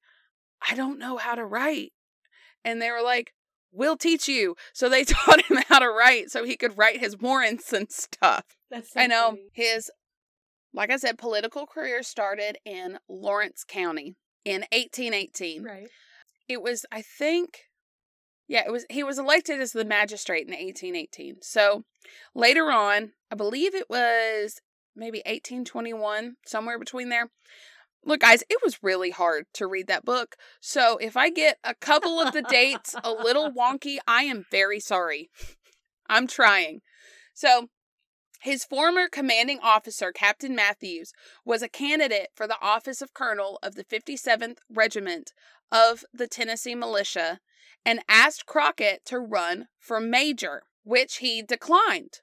I 0.70 0.76
don't 0.76 1.00
know 1.00 1.18
how 1.18 1.36
to 1.36 1.46
write. 1.46 1.94
And 2.64 2.82
they 2.82 2.92
were 2.92 3.04
like, 3.04 3.34
We'll 3.72 3.98
teach 3.98 4.30
you. 4.30 4.56
So 4.74 4.88
they 4.88 5.04
taught 5.04 5.46
him 5.46 5.58
how 5.68 5.80
to 5.80 5.90
write 5.90 6.32
so 6.32 6.46
he 6.46 6.56
could 6.56 6.78
write 6.78 7.00
his 7.00 7.18
warrants 7.18 7.74
and 7.74 7.92
stuff. 7.92 8.44
That's. 8.72 8.94
So 8.94 9.02
I 9.02 9.08
know 9.08 9.28
um, 9.30 9.36
funny. 9.36 9.50
his, 9.54 9.92
like 10.74 10.92
I 10.92 10.98
said, 10.98 11.18
political 11.18 11.68
career 11.68 12.02
started 12.02 12.58
in 12.66 12.98
Lawrence 13.10 13.66
County 13.68 14.16
in 14.46 14.62
1818. 14.72 15.64
Right. 15.64 15.88
It 16.48 16.62
was, 16.62 16.86
I 16.92 17.02
think, 17.02 17.64
yeah, 18.48 18.64
it 18.66 18.72
was, 18.72 18.86
he 18.90 19.04
was 19.04 19.20
elected 19.20 19.60
as 19.60 19.72
the 19.72 19.84
magistrate 19.84 20.48
in 20.48 20.54
1818. 20.54 21.38
So 21.42 21.84
later 22.34 22.72
on, 22.72 23.12
I 23.32 23.36
believe 23.36 23.76
it 23.76 23.90
was 23.90 24.62
maybe 24.96 25.18
1821, 25.26 26.36
somewhere 26.46 26.80
between 26.80 27.10
there. 27.10 27.30
Look, 28.06 28.22
guys, 28.22 28.44
it 28.50 28.60
was 28.64 28.84
really 28.84 29.10
hard 29.10 29.46
to 29.54 29.66
read 29.66 29.88
that 29.88 30.06
book. 30.06 30.36
So 30.62 30.98
if 30.98 31.18
I 31.18 31.30
get 31.30 31.58
a 31.64 31.74
couple 31.74 32.20
of 32.20 32.34
the 32.34 32.44
dates 32.44 32.96
a 33.04 33.12
little 33.12 33.52
wonky, 33.52 33.98
I 34.08 34.24
am 34.24 34.46
very 34.52 34.80
sorry. 34.80 35.30
I'm 36.08 36.28
trying. 36.28 36.82
So 37.34 37.70
his 38.42 38.64
former 38.64 39.10
commanding 39.10 39.60
officer, 39.64 40.12
Captain 40.12 40.56
Matthews, 40.56 41.14
was 41.44 41.64
a 41.64 41.68
candidate 41.68 42.30
for 42.36 42.46
the 42.46 42.62
office 42.62 43.02
of 43.02 43.16
colonel 43.16 43.58
of 43.64 43.74
the 43.74 43.84
57th 43.84 44.58
Regiment 44.70 45.34
of 45.72 46.06
the 46.14 46.28
Tennessee 46.28 46.76
Militia 46.76 47.40
and 47.84 48.02
asked 48.08 48.46
Crockett 48.46 49.04
to 49.06 49.18
run 49.18 49.68
for 49.80 50.00
major, 50.00 50.62
which 50.84 51.18
he 51.18 51.42
declined, 51.42 52.22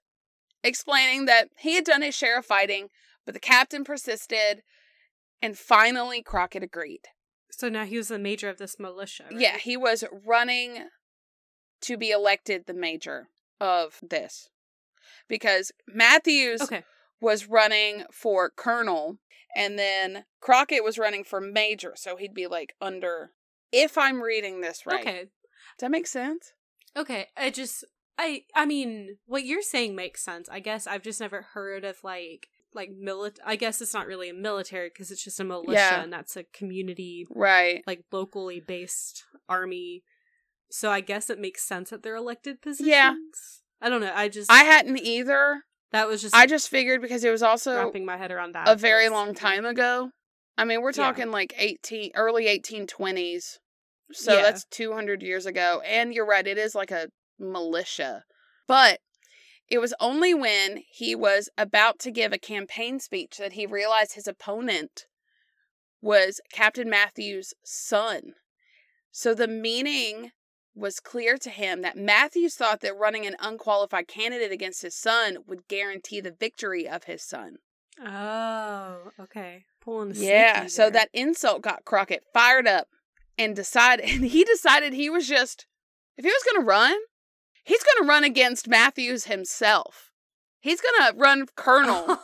explaining 0.62 1.24
that 1.24 1.48
he 1.58 1.74
had 1.74 1.84
done 1.84 2.02
his 2.02 2.14
share 2.14 2.38
of 2.38 2.46
fighting, 2.46 2.88
but 3.24 3.34
the 3.34 3.40
captain 3.40 3.82
persisted, 3.82 4.62
and 5.42 5.58
finally 5.58 6.22
Crockett 6.22 6.62
agreed. 6.62 7.08
So 7.50 7.68
now 7.68 7.84
he 7.84 7.98
was 7.98 8.08
the 8.08 8.18
major 8.18 8.48
of 8.48 8.58
this 8.58 8.78
militia. 8.78 9.24
Right? 9.30 9.40
Yeah, 9.40 9.58
he 9.58 9.76
was 9.76 10.04
running 10.24 10.86
to 11.82 11.96
be 11.96 12.10
elected 12.10 12.64
the 12.66 12.74
major 12.74 13.28
of 13.60 13.98
this 14.02 14.48
because 15.28 15.72
Matthews 15.86 16.62
Okay. 16.62 16.84
was 17.20 17.48
running 17.48 18.04
for 18.10 18.50
colonel 18.50 19.18
and 19.54 19.78
then 19.78 20.24
Crockett 20.40 20.82
was 20.82 20.98
running 20.98 21.24
for 21.24 21.40
major, 21.40 21.92
so 21.96 22.16
he'd 22.16 22.34
be 22.34 22.46
like 22.46 22.74
under 22.80 23.32
if 23.70 23.98
I'm 23.98 24.22
reading 24.22 24.60
this 24.60 24.86
right. 24.86 25.00
Okay. 25.00 25.18
Does 25.20 25.28
that 25.80 25.90
make 25.90 26.06
sense? 26.06 26.52
Okay. 26.96 27.28
I 27.36 27.50
just. 27.50 27.84
I. 28.18 28.44
I 28.54 28.66
mean, 28.66 29.16
what 29.26 29.44
you're 29.44 29.62
saying 29.62 29.96
makes 29.96 30.22
sense. 30.22 30.48
I 30.50 30.60
guess 30.60 30.86
I've 30.86 31.02
just 31.02 31.20
never 31.20 31.42
heard 31.54 31.84
of 31.84 32.04
like 32.04 32.48
like 32.74 32.90
milit. 32.90 33.38
I 33.44 33.56
guess 33.56 33.80
it's 33.80 33.94
not 33.94 34.06
really 34.06 34.28
a 34.30 34.34
military 34.34 34.88
because 34.88 35.10
it's 35.10 35.22
just 35.24 35.40
a 35.40 35.44
militia, 35.44 35.72
Yeah. 35.72 36.02
and 36.02 36.12
that's 36.12 36.36
a 36.36 36.44
community 36.44 37.26
Right. 37.30 37.82
like 37.86 38.04
locally 38.12 38.60
based 38.60 39.24
army. 39.48 40.02
So 40.70 40.90
I 40.90 41.00
guess 41.00 41.28
it 41.30 41.38
makes 41.38 41.62
sense 41.62 41.90
that 41.90 42.02
they're 42.02 42.16
elected 42.16 42.62
positions. 42.62 42.88
Yeah. 42.88 43.14
I 43.80 43.88
don't 43.88 44.00
know. 44.00 44.12
I 44.14 44.28
just 44.28 44.50
I 44.50 44.64
hadn't 44.64 44.98
either. 44.98 45.62
that 45.90 46.08
was 46.08 46.22
just 46.22 46.34
I 46.34 46.46
just 46.46 46.68
figured 46.70 47.02
because 47.02 47.22
it 47.24 47.30
was 47.30 47.42
also 47.42 47.76
wrapping 47.84 48.06
my 48.06 48.16
head 48.16 48.30
around 48.30 48.52
that. 48.54 48.66
a 48.68 48.76
very 48.76 49.08
long 49.10 49.34
time 49.34 49.66
ago. 49.66 50.10
I 50.56 50.64
mean, 50.64 50.80
we're 50.82 50.90
Yeah. 50.90 51.04
talking 51.04 51.30
like 51.30 51.52
18 51.58 52.12
early 52.14 52.46
1820s. 52.48 53.58
So 54.12 54.34
Yeah. 54.34 54.42
that's 54.42 54.64
200 54.66 55.22
years 55.22 55.44
ago. 55.46 55.82
And 55.84 56.14
you're 56.14 56.26
right, 56.26 56.46
it 56.46 56.58
is 56.58 56.74
like 56.74 56.90
a 56.90 57.08
militia. 57.38 58.24
But 58.66 59.00
it 59.72 59.80
was 59.80 59.94
only 59.98 60.34
when 60.34 60.82
he 60.86 61.14
was 61.14 61.48
about 61.56 61.98
to 62.00 62.10
give 62.10 62.30
a 62.30 62.38
campaign 62.38 63.00
speech 63.00 63.38
that 63.38 63.54
he 63.54 63.64
realized 63.64 64.12
his 64.12 64.28
opponent 64.28 65.06
was 66.02 66.42
Captain 66.52 66.90
Matthews' 66.90 67.54
son. 67.64 68.34
So 69.10 69.32
the 69.32 69.48
meaning 69.48 70.32
was 70.74 71.00
clear 71.00 71.38
to 71.38 71.48
him 71.48 71.80
that 71.80 71.96
Matthews 71.96 72.54
thought 72.54 72.82
that 72.82 72.94
running 72.94 73.24
an 73.24 73.34
unqualified 73.40 74.08
candidate 74.08 74.52
against 74.52 74.82
his 74.82 74.94
son 74.94 75.38
would 75.46 75.68
guarantee 75.68 76.20
the 76.20 76.36
victory 76.38 76.86
of 76.86 77.04
his 77.04 77.22
son. 77.22 77.56
Oh, 77.98 79.12
okay. 79.18 79.64
Pulling 79.80 80.10
the 80.10 80.18
Yeah, 80.18 80.66
so 80.66 80.90
that 80.90 81.08
insult 81.14 81.62
got 81.62 81.86
Crockett 81.86 82.24
fired 82.34 82.68
up 82.68 82.88
and 83.38 83.56
decided 83.56 84.04
and 84.10 84.26
he 84.26 84.44
decided 84.44 84.92
he 84.92 85.08
was 85.08 85.26
just 85.26 85.66
if 86.18 86.26
he 86.26 86.30
was 86.30 86.42
going 86.44 86.62
to 86.62 86.68
run, 86.68 86.98
he's 87.64 87.82
going 87.82 88.02
to 88.02 88.08
run 88.08 88.24
against 88.24 88.68
Matthews 88.68 89.24
himself. 89.24 90.10
He's 90.60 90.80
going 90.80 91.12
to 91.12 91.18
run 91.18 91.46
colonel. 91.56 92.18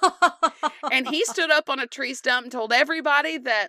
and 0.93 1.09
he 1.09 1.25
stood 1.27 1.51
up 1.51 1.69
on 1.69 1.81
a 1.81 1.87
tree 1.87 2.15
stump 2.15 2.45
and 2.45 2.53
told 2.53 2.73
everybody 2.73 3.37
that 3.39 3.69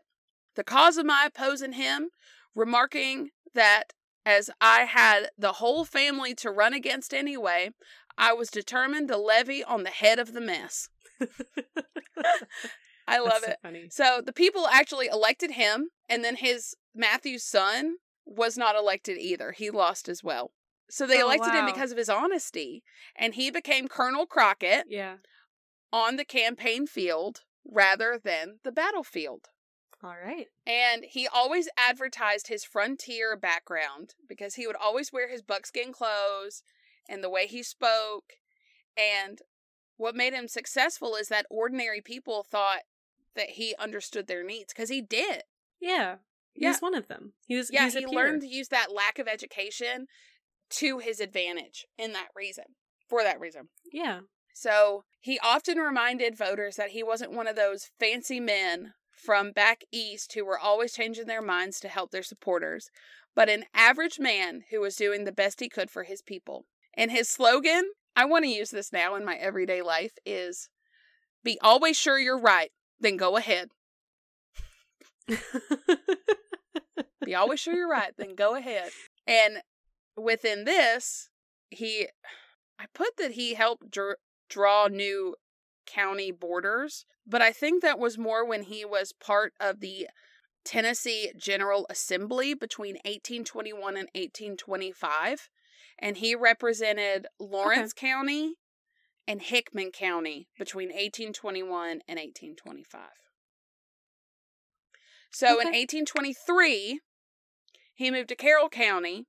the 0.55 0.63
cause 0.63 0.97
of 0.97 1.05
my 1.05 1.27
opposing 1.27 1.73
him, 1.73 2.09
remarking 2.55 3.29
that 3.55 3.93
as 4.25 4.49
I 4.61 4.81
had 4.81 5.29
the 5.37 5.53
whole 5.53 5.85
family 5.85 6.35
to 6.35 6.51
run 6.51 6.73
against 6.73 7.13
anyway, 7.13 7.71
I 8.17 8.33
was 8.33 8.49
determined 8.49 9.07
to 9.07 9.17
levy 9.17 9.63
on 9.63 9.83
the 9.83 9.89
head 9.89 10.19
of 10.19 10.33
the 10.33 10.41
mess. 10.41 10.89
I 13.07 13.19
love 13.19 13.41
so 13.43 13.51
it. 13.51 13.57
funny. 13.63 13.87
So 13.89 14.21
the 14.23 14.33
people 14.33 14.67
actually 14.67 15.07
elected 15.07 15.51
him, 15.51 15.89
and 16.07 16.23
then 16.23 16.35
his 16.35 16.75
Matthew's 16.93 17.43
son 17.43 17.95
was 18.25 18.57
not 18.57 18.75
elected 18.75 19.17
either. 19.17 19.51
He 19.51 19.71
lost 19.71 20.07
as 20.07 20.23
well. 20.23 20.51
So 20.89 21.05
they 21.05 21.21
Oh, 21.21 21.25
elected 21.25 21.53
him 21.53 21.65
because 21.65 21.91
of 21.91 21.97
his 21.97 22.09
honesty, 22.09 22.83
and 23.15 23.35
he 23.35 23.51
became 23.51 23.87
Colonel 23.87 24.25
Crockett 24.25 24.85
Yeah. 24.89 25.17
on 25.91 26.15
the 26.15 26.25
campaign 26.25 26.87
field 26.87 27.41
rather 27.63 28.17
than 28.17 28.59
the 28.63 28.71
battlefield. 28.71 29.49
All 30.01 30.15
right. 30.17 30.47
And 30.65 31.03
he 31.03 31.27
always 31.27 31.67
advertised 31.77 32.47
his 32.47 32.63
frontier 32.63 33.35
background 33.35 34.15
because 34.27 34.55
he 34.55 34.65
would 34.65 34.77
always 34.77 35.11
wear 35.11 35.27
his 35.27 35.41
buckskin 35.41 35.91
clothes 35.91 36.63
and 37.07 37.23
the 37.23 37.29
way 37.29 37.47
he 37.47 37.63
spoke. 37.63 38.33
And 38.95 39.39
what 39.97 40.15
made 40.15 40.33
him 40.33 40.47
successful 40.47 41.15
is 41.15 41.27
that 41.27 41.45
ordinary 41.49 42.01
people 42.01 42.43
thought 42.43 42.83
that 43.35 43.51
he 43.51 43.75
understood 43.77 44.27
their 44.27 44.43
needs 44.43 44.73
because 44.73 44.89
he 44.89 45.01
did. 45.01 45.43
Yeah. 45.79 46.17
He 46.53 46.63
Yeah. 46.63 46.69
was 46.71 46.81
one 46.81 46.95
of 46.95 47.07
them. 47.07 47.33
He 47.45 47.55
was. 47.55 47.69
Yeah, 47.71 47.89
he 47.89 48.05
learned 48.05 48.41
to 48.41 48.47
use 48.47 48.69
that 48.69 48.91
lack 48.91 49.19
of 49.19 49.27
education 49.27 50.07
to 50.69 50.99
his 50.99 51.19
advantage 51.19 51.85
in 51.97 52.13
that 52.13 52.29
reason, 52.35 52.65
for 53.07 53.23
that 53.23 53.39
reason. 53.39 53.69
Yeah. 53.91 54.21
So 54.53 55.03
he 55.19 55.39
often 55.39 55.77
reminded 55.77 56.37
voters 56.37 56.75
that 56.75 56.89
he 56.89 57.03
wasn't 57.03 57.31
one 57.31 57.47
of 57.47 57.55
those 57.55 57.89
fancy 57.99 58.39
men 58.39 58.93
from 59.11 59.51
back 59.51 59.81
east 59.91 60.33
who 60.33 60.45
were 60.45 60.59
always 60.59 60.93
changing 60.93 61.27
their 61.27 61.41
minds 61.41 61.79
to 61.79 61.87
help 61.87 62.11
their 62.11 62.23
supporters, 62.23 62.89
but 63.35 63.49
an 63.49 63.65
average 63.73 64.19
man 64.19 64.63
who 64.69 64.81
was 64.81 64.95
doing 64.95 65.25
the 65.25 65.31
best 65.31 65.59
he 65.59 65.69
could 65.69 65.89
for 65.89 66.03
his 66.03 66.21
people. 66.21 66.65
And 66.95 67.11
his 67.11 67.29
slogan, 67.29 67.91
I 68.15 68.25
want 68.25 68.45
to 68.45 68.51
use 68.51 68.71
this 68.71 68.91
now 68.91 69.15
in 69.15 69.25
my 69.25 69.35
everyday 69.35 69.81
life, 69.81 70.13
is 70.25 70.69
be 71.43 71.57
always 71.61 71.97
sure 71.97 72.19
you're 72.19 72.39
right, 72.39 72.71
then 72.99 73.17
go 73.17 73.37
ahead. 73.37 73.69
Be 77.25 77.35
always 77.35 77.59
sure 77.59 77.75
you're 77.75 77.87
right, 77.87 78.13
then 78.17 78.33
go 78.33 78.55
ahead. 78.55 78.89
And 79.27 79.61
within 80.19 80.65
this, 80.65 81.29
he, 81.69 82.07
I 82.79 82.85
put 82.93 83.17
that 83.17 83.31
he 83.31 83.53
helped 83.53 83.91
dr- 83.91 84.17
draw 84.49 84.87
new 84.87 85.35
county 85.85 86.31
borders, 86.31 87.05
but 87.25 87.41
I 87.41 87.51
think 87.51 87.81
that 87.81 87.99
was 87.99 88.17
more 88.17 88.45
when 88.45 88.63
he 88.63 88.85
was 88.85 89.13
part 89.13 89.53
of 89.59 89.79
the 89.79 90.07
Tennessee 90.63 91.31
General 91.37 91.85
Assembly 91.89 92.53
between 92.53 92.95
1821 92.95 93.97
and 93.97 94.09
1825. 94.13 95.49
And 95.97 96.17
he 96.17 96.35
represented 96.35 97.27
Lawrence 97.39 97.93
County 97.93 98.55
and 99.27 99.41
Hickman 99.41 99.91
County 99.91 100.47
between 100.57 100.89
1821 100.89 102.01
and 102.07 102.17
1825. 102.17 103.01
So 105.31 105.47
in 105.59 105.67
1823, 105.67 107.01
he 107.93 108.11
moved 108.11 108.29
to 108.29 108.35
Carroll 108.35 108.69
County 108.69 109.25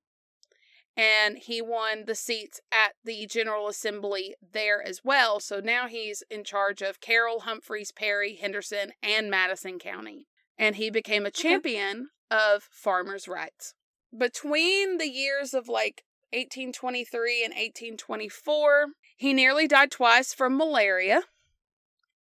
and 0.97 1.39
he 1.39 1.63
won 1.63 2.05
the 2.07 2.15
seats 2.15 2.61
at 2.73 2.93
the 3.05 3.27
General 3.27 3.69
Assembly 3.69 4.35
there 4.53 4.83
as 4.83 5.01
well. 5.05 5.41
So 5.41 5.61
now 5.61 5.87
he's 5.87 6.23
in 6.31 6.45
charge 6.45 6.83
of 6.83 7.01
Carroll, 7.01 7.41
Humphreys, 7.41 7.93
Perry, 7.93 8.37
Henderson, 8.37 8.93
and 9.03 9.31
Madison 9.31 9.79
County. 9.79 10.27
And 10.59 10.77
he 10.77 10.91
became 10.91 11.25
a 11.25 11.31
champion 11.31 12.09
of 12.31 12.69
farmers' 12.71 13.29
rights. 13.29 13.75
Between 14.17 14.99
the 14.99 15.09
years 15.09 15.55
of 15.55 15.69
like 15.69 16.05
1823 16.33 17.45
and 17.45 17.53
1824, 17.53 18.89
he 19.17 19.33
nearly 19.33 19.67
died 19.67 19.91
twice 19.91 20.35
from 20.35 20.57
malaria. 20.57 21.23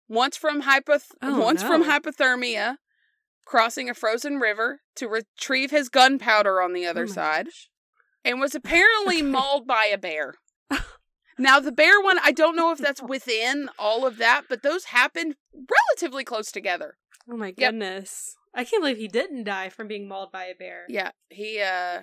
Once 0.07 0.37
from 0.37 0.63
hypoth- 0.63 1.15
Oh, 1.21 1.39
once 1.39 1.61
from 1.61 1.83
hypothermia, 1.83 2.77
crossing 3.45 3.89
a 3.89 3.93
frozen 3.93 4.37
river 4.37 4.81
to 4.95 5.07
retrieve 5.07 5.71
his 5.71 5.89
gunpowder 5.89 6.61
on 6.61 6.73
the 6.73 6.87
Oh 6.87 6.91
other 6.91 7.05
my 7.05 7.13
side 7.13 7.45
gosh. 7.45 7.69
And 8.29 8.39
was 8.39 8.53
apparently 8.53 9.21
mauled 9.23 9.65
by 9.65 9.85
a 9.85 9.97
bear. 9.97 10.35
Now, 11.41 11.59
the 11.61 11.71
bear 11.71 11.99
one, 12.01 12.19
I 12.21 12.31
don't 12.31 12.55
know 12.57 12.71
if 12.71 12.77
that's 12.79 13.01
within 13.15 13.69
all 13.79 14.05
of 14.05 14.17
that, 14.17 14.43
but 14.49 14.61
those 14.61 14.85
happened 14.85 15.35
relatively 15.53 16.23
close 16.23 16.51
together. 16.51 16.97
Oh 17.31 17.37
my 17.37 17.47
Yep. 17.47 17.55
goodness. 17.57 18.35
I 18.53 18.65
can't 18.65 18.81
believe 18.83 18.97
he 18.97 19.07
didn't 19.07 19.45
die 19.45 19.69
from 19.69 19.87
being 19.87 20.07
mauled 20.07 20.31
by 20.31 20.45
a 20.45 20.55
bear. 20.55 20.85
Yeah, 20.89 21.11
he 21.29 21.61
uh 21.61 22.01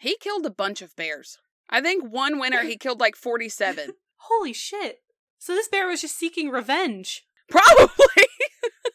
he 0.00 0.16
killed 0.18 0.46
a 0.46 0.50
bunch 0.50 0.80
of 0.80 0.96
bears. 0.96 1.38
I 1.68 1.80
think 1.80 2.10
one 2.10 2.38
winter 2.38 2.62
he 2.62 2.76
killed 2.76 2.98
like 3.00 3.14
47. 3.16 3.90
Holy 4.16 4.52
shit. 4.52 5.00
So 5.38 5.54
this 5.54 5.68
bear 5.68 5.86
was 5.86 6.00
just 6.00 6.16
seeking 6.16 6.48
revenge. 6.48 7.24
Probably. 7.50 8.26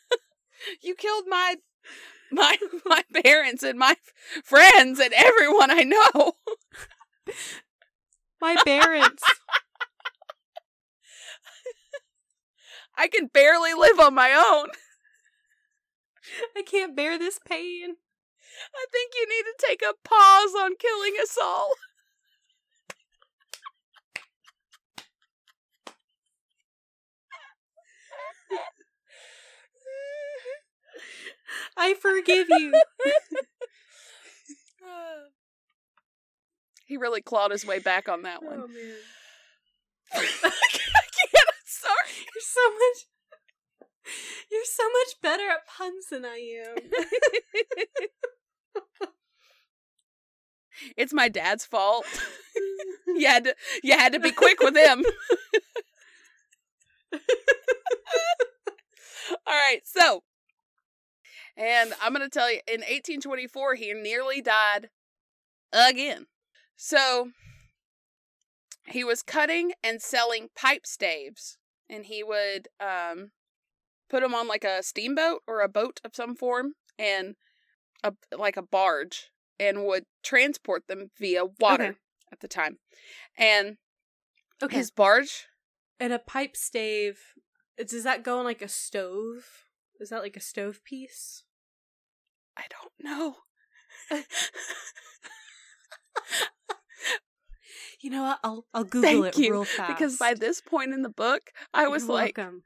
you 0.81 0.95
killed 0.95 1.25
my 1.27 1.57
my 2.33 2.57
my 2.85 3.03
parents 3.23 3.63
and 3.63 3.77
my 3.79 3.95
friends 4.43 4.99
and 4.99 5.13
everyone 5.13 5.71
I 5.71 5.83
know. 5.83 6.33
My 8.41 8.55
parents. 8.65 9.23
I 12.97 13.07
can 13.07 13.27
barely 13.27 13.73
live 13.73 13.99
on 13.99 14.13
my 14.13 14.31
own. 14.33 14.67
I 16.55 16.61
can't 16.61 16.95
bear 16.95 17.17
this 17.17 17.39
pain. 17.39 17.95
I 18.75 18.85
think 18.91 19.13
you 19.15 19.27
need 19.27 19.43
to 19.43 19.65
take 19.67 19.81
a 19.81 19.93
pause 20.07 20.53
on 20.55 20.75
killing 20.77 21.13
us 21.21 21.37
all. 21.41 21.71
I 31.77 31.93
forgive 31.95 32.47
you. 32.49 32.73
he 36.85 36.97
really 36.97 37.21
clawed 37.21 37.51
his 37.51 37.65
way 37.65 37.79
back 37.79 38.09
on 38.09 38.23
that 38.23 38.43
one. 38.43 38.63
Oh 38.63 38.67
man. 38.67 38.95
I 40.13 40.19
can't. 40.19 41.47
I'm 41.47 41.65
sorry. 41.65 42.09
You're 42.33 42.41
so 42.41 42.69
much 42.69 43.07
You're 44.51 44.65
so 44.65 44.83
much 44.83 45.21
better 45.21 45.49
at 45.49 45.67
puns 45.67 46.07
than 46.11 46.25
I 46.25 46.63
am. 46.67 46.75
It's 50.97 51.13
my 51.13 51.29
dad's 51.29 51.65
fault. 51.65 52.05
You 53.07 53.27
had 53.27 53.43
to. 53.45 53.55
You 53.83 53.93
had 53.93 54.13
to 54.13 54.19
be 54.19 54.31
quick 54.31 54.59
with 54.59 54.75
him. 54.75 55.05
All 59.45 59.53
right, 59.53 59.81
so, 59.85 60.23
and 61.55 61.93
I'm 62.01 62.13
going 62.13 62.27
to 62.27 62.29
tell 62.29 62.51
you, 62.51 62.59
in 62.67 62.81
1824, 62.81 63.75
he 63.75 63.93
nearly 63.93 64.41
died 64.41 64.89
again. 65.71 66.25
So, 66.75 67.29
he 68.87 69.03
was 69.03 69.21
cutting 69.23 69.73
and 69.83 70.01
selling 70.01 70.49
pipe 70.55 70.85
staves, 70.85 71.57
and 71.89 72.05
he 72.05 72.23
would 72.23 72.67
um, 72.79 73.31
put 74.09 74.21
them 74.21 74.33
on 74.35 74.47
like 74.47 74.63
a 74.63 74.83
steamboat 74.83 75.41
or 75.47 75.61
a 75.61 75.69
boat 75.69 75.99
of 76.03 76.15
some 76.15 76.35
form, 76.35 76.73
and 76.97 77.35
a 78.03 78.13
like 78.37 78.57
a 78.57 78.61
barge, 78.61 79.29
and 79.59 79.85
would 79.85 80.05
transport 80.23 80.87
them 80.87 81.11
via 81.17 81.45
water 81.59 81.83
Okay. 81.85 81.97
at 82.31 82.39
the 82.41 82.47
time. 82.47 82.77
And 83.37 83.77
Okay. 84.61 84.77
his 84.77 84.91
barge 84.91 85.45
and 85.99 86.13
a 86.13 86.19
pipe 86.19 86.55
stave. 86.55 87.19
Does 87.77 88.03
that 88.03 88.23
go 88.23 88.39
on 88.39 88.45
like 88.45 88.61
a 88.61 88.67
stove? 88.67 89.62
Is 90.03 90.09
that 90.09 90.21
like 90.21 90.37
a 90.37 90.41
stove 90.41 90.83
piece? 90.83 91.43
I 92.55 92.63
don't 92.69 92.93
know. 92.99 93.37
You 98.03 98.09
know 98.09 98.23
what? 98.23 98.39
I'll 98.43 98.65
I'll 98.73 98.83
Google 98.83 99.23
Thank 99.23 99.37
it 99.37 99.41
you, 99.41 99.51
real 99.53 99.63
fast. 99.63 99.87
Because 99.87 100.17
by 100.17 100.33
this 100.33 100.59
point 100.59 100.93
in 100.93 101.03
the 101.03 101.09
book, 101.09 101.51
I 101.73 101.87
was 101.87 102.03
You're 102.03 102.13
like, 102.13 102.37
welcome. 102.37 102.63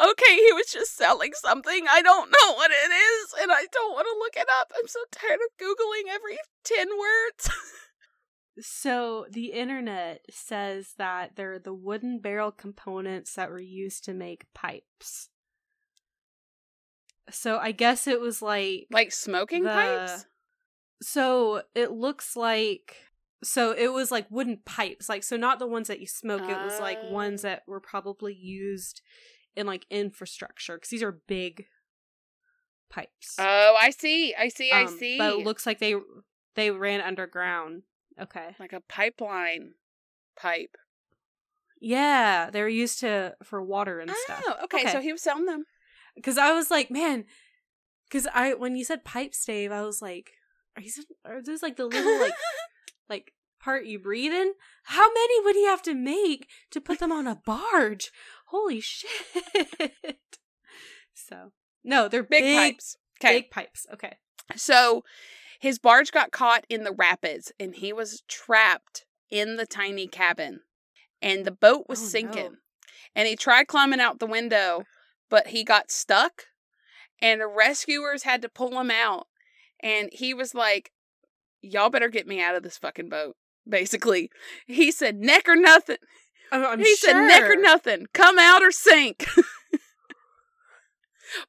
Okay, 0.00 0.36
he 0.36 0.52
was 0.52 0.66
just 0.72 0.96
selling 0.96 1.32
something. 1.34 1.86
I 1.90 2.00
don't 2.00 2.30
know 2.30 2.54
what 2.54 2.70
it 2.70 2.92
is, 2.92 3.34
and 3.42 3.50
I 3.50 3.66
don't 3.72 3.92
want 3.92 4.06
to 4.06 4.18
look 4.18 4.36
it 4.36 4.48
up. 4.60 4.70
I'm 4.78 4.86
so 4.86 5.00
tired 5.10 5.40
of 5.40 5.58
Googling 5.60 6.08
every 6.08 6.38
10 6.64 6.86
words. 6.88 7.50
So 8.60 9.26
the 9.28 9.46
internet 9.46 10.20
says 10.30 10.94
that 10.96 11.32
they're 11.34 11.58
the 11.58 11.74
wooden 11.74 12.20
barrel 12.20 12.52
components 12.52 13.34
that 13.34 13.50
were 13.50 13.58
used 13.58 14.04
to 14.04 14.14
make 14.14 14.46
pipes. 14.54 15.28
So 17.30 17.58
I 17.58 17.72
guess 17.72 18.06
it 18.06 18.20
was 18.20 18.42
like 18.42 18.86
like 18.90 19.12
smoking 19.12 19.64
the- 19.64 19.70
pipes? 19.70 20.26
So 21.02 21.62
it 21.74 21.90
looks 21.90 22.36
like 22.36 22.96
so 23.42 23.72
it 23.72 23.92
was 23.92 24.10
like 24.10 24.26
wooden 24.30 24.60
pipes, 24.64 25.08
like 25.08 25.22
so 25.22 25.36
not 25.36 25.58
the 25.58 25.66
ones 25.66 25.88
that 25.88 26.00
you 26.00 26.06
smoke. 26.06 26.42
It 26.42 26.56
was 26.64 26.80
like 26.80 26.98
ones 27.10 27.44
Oh. 27.44 27.48
that 27.48 27.62
were 27.66 27.80
probably 27.80 28.32
used 28.34 29.02
in 29.56 29.66
like 29.66 29.84
infrastructure 29.90 30.76
because 30.76 30.88
these 30.90 31.02
are 31.02 31.20
big 31.26 31.66
pipes. 32.90 33.36
Oh, 33.38 33.76
I 33.80 33.90
see. 33.90 34.34
I 34.34 34.48
see. 34.48 34.70
I 34.72 34.82
Um, 34.84 34.96
see. 34.98 35.18
But 35.18 35.32
it 35.34 35.44
looks 35.44 35.66
like 35.66 35.78
they 35.78 35.94
they 36.54 36.70
ran 36.70 37.00
underground. 37.00 37.82
Okay. 38.20 38.54
like 38.60 38.72
a 38.72 38.80
pipeline 38.80 39.72
pipe. 40.36 40.76
Yeah, 41.80 42.48
they 42.50 42.62
were 42.62 42.68
used 42.68 43.00
to 43.00 43.34
for 43.42 43.60
water 43.62 43.98
and 44.00 44.10
stuff. 44.24 44.42
Oh, 44.46 44.54
okay, 44.64 44.86
So 44.90 45.00
he 45.00 45.12
was 45.12 45.20
selling 45.22 45.46
them. 45.46 45.64
Because 46.14 46.38
I 46.38 46.52
was 46.52 46.70
like, 46.70 46.90
man, 46.90 47.24
because 48.08 48.26
I 48.32 48.54
when 48.54 48.76
you 48.76 48.84
said 48.84 49.04
pipe 49.04 49.34
Dave, 49.46 49.72
I 49.72 49.82
was 49.82 50.00
like, 50.00 50.32
are 50.76 50.82
these 50.82 51.04
are 51.24 51.42
those 51.42 51.62
like 51.62 51.76
the 51.76 51.86
little 51.86 52.20
like 52.20 52.34
like 53.08 53.32
part 53.60 53.86
you 53.86 53.98
breathe 53.98 54.32
in? 54.32 54.52
How 54.84 55.08
many 55.12 55.40
would 55.44 55.56
he 55.56 55.66
have 55.66 55.82
to 55.82 55.94
make 55.94 56.48
to 56.70 56.80
put 56.80 56.98
them 57.00 57.12
on 57.12 57.26
a 57.26 57.40
barge? 57.44 58.10
Holy 58.46 58.80
shit! 58.80 59.08
so 61.14 61.52
no, 61.82 62.08
they're 62.08 62.22
big, 62.22 62.42
big, 62.42 62.56
pipes. 62.56 62.96
Okay. 63.20 63.40
big 63.40 63.50
pipes. 63.50 63.86
Okay. 63.92 64.16
So 64.56 65.04
his 65.60 65.78
barge 65.78 66.12
got 66.12 66.30
caught 66.30 66.64
in 66.68 66.84
the 66.84 66.92
rapids 66.92 67.52
and 67.58 67.74
he 67.74 67.92
was 67.92 68.22
trapped 68.28 69.04
in 69.30 69.56
the 69.56 69.66
tiny 69.66 70.06
cabin. 70.06 70.60
And 71.22 71.44
the 71.44 71.50
boat 71.50 71.86
was 71.88 72.00
Oh, 72.00 72.02
no. 72.02 72.08
sinking. 72.08 72.56
And 73.14 73.26
he 73.28 73.36
tried 73.36 73.66
climbing 73.68 74.00
out 74.00 74.18
the 74.18 74.26
window, 74.26 74.84
but 75.30 75.48
he 75.48 75.64
got 75.64 75.90
stuck 75.90 76.46
and 77.20 77.40
the 77.40 77.46
rescuers 77.46 78.24
had 78.24 78.42
to 78.42 78.48
pull 78.48 78.78
him 78.78 78.90
out. 78.90 79.26
And 79.80 80.10
he 80.12 80.34
was 80.34 80.54
like, 80.54 80.90
Y'all 81.62 81.88
better 81.88 82.08
get 82.08 82.26
me 82.26 82.42
out 82.42 82.54
of 82.54 82.62
this 82.62 82.76
fucking 82.76 83.08
boat. 83.08 83.36
Basically, 83.68 84.30
he 84.66 84.92
said, 84.92 85.16
Neck 85.16 85.48
or 85.48 85.56
nothing. 85.56 85.96
He 86.52 86.96
said, 86.96 87.26
Neck 87.26 87.44
or 87.44 87.56
nothing. 87.56 88.06
Come 88.12 88.38
out 88.38 88.62
or 88.62 88.70
sink. 88.70 89.26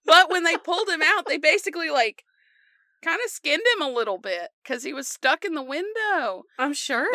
but 0.06 0.32
when 0.32 0.46
they 0.46 0.58
pulled 0.58 0.88
him 0.88 1.02
out, 1.04 1.26
they 1.28 1.38
basically 1.38 1.90
like 1.90 2.24
kind 3.04 3.20
of 3.24 3.30
skinned 3.30 3.62
him 3.76 3.82
a 3.82 3.92
little 3.92 4.18
bit 4.18 4.52
because 4.64 4.84
he 4.84 4.94
was 4.94 5.08
stuck 5.08 5.44
in 5.44 5.54
the 5.54 5.62
window. 5.62 6.44
I'm 6.58 6.74
sure. 6.74 7.10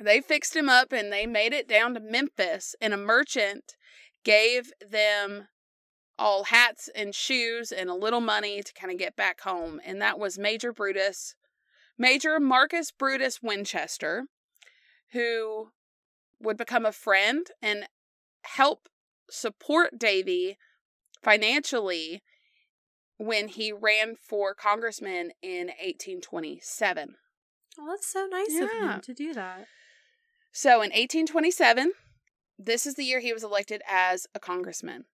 They 0.00 0.20
fixed 0.20 0.56
him 0.56 0.68
up 0.68 0.92
and 0.92 1.12
they 1.12 1.26
made 1.26 1.52
it 1.52 1.68
down 1.68 1.94
to 1.94 2.00
Memphis, 2.00 2.74
and 2.80 2.92
a 2.92 2.96
merchant 2.96 3.76
gave 4.24 4.72
them 4.86 5.48
all 6.18 6.44
hats 6.44 6.88
and 6.94 7.14
shoes 7.14 7.72
and 7.72 7.88
a 7.88 7.94
little 7.94 8.20
money 8.20 8.62
to 8.62 8.72
kind 8.74 8.92
of 8.92 8.98
get 8.98 9.16
back 9.16 9.40
home. 9.40 9.80
And 9.84 10.00
that 10.02 10.18
was 10.18 10.38
Major 10.38 10.72
Brutus, 10.72 11.34
Major 11.98 12.38
Marcus 12.38 12.90
Brutus 12.90 13.40
Winchester, 13.42 14.24
who 15.12 15.68
would 16.40 16.56
become 16.56 16.84
a 16.84 16.92
friend 16.92 17.46
and 17.62 17.86
help 18.42 18.88
support 19.30 19.98
Davy 19.98 20.58
financially 21.22 22.22
when 23.18 23.48
he 23.48 23.72
ran 23.72 24.14
for 24.16 24.54
congressman 24.54 25.32
in 25.42 25.66
1827. 25.66 27.16
oh, 27.78 27.86
that's 27.88 28.10
so 28.10 28.26
nice 28.26 28.58
of 28.60 28.70
him 28.70 29.00
to 29.02 29.14
do 29.14 29.34
that. 29.34 29.66
So 30.52 30.76
in 30.76 30.90
1827, 30.90 31.92
this 32.64 32.86
is 32.86 32.94
the 32.94 33.04
year 33.04 33.20
he 33.20 33.32
was 33.32 33.44
elected 33.44 33.82
as 33.88 34.26
a 34.34 34.40
congressman. 34.40 35.06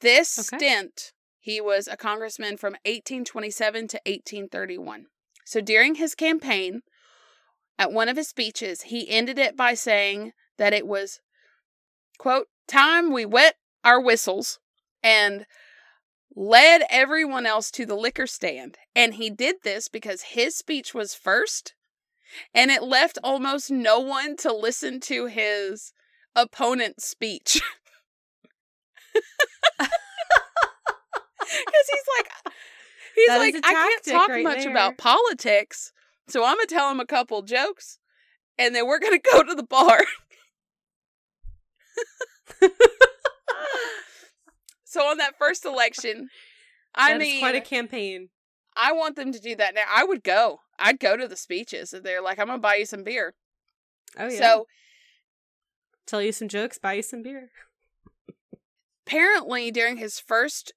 This 0.00 0.38
Okay. 0.38 0.56
stint, 0.58 1.12
he 1.38 1.60
was 1.60 1.86
a 1.86 1.96
congressman 1.96 2.56
from 2.56 2.72
1827 2.84 3.88
to 3.88 3.96
1831. 4.06 5.06
So 5.44 5.60
during 5.60 5.96
his 5.96 6.14
campaign, 6.14 6.82
at 7.78 7.92
one 7.92 8.08
of 8.08 8.16
his 8.16 8.28
speeches, 8.28 8.82
he 8.82 9.08
ended 9.08 9.38
it 9.38 9.56
by 9.56 9.74
saying 9.74 10.32
that 10.56 10.72
it 10.72 10.86
was, 10.86 11.20
quote, 12.18 12.48
time 12.66 13.12
we 13.12 13.24
wet 13.24 13.56
our 13.84 14.00
whistles 14.00 14.58
and 15.02 15.46
led 16.34 16.82
everyone 16.90 17.46
else 17.46 17.70
to 17.70 17.86
the 17.86 17.94
liquor 17.94 18.26
stand. 18.26 18.78
And 18.94 19.14
he 19.14 19.30
did 19.30 19.56
this 19.62 19.88
because 19.88 20.22
his 20.22 20.56
speech 20.56 20.92
was 20.92 21.14
first 21.14 21.74
and 22.52 22.70
it 22.70 22.82
left 22.82 23.18
almost 23.22 23.70
no 23.70 23.98
one 24.00 24.36
to 24.38 24.52
listen 24.52 25.00
to 25.00 25.26
his 25.26 25.92
opponent's 26.42 27.06
speech. 27.06 27.60
Because 31.40 31.88
he's 31.90 32.04
like, 32.18 32.30
he's 33.14 33.28
That 33.28 33.38
like, 33.38 33.54
I 33.64 33.72
can't 33.72 34.04
talk 34.04 34.28
right 34.28 34.44
much 34.44 34.58
there." 34.58 34.70
about 34.70 34.98
politics, 34.98 35.92
so 36.28 36.44
I'm 36.44 36.56
gonna 36.56 36.66
tell 36.66 36.90
him 36.90 37.00
a 37.00 37.06
couple 37.06 37.40
jokes, 37.42 37.98
and 38.58 38.74
then 38.74 38.86
we're 38.86 38.98
gonna 38.98 39.18
go 39.32 39.42
to 39.42 39.54
the 39.54 39.62
bar. 39.62 40.00
so 44.84 45.06
on 45.06 45.16
that 45.18 45.38
first 45.38 45.64
election, 45.64 46.28
I 46.94 47.12
That 47.12 47.20
mean, 47.20 47.40
quite 47.40 47.54
a 47.54 47.60
campaign. 47.60 48.28
I 48.76 48.92
want 48.92 49.16
them 49.16 49.32
to 49.32 49.40
do 49.40 49.56
that 49.56 49.74
now. 49.74 49.84
I 49.90 50.04
would 50.04 50.22
go. 50.22 50.60
I'd 50.78 51.00
go 51.00 51.16
to 51.16 51.26
the 51.26 51.36
speeches 51.36 51.92
if 51.92 52.02
they're 52.02 52.22
like, 52.22 52.38
I'm 52.38 52.46
gonna 52.46 52.58
buy 52.58 52.76
you 52.76 52.86
some 52.86 53.02
beer. 53.04 53.34
Oh 54.18 54.28
yeah. 54.28 54.38
So 54.38 54.66
tell 56.08 56.22
you 56.22 56.32
some 56.32 56.48
jokes, 56.48 56.78
buy 56.78 56.94
you 56.94 57.02
some 57.02 57.22
beer. 57.22 57.50
apparently, 59.06 59.70
during 59.70 59.98
his 59.98 60.18
first 60.18 60.72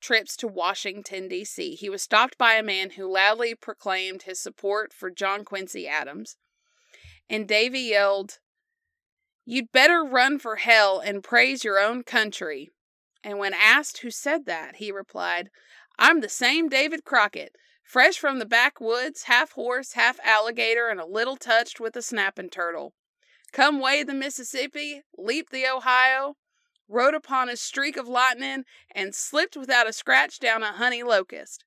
trips 0.00 0.36
to 0.36 0.46
Washington, 0.46 1.28
D.C., 1.28 1.76
he 1.76 1.88
was 1.88 2.02
stopped 2.02 2.36
by 2.36 2.54
a 2.54 2.62
man 2.62 2.90
who 2.90 3.10
loudly 3.10 3.54
proclaimed 3.54 4.22
his 4.22 4.38
support 4.38 4.92
for 4.92 5.10
John 5.10 5.44
Quincy 5.44 5.88
Adams. 5.88 6.36
And 7.28 7.48
Davy 7.48 7.80
yelled, 7.80 8.38
You'd 9.46 9.72
better 9.72 10.02
run 10.04 10.38
for 10.38 10.56
hell 10.56 11.00
and 11.00 11.24
praise 11.24 11.64
your 11.64 11.78
own 11.78 12.02
country. 12.02 12.70
And 13.22 13.38
when 13.38 13.54
asked 13.54 13.98
who 13.98 14.10
said 14.10 14.44
that, 14.46 14.76
he 14.76 14.92
replied, 14.92 15.50
I'm 15.98 16.20
the 16.20 16.28
same 16.28 16.68
David 16.68 17.04
Crockett, 17.04 17.56
fresh 17.82 18.18
from 18.18 18.38
the 18.38 18.46
backwoods, 18.46 19.24
half 19.24 19.52
horse, 19.52 19.92
half 19.92 20.18
alligator, 20.24 20.88
and 20.88 21.00
a 21.00 21.06
little 21.06 21.36
touched 21.36 21.80
with 21.80 21.96
a 21.96 22.02
snapping 22.02 22.50
turtle. 22.50 22.94
Come 23.54 23.78
wade 23.78 24.08
the 24.08 24.14
Mississippi, 24.14 25.02
leap 25.16 25.50
the 25.50 25.64
Ohio, 25.64 26.34
rode 26.88 27.14
upon 27.14 27.48
a 27.48 27.56
streak 27.56 27.96
of 27.96 28.08
lightning, 28.08 28.64
and 28.92 29.14
slipped 29.14 29.56
without 29.56 29.88
a 29.88 29.92
scratch 29.92 30.40
down 30.40 30.64
a 30.64 30.72
honey 30.72 31.04
locust. 31.04 31.64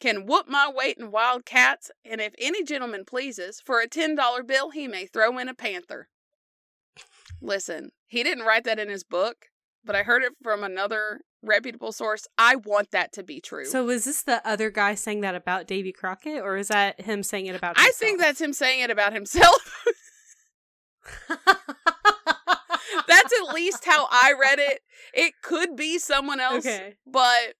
Can 0.00 0.26
whoop 0.26 0.48
my 0.48 0.68
weight 0.68 0.98
in 0.98 1.12
wild 1.12 1.44
cats, 1.44 1.92
and 2.04 2.20
if 2.20 2.34
any 2.38 2.64
gentleman 2.64 3.04
pleases, 3.04 3.62
for 3.64 3.80
a 3.80 3.86
ten 3.86 4.16
dollar 4.16 4.42
bill 4.42 4.70
he 4.70 4.88
may 4.88 5.06
throw 5.06 5.38
in 5.38 5.48
a 5.48 5.54
panther. 5.54 6.08
Listen, 7.40 7.90
he 8.08 8.24
didn't 8.24 8.44
write 8.44 8.64
that 8.64 8.80
in 8.80 8.88
his 8.88 9.04
book, 9.04 9.46
but 9.84 9.94
I 9.94 10.02
heard 10.02 10.24
it 10.24 10.32
from 10.42 10.64
another 10.64 11.20
reputable 11.40 11.92
source. 11.92 12.26
I 12.36 12.56
want 12.56 12.90
that 12.90 13.12
to 13.12 13.22
be 13.22 13.40
true. 13.40 13.64
So 13.64 13.84
was 13.84 14.06
this 14.06 14.24
the 14.24 14.44
other 14.44 14.70
guy 14.70 14.96
saying 14.96 15.20
that 15.20 15.36
about 15.36 15.68
Davy 15.68 15.92
Crockett, 15.92 16.42
or 16.42 16.56
is 16.56 16.66
that 16.66 17.00
him 17.00 17.22
saying 17.22 17.46
it 17.46 17.54
about? 17.54 17.76
Himself? 17.76 17.94
I 17.94 17.96
think 17.96 18.18
that's 18.18 18.40
him 18.40 18.52
saying 18.52 18.80
it 18.80 18.90
about 18.90 19.12
himself. 19.12 19.84
that's 23.06 23.32
at 23.32 23.54
least 23.54 23.84
how 23.84 24.06
I 24.10 24.34
read 24.38 24.58
it. 24.58 24.80
It 25.14 25.34
could 25.42 25.76
be 25.76 25.98
someone 25.98 26.40
else, 26.40 26.66
okay. 26.66 26.96
but 27.06 27.54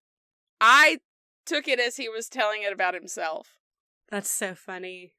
I 0.61 0.99
took 1.47 1.69
it 1.69 1.81
as 1.81 1.97
he 1.97 2.09
was 2.09 2.29
telling 2.29 2.63
it 2.63 2.73
about 2.73 2.95
himself. 2.95 3.59
That's 4.11 4.31
so 4.31 4.55
funny. 4.55 5.15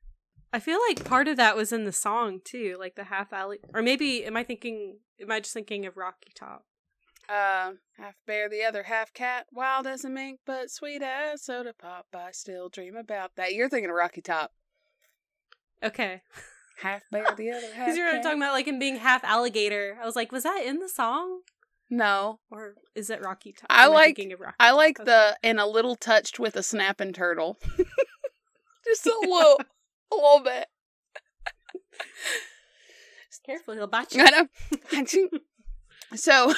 I 0.52 0.60
feel 0.60 0.80
like 0.88 1.04
part 1.04 1.28
of 1.28 1.38
that 1.38 1.56
was 1.56 1.72
in 1.72 1.86
the 1.86 1.92
song 1.92 2.40
too, 2.44 2.76
like 2.80 2.96
the 2.96 3.06
half 3.06 3.32
alley, 3.34 3.60
or 3.74 3.82
maybe 3.82 4.26
am 4.26 4.36
I 4.36 4.44
thinking? 4.44 4.98
Am 5.22 5.32
I 5.32 5.40
just 5.40 5.54
thinking 5.54 5.86
of 5.86 5.98
Rocky 5.98 6.32
Top? 6.34 6.66
Uh, 7.28 7.74
half 7.98 8.16
bear, 8.26 8.50
the 8.50 8.64
other 8.64 8.84
half 8.84 9.14
cat, 9.14 9.46
wild 9.52 9.86
as 9.86 10.04
a 10.04 10.10
mink, 10.10 10.40
but 10.48 10.72
sweet 10.72 11.04
as 11.04 11.44
soda 11.44 11.74
pop. 11.78 12.08
I 12.16 12.32
still 12.32 12.70
dream 12.70 12.96
about 12.96 13.36
that. 13.36 13.54
You're 13.54 13.70
thinking 13.70 13.92
of 13.92 13.96
Rocky 13.96 14.22
Top. 14.22 14.52
Okay, 15.84 16.24
Half 16.82 17.02
bear, 17.12 17.26
the 17.36 17.52
other 17.52 17.68
half 17.74 17.86
because 17.86 17.98
you 17.98 18.04
were 18.06 18.12
cat. 18.12 18.24
talking 18.24 18.42
about 18.42 18.54
like 18.54 18.68
him 18.68 18.80
being 18.80 18.96
half 18.98 19.24
alligator. 19.24 19.98
I 20.02 20.06
was 20.06 20.16
like, 20.16 20.32
was 20.32 20.44
that 20.44 20.64
in 20.66 20.80
the 20.80 20.88
song, 20.90 21.42
No, 21.90 22.40
or 22.50 22.76
is 22.96 23.10
it 23.10 23.22
Rocky 23.22 23.52
Top? 23.54 23.68
I 23.70 23.88
like- 23.88 24.06
thinking 24.16 24.34
of 24.34 24.40
Rocky 24.40 24.56
I 24.60 24.70
Top? 24.70 24.78
like 24.78 25.00
Okay. 25.00 25.06
the 25.12 25.38
and 25.44 25.60
a 25.60 25.66
little 25.66 25.96
touched 25.96 26.40
with 26.40 26.56
a 26.56 26.64
snapping 26.64 27.14
turtle. 27.14 27.58
Just 28.88 29.06
a 29.06 29.10
little, 29.22 29.60
a 30.12 30.16
little 30.16 30.42
bit. 30.44 30.68
Just 33.30 33.44
careful, 33.46 33.74
he'll 33.76 33.88
bite 33.88 34.14
you. 34.16 34.24
I 34.24 34.30
know. 34.32 35.30
so 36.16 36.54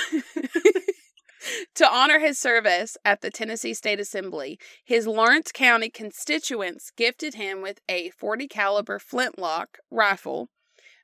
to 1.75 1.87
honor 1.91 2.19
his 2.19 2.39
service 2.39 2.97
at 3.03 3.21
the 3.21 3.29
Tennessee 3.31 3.73
State 3.73 3.99
Assembly, 3.99 4.59
his 4.83 5.07
Lawrence 5.07 5.51
County 5.51 5.89
constituents 5.89 6.91
gifted 6.95 7.35
him 7.35 7.61
with 7.61 7.79
a 7.89 8.09
40 8.11 8.47
caliber 8.47 8.99
flintlock 8.99 9.77
rifle 9.89 10.49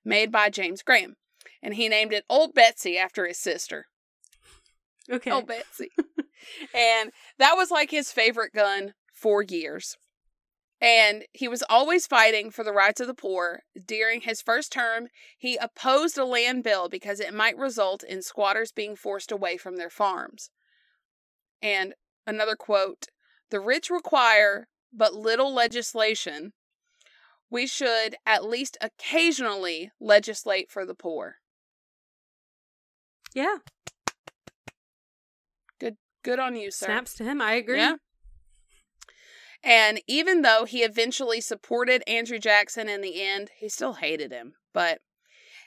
made 0.05 0.31
by 0.31 0.49
James 0.49 0.81
Graham, 0.81 1.15
and 1.61 1.75
he 1.75 1.89
named 1.89 2.13
it 2.13 2.25
Old 2.29 2.53
Betsy 2.53 2.97
after 2.97 3.27
his 3.27 3.39
sister. 3.39 3.85
Okay. 5.09 5.31
Old 5.31 5.47
Betsy. 5.47 5.89
and 6.73 7.11
that 7.39 7.55
was 7.55 7.71
like 7.71 7.91
his 7.91 8.11
favorite 8.11 8.53
gun 8.53 8.93
for 9.13 9.41
years. 9.41 9.95
And 10.79 11.25
he 11.33 11.47
was 11.47 11.63
always 11.69 12.05
fighting 12.05 12.51
for 12.51 12.63
the 12.63 12.71
rights 12.71 13.01
of 13.01 13.07
the 13.07 13.15
poor. 13.15 13.61
During 13.83 14.21
his 14.21 14.41
first 14.41 14.71
term, 14.71 15.07
he 15.37 15.57
opposed 15.57 16.17
a 16.17 16.25
land 16.25 16.63
bill 16.63 16.87
because 16.87 17.19
it 17.19 17.33
might 17.33 17.57
result 17.57 18.03
in 18.03 18.21
squatters 18.21 18.71
being 18.71 18.95
forced 18.95 19.31
away 19.31 19.57
from 19.57 19.77
their 19.77 19.89
farms. 19.89 20.51
And 21.61 21.95
another 22.27 22.55
quote 22.55 23.07
The 23.49 23.59
rich 23.59 23.89
require 23.89 24.67
but 24.93 25.13
little 25.15 25.53
legislation. 25.53 26.53
We 27.49 27.65
should 27.65 28.15
at 28.25 28.45
least 28.45 28.77
occasionally 28.81 29.91
legislate 29.99 30.69
for 30.69 30.85
the 30.85 30.95
poor. 30.95 31.37
yeah. 33.33 33.57
Good 35.79 35.97
good 36.23 36.39
on 36.39 36.55
you, 36.55 36.71
sir. 36.71 36.87
Snaps 36.87 37.13
to 37.15 37.23
him. 37.23 37.41
I 37.41 37.53
agree. 37.53 37.77
Yeah. 37.77 37.95
And 39.67 40.01
even 40.07 40.43
though 40.43 40.63
he 40.63 40.81
eventually 40.83 41.41
supported 41.41 42.01
Andrew 42.07 42.39
Jackson 42.39 42.87
in 42.87 43.01
the 43.01 43.21
end, 43.21 43.51
he 43.57 43.67
still 43.67 43.93
hated 43.95 44.31
him. 44.31 44.53
But 44.73 45.01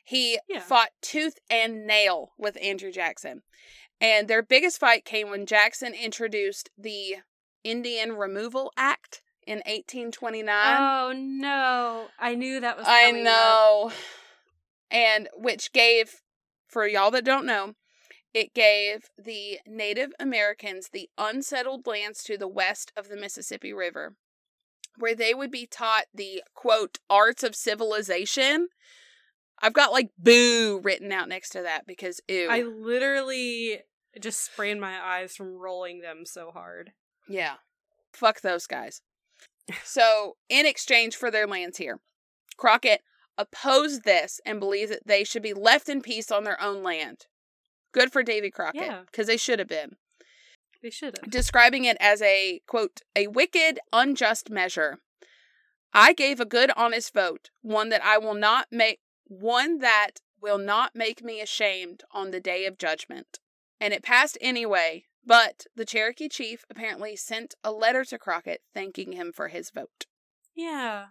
he 0.03 0.39
Yeah. 0.49 0.61
fought 0.61 0.91
tooth 1.03 1.39
and 1.51 1.87
nail 1.87 2.33
with 2.39 2.57
Andrew 2.63 2.91
Jackson. 2.91 3.43
And 4.01 4.27
their 4.27 4.43
biggest 4.43 4.81
fight 4.81 5.05
came 5.05 5.29
when 5.29 5.45
Jackson 5.45 5.93
introduced 5.93 6.71
the 6.79 7.17
Indian 7.63 8.15
Removal 8.17 8.73
Act 8.75 9.21
in 9.47 9.59
1829. 9.67 10.77
Oh 10.81 11.13
no! 11.15 12.09
I 12.19 12.35
knew 12.35 12.61
that 12.61 12.79
was. 12.79 12.87
I 12.89 13.03
coming 13.07 13.27
up. 13.27 13.33
know. 13.35 13.93
And 14.91 15.29
which 15.35 15.73
gave, 15.73 16.23
for 16.67 16.87
y'all 16.87 17.11
that 17.11 17.25
don't 17.25 17.45
know, 17.45 17.75
it 18.33 18.55
gave 18.55 19.11
the 19.19 19.59
Native 19.67 20.13
Americans 20.21 20.89
the 20.93 21.09
unsettled 21.19 21.87
lands 21.87 22.23
to 22.25 22.39
the 22.39 22.49
west 22.49 22.93
of 22.97 23.09
the 23.09 23.17
Mississippi 23.17 23.73
River, 23.73 24.15
where 24.97 25.15
they 25.15 25.35
would 25.35 25.51
be 25.51 25.67
taught 25.67 26.05
the 26.15 26.43
quote 26.55 26.99
arts 27.09 27.43
of 27.43 27.57
civilization. 27.57 28.69
I've 29.63 29.73
got 29.73 29.93
like 29.93 30.11
boo 30.19 30.81
written 30.83 31.13
out 31.13 31.29
next 31.29 31.51
to 31.51 31.63
that 31.63 31.87
because 31.87 32.21
ew. 32.29 32.49
I 32.51 32.63
literally 32.63 33.81
just 34.21 34.45
sprained 34.45 34.81
my 34.81 34.99
eyes 35.01 35.37
from 35.37 35.57
rolling 35.57 36.01
them 36.01 36.25
so 36.25 36.51
hard. 36.51 36.93
Yeah. 37.29 37.57
Fuck 38.13 38.41
those 38.41 38.67
guys. 38.67 39.03
So, 39.85 40.37
in 40.49 40.67
exchange 40.67 41.15
for 41.15 41.31
their 41.31 41.47
lands 41.47 41.79
here, 41.79 42.01
Crockett 42.57 43.03
opposed 43.39 44.05
this 44.05 44.41
and 44.45 44.59
believed 44.59 44.91
that 44.91 45.07
they 45.07 45.23
should 45.23 45.43
be 45.43 45.55
left 45.55 45.89
in 45.89 46.03
peace 46.03 46.31
on 46.33 46.43
their 46.45 46.61
own 46.61 46.83
land. 46.83 47.27
Good 47.93 48.13
for 48.13 48.23
Davy 48.23 48.51
Crockett, 48.51 48.83
Yeah. 48.83 49.03
because 49.07 49.27
they 49.27 49.37
should 49.37 49.59
have 49.59 49.69
been. 49.69 49.97
They 50.83 50.91
should 50.91 51.19
have. 51.19 51.31
Describing 51.31 51.85
it 51.85 51.97
as 52.01 52.23
a, 52.23 52.61
quote, 52.67 53.01
a 53.15 53.27
wicked, 53.27 53.81
unjust 53.93 54.49
measure. 54.51 54.99
I 55.93 56.13
gave 56.13 56.41
a 56.41 56.45
good, 56.47 56.71
honest 56.77 57.13
vote, 57.13 57.51
one 57.63 57.89
that 57.89 58.05
I 58.05 58.17
will 58.19 58.35
not 58.35 58.69
make, 58.71 59.01
one 59.27 59.79
that 59.79 60.21
will 60.41 60.59
not 60.59 60.95
make 60.95 61.23
me 61.23 61.41
ashamed 61.41 62.03
on 62.13 62.31
the 62.31 62.41
day 62.41 62.65
of 62.65 62.79
judgment. 62.79 63.41
And 63.81 63.93
it 63.93 64.03
passed 64.03 64.39
anyway, 64.41 65.05
but 65.25 65.67
the 65.75 65.85
Cherokee 65.85 66.29
chief 66.29 66.65
apparently 66.71 67.17
sent 67.17 67.55
a 67.65 67.73
letter 67.73 68.05
to 68.05 68.19
Crockett 68.19 68.63
thanking 68.73 69.13
him 69.13 69.33
for 69.33 69.49
his 69.49 69.71
vote. 69.71 70.07
Yeah. 70.55 71.07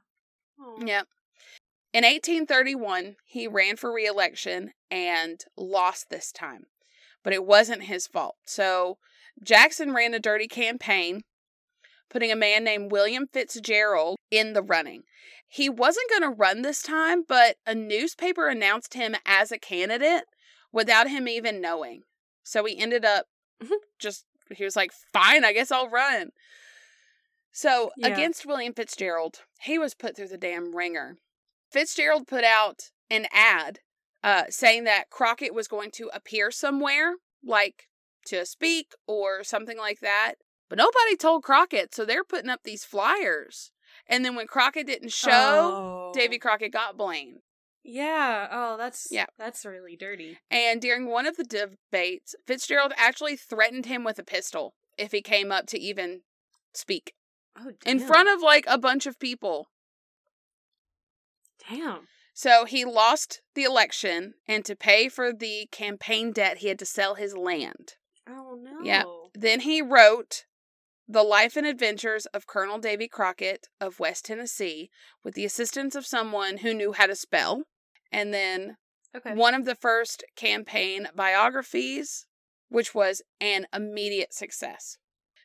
Aw. 0.59 0.83
Yep. 0.85 1.07
In 1.91 2.03
1831, 2.03 3.15
he 3.25 3.47
ran 3.47 3.75
for 3.75 3.91
re 3.91 4.05
election 4.05 4.73
and 4.91 5.43
lost 5.57 6.09
this 6.09 6.31
time, 6.31 6.65
but 7.23 7.33
it 7.33 7.45
wasn't 7.45 7.83
his 7.83 8.05
fault. 8.05 8.35
So 8.45 8.97
Jackson 9.43 9.93
ran 9.93 10.13
a 10.13 10.19
dirty 10.19 10.47
campaign, 10.47 11.21
putting 12.09 12.31
a 12.31 12.35
man 12.35 12.63
named 12.63 12.91
William 12.91 13.25
Fitzgerald 13.31 14.17
in 14.29 14.53
the 14.53 14.61
running. 14.61 15.03
He 15.47 15.67
wasn't 15.67 16.09
going 16.11 16.21
to 16.21 16.37
run 16.37 16.61
this 16.61 16.83
time, 16.83 17.23
but 17.27 17.55
a 17.65 17.73
newspaper 17.73 18.47
announced 18.47 18.93
him 18.93 19.15
as 19.25 19.51
a 19.51 19.57
candidate 19.57 20.25
without 20.71 21.09
him 21.09 21.27
even 21.27 21.59
knowing. 21.59 22.03
So 22.43 22.65
he 22.65 22.77
ended 22.77 23.03
up 23.03 23.25
Mhm. 23.59 23.77
just, 23.97 24.25
he 24.55 24.63
was 24.63 24.75
like, 24.75 24.91
fine, 25.11 25.43
I 25.43 25.53
guess 25.53 25.71
I'll 25.71 25.89
run. 25.89 26.29
So 27.51 27.91
Yeah. 27.97 28.09
against 28.09 28.45
William 28.45 28.73
Fitzgerald, 28.75 29.43
he 29.61 29.79
was 29.79 29.95
put 29.95 30.15
through 30.15 30.27
the 30.27 30.37
damn 30.37 30.75
ringer. 30.75 31.17
Fitzgerald 31.71 32.27
put 32.27 32.43
out 32.43 32.91
an 33.09 33.27
ad 33.31 33.79
uh, 34.23 34.43
saying 34.49 34.83
that 34.85 35.09
Crockett 35.09 35.53
was 35.53 35.67
going 35.67 35.91
to 35.91 36.09
appear 36.13 36.51
somewhere, 36.51 37.15
like 37.43 37.87
to 38.25 38.45
speak 38.45 38.93
or 39.07 39.43
something 39.43 39.77
like 39.77 39.99
that. 40.01 40.35
But 40.69 40.77
nobody 40.77 41.15
told 41.17 41.43
Crockett, 41.43 41.95
so 41.95 42.05
they're 42.05 42.23
putting 42.23 42.49
up 42.49 42.61
these 42.63 42.83
flyers. 42.83 43.71
And 44.05 44.23
then 44.23 44.35
when 44.35 44.45
Crockett 44.47 44.87
didn't 44.87 45.11
show, 45.11 45.31
Oh. 45.31 46.11
Davy 46.13 46.37
Crockett 46.37 46.71
got 46.71 46.97
blamed. 46.97 47.39
Yeah. 47.83 48.47
Oh, 48.51 48.77
that's 48.77 49.07
Yeah. 49.09 49.25
That's 49.37 49.65
really 49.65 49.95
dirty. 49.95 50.37
And 50.51 50.81
during 50.81 51.07
one 51.07 51.25
of 51.25 51.37
the 51.37 51.43
debates, 51.43 52.35
Fitzgerald 52.45 52.93
actually 52.97 53.35
threatened 53.35 53.85
him 53.87 54.03
with 54.03 54.19
a 54.19 54.23
pistol 54.23 54.75
if 54.97 55.11
he 55.11 55.21
came 55.21 55.51
up 55.51 55.65
to 55.67 55.79
even 55.79 56.21
speak 56.73 57.13
Oh, 57.57 57.71
in 57.85 57.99
front 57.99 58.29
of 58.29 58.41
like 58.41 58.65
a 58.67 58.77
bunch 58.77 59.05
of 59.07 59.17
people. 59.19 59.69
Damn. 61.69 62.07
So 62.33 62.65
he 62.65 62.85
lost 62.85 63.41
the 63.53 63.63
election, 63.63 64.35
and 64.47 64.63
to 64.65 64.75
pay 64.75 65.09
for 65.09 65.33
the 65.33 65.67
campaign 65.71 66.31
debt, 66.31 66.57
he 66.59 66.67
had 66.69 66.79
to 66.79 66.85
sell 66.85 67.15
his 67.15 67.35
land. 67.35 67.95
Oh 68.27 68.57
no. 68.61 68.79
Yeah. 68.83 69.03
Then 69.33 69.61
he 69.61 69.81
wrote 69.81 70.45
The 71.07 71.23
Life 71.23 71.57
and 71.57 71.67
Adventures 71.67 72.25
of 72.27 72.47
Colonel 72.47 72.77
Davy 72.77 73.07
Crockett 73.07 73.67
of 73.81 73.99
West 73.99 74.25
Tennessee 74.25 74.89
with 75.23 75.33
the 75.33 75.45
assistance 75.45 75.95
of 75.95 76.05
someone 76.05 76.57
who 76.57 76.73
knew 76.73 76.93
how 76.93 77.07
to 77.07 77.15
spell. 77.15 77.63
And 78.11 78.33
then 78.33 78.77
Okay. 79.15 79.33
one 79.33 79.55
of 79.55 79.65
the 79.65 79.73
first 79.75 80.23
campaign 80.35 81.07
biographies, 81.15 82.27
which 82.69 82.93
was 82.93 83.23
an 83.41 83.65
immediate 83.73 84.33
success. 84.33 84.97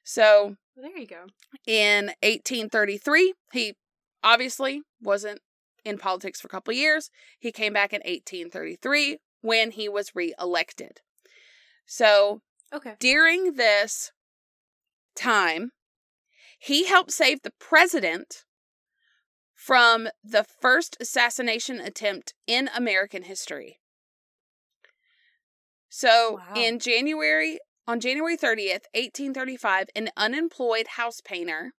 So 0.04 0.56
Well, 0.76 0.90
there 0.90 0.98
you 0.98 1.06
go. 1.06 1.26
in 1.66 2.12
1833, 2.22 3.32
he 3.52 3.74
obviously 4.22 4.82
wasn't 5.00 5.40
in 5.84 5.98
politics 5.98 6.40
for 6.40 6.46
a 6.46 6.50
couple 6.50 6.72
years. 6.72 7.10
He 7.38 7.52
came 7.52 7.72
back 7.72 7.92
in 7.92 8.00
1833 8.00 9.18
when 9.40 9.72
he 9.72 9.88
was 9.88 10.14
reelected. 10.14 11.00
So 11.86 12.40
Okay. 12.72 12.96
during 12.98 13.54
this 13.54 14.10
time, 15.14 15.72
he 16.58 16.86
helped 16.86 17.12
save 17.12 17.42
the 17.42 17.52
president 17.58 18.44
from 19.54 20.08
the 20.22 20.44
first 20.44 20.96
assassination 21.00 21.80
attempt 21.80 22.34
in 22.46 22.68
American 22.74 23.22
history. 23.22 23.80
So, 25.88 26.34
Wow. 26.34 26.54
in 26.56 26.80
January, 26.80 27.60
on 27.86 28.00
January 28.00 28.36
30th, 28.36 28.86
1835, 28.94 29.88
an 29.94 30.10
unemployed 30.16 30.88
house 30.88 31.20
painter, 31.20 31.72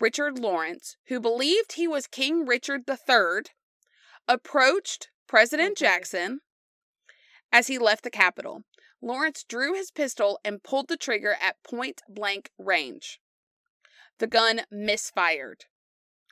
Richard 0.00 0.38
Lawrence, 0.38 0.96
who 1.06 1.20
believed 1.20 1.72
he 1.72 1.88
was 1.88 2.06
King 2.06 2.46
Richard 2.46 2.82
III, 2.88 3.50
approached 4.28 5.08
President. 5.26 5.76
Jackson 5.76 6.40
as 7.52 7.68
he 7.68 7.78
left 7.78 8.04
the 8.04 8.10
Capitol. 8.10 8.62
Lawrence 9.00 9.44
drew 9.44 9.74
his 9.74 9.90
pistol 9.90 10.40
and 10.44 10.62
pulled 10.62 10.88
the 10.88 10.96
trigger 10.96 11.36
at 11.40 11.62
point 11.62 12.02
blank 12.08 12.50
range. 12.58 13.20
The 14.18 14.26
gun 14.26 14.62
misfired. 14.70 15.64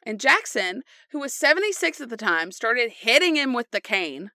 And 0.07 0.21
Jackson, 0.21 0.83
who 1.13 1.21
was 1.21 1.35
76 1.35 2.01
at 2.01 2.11
the 2.11 2.17
time, 2.17 2.53
started 2.53 2.91
hitting 2.99 3.37
him 3.37 3.53
with 3.53 3.71
the 3.71 3.81
cane. 3.81 4.31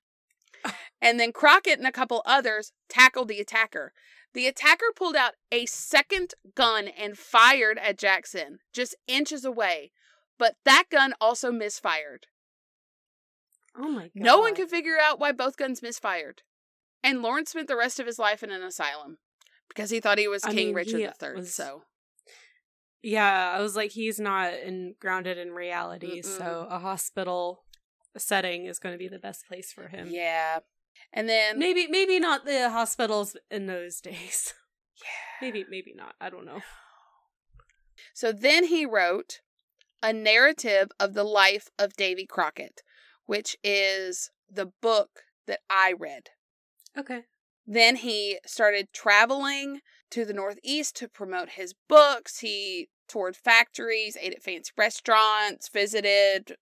Ah. 0.66 0.76
And 1.02 1.20
then 1.20 1.32
Crockett 1.32 1.78
and 1.78 1.88
a 1.88 1.92
couple 1.92 2.24
others 2.26 2.72
tackled 2.90 3.28
the 3.28 3.40
attacker. 3.40 3.94
The 4.34 4.48
attacker 4.48 4.86
pulled 4.96 5.16
out 5.16 5.34
a 5.52 5.66
second 5.66 6.34
gun 6.56 6.88
and 6.88 7.18
fired 7.18 7.78
at 7.80 7.98
Jackson, 7.98 8.60
just 8.74 8.96
inches 9.08 9.44
away. 9.44 9.92
But 10.38 10.56
that 10.66 10.86
gun 10.92 11.14
also 11.20 11.52
misfired. 11.52 12.28
Oh 13.76 13.90
my 13.90 14.04
god. 14.04 14.12
No 14.16 14.40
one 14.40 14.56
could 14.56 14.70
figure 14.70 14.98
out 15.02 15.20
why 15.20 15.32
both 15.32 15.58
guns 15.58 15.82
misfired. 15.82 16.44
And 17.04 17.22
Lawrence 17.22 17.52
spent 17.52 17.68
the 17.68 17.76
rest 17.78 18.00
of 18.00 18.06
his 18.08 18.20
life 18.20 18.44
in 18.44 18.52
an 18.52 18.62
asylum 18.64 19.18
because 19.68 19.90
he 19.90 20.00
thought 20.00 20.18
he 20.18 20.28
was 20.28 20.44
I 20.44 20.50
King 20.54 20.68
mean, 20.68 20.76
Richard 20.76 21.14
III. 21.22 21.34
was- 21.36 21.54
So, 21.54 21.84
Yeah, 23.02 23.54
I 23.56 23.62
was 23.62 23.76
like, 23.76 23.92
he's 23.92 24.20
not 24.20 24.54
in 24.54 24.96
grounded 25.00 25.38
in 25.38 25.52
reality, 25.52 26.22
Mm-mm. 26.22 26.38
so 26.38 26.68
a 26.70 26.80
hospital 26.80 27.64
setting 28.18 28.66
is 28.66 28.80
going 28.80 28.94
to 28.94 29.00
be 29.00 29.08
the 29.08 29.20
best 29.20 29.48
place 29.48 29.72
for 29.72 29.88
him. 29.88 30.10
yeah. 30.12 30.60
And 31.12 31.28
then 31.28 31.58
Maybe, 31.58 31.88
maybe 31.88 32.20
not 32.20 32.46
the 32.46 32.70
hospitals 32.70 33.36
in 33.50 33.66
those 33.66 34.00
days. 34.02 34.54
Yeah. 35.02 35.48
Maybe, 35.48 35.66
maybe 35.70 35.94
not. 35.96 36.16
I 36.20 36.30
don't 36.30 36.46
know. 36.46 36.62
So 38.14 38.32
then 38.32 38.66
he 38.66 38.86
wrote 38.86 39.42
a 40.02 40.14
narrative 40.14 40.90
of 41.00 41.14
the 41.14 41.24
life 41.24 41.70
of 41.78 41.94
Davy 41.94 42.26
Crockett, 42.26 42.82
which 43.26 43.58
is 43.64 44.32
the 44.50 44.72
book 44.82 45.22
that 45.48 45.60
I 45.70 45.94
read. 45.98 46.30
Okay. 46.98 47.24
Then 47.66 47.98
he 47.98 48.40
started 48.46 48.88
traveling 48.94 49.82
to 50.12 50.26
the 50.26 50.34
Northeast 50.34 50.96
to 50.98 51.08
promote 51.08 51.50
his 51.52 51.74
books. 51.88 52.40
He 52.40 52.90
toured 53.08 53.36
factories, 53.36 54.18
ate 54.20 54.34
at 54.34 54.44
fancy 54.44 54.72
restaurants, 54.78 55.70
visited 55.70 56.56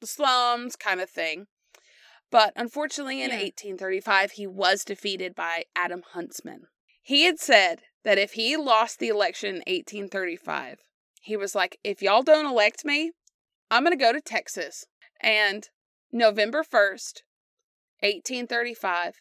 the 0.00 0.06
slums, 0.06 0.76
kind 0.76 1.00
of 1.00 1.08
thing. 1.08 1.46
But 2.32 2.54
unfortunately, 2.56 3.22
in 3.22 3.28
Yeah. 3.30 3.36
1835, 3.36 4.32
he 4.32 4.46
was 4.46 4.84
defeated 4.84 5.34
by 5.34 5.66
Adam 5.76 6.02
Huntsman. 6.02 6.66
He 7.02 7.24
had 7.24 7.38
said 7.38 7.82
that 8.04 8.18
if 8.18 8.32
he 8.32 8.56
lost 8.56 8.98
the 8.98 9.08
election 9.08 9.56
in 9.56 9.74
1835, 9.74 10.80
he 11.20 11.36
was 11.36 11.54
like, 11.54 11.78
if 11.84 12.00
y'all 12.00 12.22
don't 12.22 12.46
elect 12.46 12.86
me, 12.86 13.12
I'm 13.70 13.84
going 13.84 13.96
to 13.96 14.02
go 14.02 14.12
to 14.12 14.20
Texas. 14.20 14.86
And 15.20 15.68
November 16.10 16.64
1st, 16.64 17.22
1835, 18.00 19.20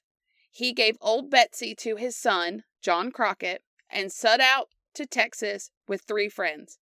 he 0.49 0.71
gave 0.71 0.97
Old 1.01 1.29
Betsy 1.29 1.75
to 1.75 1.97
his 1.97 2.15
son, 2.15 2.63
John 2.81 3.11
Crockett, 3.11 3.61
and 3.89 4.11
set 4.11 4.39
out 4.39 4.69
to 4.93 5.05
Texas 5.05 5.69
with 5.85 6.03
three 6.03 6.29
friends, 6.29 6.79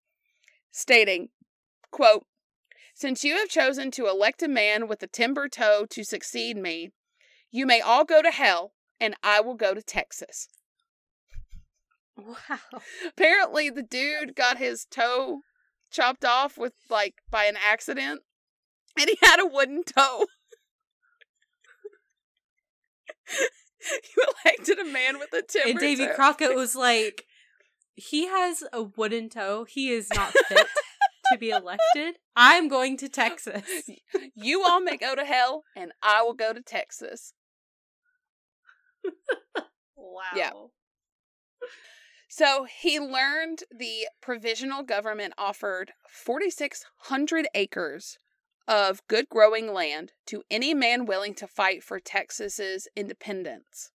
stating, 0.71 1.29
quote, 1.91 2.25
Since 2.99 3.23
you 3.23 3.37
have 3.37 3.47
chosen 3.47 3.91
to 3.91 4.07
elect 4.07 4.43
a 4.43 4.49
man 4.49 4.89
with 4.89 5.01
a 5.01 5.07
timber 5.07 5.47
toe 5.47 5.85
to 5.89 6.03
succeed 6.03 6.57
me, 6.57 6.91
you 7.49 7.65
may 7.65 7.79
all 7.79 8.03
go 8.03 8.21
to 8.21 8.29
hell, 8.29 8.73
and 8.99 9.15
I 9.23 9.39
will 9.39 9.53
go 9.53 9.73
to 9.73 9.81
Texas. 9.81 10.49
Wow. 12.17 12.35
Apparently, 13.07 13.69
the 13.69 13.83
dude 13.83 14.35
got 14.35 14.57
his 14.57 14.83
toe 14.83 15.43
chopped 15.89 16.25
off 16.25 16.57
with 16.57 16.73
like 16.89 17.15
by 17.31 17.45
an 17.45 17.55
accident, 17.55 18.19
and 18.99 19.07
he 19.07 19.17
had 19.21 19.39
a 19.39 19.47
wooden 19.47 19.85
toe. 19.85 20.25
you 24.13 24.25
elected 24.43 24.77
a 24.77 24.83
man 24.83 25.19
with 25.19 25.31
a 25.31 25.41
timber 25.41 25.67
toe. 25.67 25.69
And 25.69 25.79
Davy 25.79 26.05
toe. 26.05 26.15
Crockett 26.15 26.53
was 26.57 26.75
like, 26.75 27.23
he 27.95 28.27
has 28.27 28.61
a 28.73 28.83
wooden 28.83 29.29
toe. 29.29 29.63
He 29.63 29.89
is 29.89 30.09
not 30.13 30.33
fit 30.33 30.67
to 31.31 31.37
be 31.37 31.49
elected. 31.49 32.15
I'm 32.35 32.67
going 32.67 32.97
to 32.97 33.09
Texas. 33.09 33.63
You 34.35 34.63
all 34.63 34.79
may 34.79 34.95
go 34.95 35.15
to 35.15 35.25
hell, 35.25 35.63
and 35.75 35.91
I 36.01 36.21
will 36.21 36.33
go 36.33 36.53
to 36.53 36.61
Texas. 36.61 37.33
Wow. 39.97 40.21
Yeah. 40.35 40.51
So 42.27 42.65
he 42.65 42.99
learned 42.99 43.63
the 43.69 44.07
provisional 44.21 44.83
government 44.83 45.33
offered 45.37 45.93
4,600 46.07 47.47
acres 47.53 48.17
of 48.67 49.05
good 49.07 49.27
growing 49.29 49.73
land 49.73 50.13
to 50.27 50.43
any 50.49 50.73
man 50.73 51.05
willing 51.05 51.33
to 51.35 51.47
fight 51.47 51.83
for 51.83 51.99
Texas's 51.99 52.87
independence. 52.95 53.91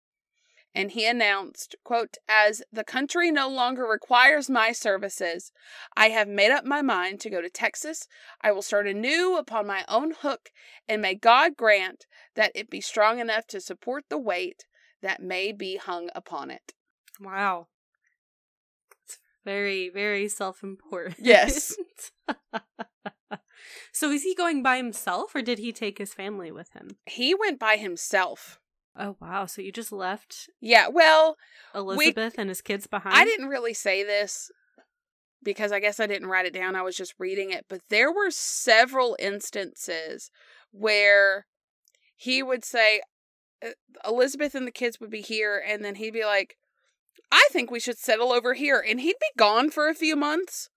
And 0.74 0.90
he 0.90 1.06
announced, 1.06 1.76
quote, 1.84 2.16
as 2.28 2.62
the 2.72 2.82
country 2.82 3.30
no 3.30 3.48
longer 3.48 3.84
requires 3.84 4.50
my 4.50 4.72
services, 4.72 5.52
I 5.96 6.08
have 6.08 6.26
made 6.26 6.50
up 6.50 6.64
my 6.64 6.82
mind 6.82 7.20
to 7.20 7.30
go 7.30 7.40
to 7.40 7.48
Texas. 7.48 8.08
I 8.40 8.50
will 8.50 8.62
start 8.62 8.88
anew 8.88 9.36
upon 9.36 9.68
my 9.68 9.84
own 9.88 10.12
hook, 10.18 10.50
and 10.88 11.00
may 11.00 11.14
God 11.14 11.56
grant 11.56 12.06
that 12.34 12.50
it 12.56 12.70
be 12.70 12.80
strong 12.80 13.20
enough 13.20 13.46
to 13.48 13.60
support 13.60 14.04
the 14.08 14.18
weight 14.18 14.64
that 15.00 15.22
may 15.22 15.52
be 15.52 15.76
hung 15.76 16.10
upon 16.14 16.50
it. 16.50 16.72
Wow. 17.20 17.68
It's 19.04 19.18
very, 19.44 19.88
very 19.90 20.28
self 20.28 20.64
important. 20.64 21.18
Yes. 21.20 21.76
so 23.92 24.10
is 24.10 24.24
he 24.24 24.34
going 24.34 24.62
by 24.62 24.76
himself 24.76 25.34
or 25.34 25.42
did 25.42 25.58
he 25.58 25.72
take 25.72 25.98
his 25.98 26.12
family 26.12 26.50
with 26.50 26.72
him? 26.72 26.96
He 27.06 27.34
went 27.34 27.60
by 27.60 27.76
himself. 27.76 28.58
Oh 28.96 29.16
wow, 29.20 29.46
so 29.46 29.60
you 29.60 29.72
just 29.72 29.92
left 29.92 30.48
Yeah, 30.60 30.88
well, 30.88 31.36
Elizabeth 31.74 32.34
and 32.38 32.48
his 32.48 32.60
kids 32.60 32.86
behind? 32.86 33.16
I 33.16 33.24
didn't 33.24 33.48
really 33.48 33.74
say 33.74 34.04
this 34.04 34.50
because 35.42 35.72
I 35.72 35.80
guess 35.80 36.00
I 36.00 36.06
didn't 36.06 36.28
write 36.28 36.46
it 36.46 36.54
down. 36.54 36.76
I 36.76 36.82
was 36.82 36.96
just 36.96 37.14
reading 37.18 37.50
it, 37.50 37.66
but 37.68 37.80
there 37.90 38.12
were 38.12 38.30
several 38.30 39.16
instances 39.18 40.30
where 40.70 41.46
he 42.16 42.42
would 42.42 42.64
say 42.64 43.02
uh, 43.64 43.70
Elizabeth 44.06 44.54
and 44.54 44.66
the 44.66 44.72
kids 44.72 45.00
would 45.00 45.10
be 45.10 45.20
here 45.20 45.62
and 45.66 45.84
then 45.84 45.96
he'd 45.96 46.12
be 46.12 46.24
like 46.24 46.56
I 47.30 47.48
think 47.50 47.70
we 47.70 47.80
should 47.80 47.98
settle 47.98 48.32
over 48.32 48.54
here 48.54 48.84
and 48.86 49.00
he'd 49.00 49.18
be 49.20 49.26
gone 49.36 49.70
for 49.70 49.88
a 49.88 49.94
few 49.94 50.14
months. 50.16 50.70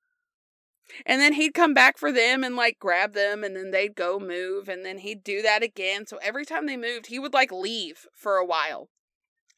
And 1.05 1.21
then 1.21 1.33
he'd 1.33 1.53
come 1.53 1.73
back 1.73 1.97
for 1.97 2.11
them 2.11 2.43
and 2.43 2.55
like 2.55 2.79
grab 2.79 3.13
them 3.13 3.43
and 3.43 3.55
then 3.55 3.71
they'd 3.71 3.95
go 3.95 4.19
move 4.19 4.69
and 4.69 4.85
then 4.85 4.99
he'd 4.99 5.23
do 5.23 5.41
that 5.41 5.63
again. 5.63 6.05
So 6.05 6.17
every 6.17 6.45
time 6.45 6.65
they 6.65 6.77
moved, 6.77 7.07
he 7.07 7.19
would 7.19 7.33
like 7.33 7.51
leave 7.51 8.07
for 8.13 8.37
a 8.37 8.45
while 8.45 8.89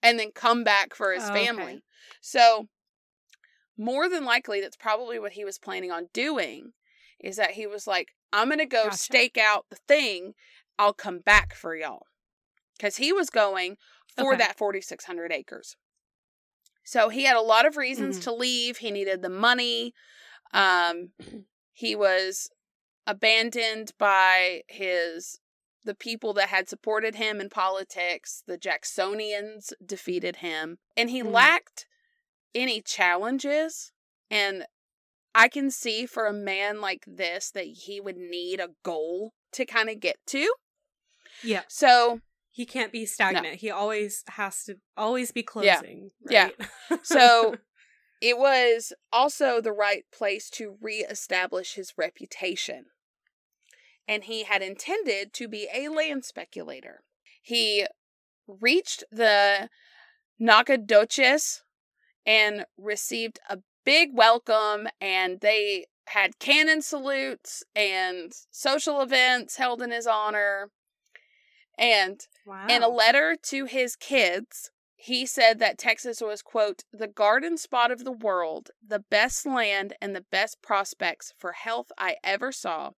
and 0.02 0.20
then 0.20 0.32
come 0.32 0.64
back 0.64 0.96
for 0.96 1.14
his 1.14 1.24
Oh, 1.24 1.28
okay. 1.28 1.46
family. 1.46 1.84
So 2.22 2.68
more 3.78 4.10
than 4.10 4.26
likely 4.26 4.60
that's 4.60 4.76
probably 4.76 5.20
what 5.20 5.34
he 5.34 5.46
was 5.46 5.60
planning 5.60 5.92
on 5.92 6.10
doing 6.14 6.74
is 7.20 7.38
that 7.38 7.52
he 7.52 7.68
was 7.68 7.88
like 7.88 8.10
I'm 8.32 8.48
going 8.50 8.60
to 8.60 8.66
go 8.66 8.86
Gotcha. 8.86 8.98
stake 8.98 9.38
out 9.38 9.66
the 9.70 9.78
thing. 9.88 10.34
I'll 10.78 10.94
come 10.94 11.20
back 11.20 11.54
for 11.56 11.76
y'all. 11.76 12.04
Cuz 12.80 12.98
he 12.98 13.12
was 13.12 13.30
going 13.30 13.78
for 14.16 14.34
Okay. 14.34 14.38
that 14.38 14.58
4600 14.58 15.32
acres. 15.32 15.76
So 16.84 17.10
he 17.10 17.24
had 17.24 17.36
a 17.38 17.42
lot 17.42 17.66
of 17.66 17.78
reasons 17.78 18.18
Mhm. 18.18 18.24
to 18.24 18.34
leave. 18.34 18.78
He 18.78 18.92
needed 18.92 19.22
the 19.22 19.30
money. 19.30 19.94
Um 20.54 21.12
he 21.74 21.96
was 21.96 22.50
abandoned 23.08 23.94
by 23.98 24.62
his 24.68 25.40
the 25.86 25.96
people 25.96 26.34
that 26.34 26.50
had 26.50 26.68
supported 26.70 27.16
him 27.16 27.40
in 27.40 27.50
politics. 27.50 28.44
The 28.46 28.58
Jacksonians 28.58 29.72
defeated 29.84 30.38
him 30.38 30.78
and 30.98 31.10
he 31.10 31.22
Mhm. 31.24 31.32
lacked 31.32 31.88
any 32.54 32.82
challenges 32.82 33.92
and 34.30 34.66
I 35.34 35.48
can 35.48 35.72
see 35.72 36.06
for 36.06 36.26
a 36.26 36.34
man 36.34 36.82
like 36.82 37.06
this 37.08 37.52
that 37.52 37.66
he 37.66 38.02
would 38.02 38.18
need 38.18 38.60
a 38.60 38.70
goal 38.84 39.34
to 39.54 39.66
kind 39.66 39.90
of 39.90 40.00
get 40.00 40.18
to. 40.28 40.54
Yeah. 41.44 41.64
So 41.68 42.22
He 42.52 42.66
can't 42.66 42.92
be 42.92 43.06
stagnant. 43.06 43.56
He 43.62 43.70
always 43.72 44.24
has 44.30 44.64
to 44.66 44.76
always 44.98 45.32
be 45.32 45.44
closing. 45.44 46.12
Yeah. 46.30 46.50
right? 46.90 47.06
So 47.06 47.56
it 48.22 48.38
was 48.38 48.94
also 49.12 49.62
the 49.62 49.72
right 49.72 50.06
place 50.12 50.50
to 50.52 50.78
reestablish 50.82 51.76
his 51.76 51.94
reputation. 51.98 52.86
And 54.08 54.24
he 54.26 54.44
had 54.44 54.62
intended 54.62 55.34
to 55.34 55.48
be 55.48 55.68
a 55.74 55.90
land 55.90 56.26
speculator. 56.26 57.04
He 57.42 57.86
reached 58.48 59.04
the 59.12 59.70
Nacogdoches 60.40 61.64
and 62.26 62.66
received 62.78 63.40
a 63.50 63.60
big 63.86 64.10
welcome, 64.14 64.88
and 65.00 65.40
they 65.42 65.86
had 66.08 66.40
cannon 66.40 66.82
salutes 66.82 67.64
and 67.76 68.32
social 68.52 69.02
events 69.02 69.58
held 69.58 69.82
in 69.82 69.92
his 69.92 70.08
honor. 70.08 70.72
And 71.78 72.20
wow. 72.46 72.68
in 72.68 72.84
a 72.84 72.90
letter 72.90 73.38
to 73.44 73.66
his 73.66 73.96
kids, 73.96 74.72
he 75.02 75.26
said 75.26 75.60
that 75.60 75.78
Texas 75.78 76.20
was, 76.20 76.42
quote, 76.42 76.84
the 76.92 77.08
garden 77.08 77.58
spot 77.58 77.90
of 77.90 78.04
the 78.04 78.12
world, 78.12 78.72
the 78.86 79.00
best 79.00 79.46
land, 79.46 79.94
and 80.02 80.14
the 80.14 80.26
best 80.30 80.62
prospects 80.62 81.34
for 81.38 81.54
health 81.54 81.90
I 81.98 82.18
ever 82.22 82.52
saw. 82.52 82.92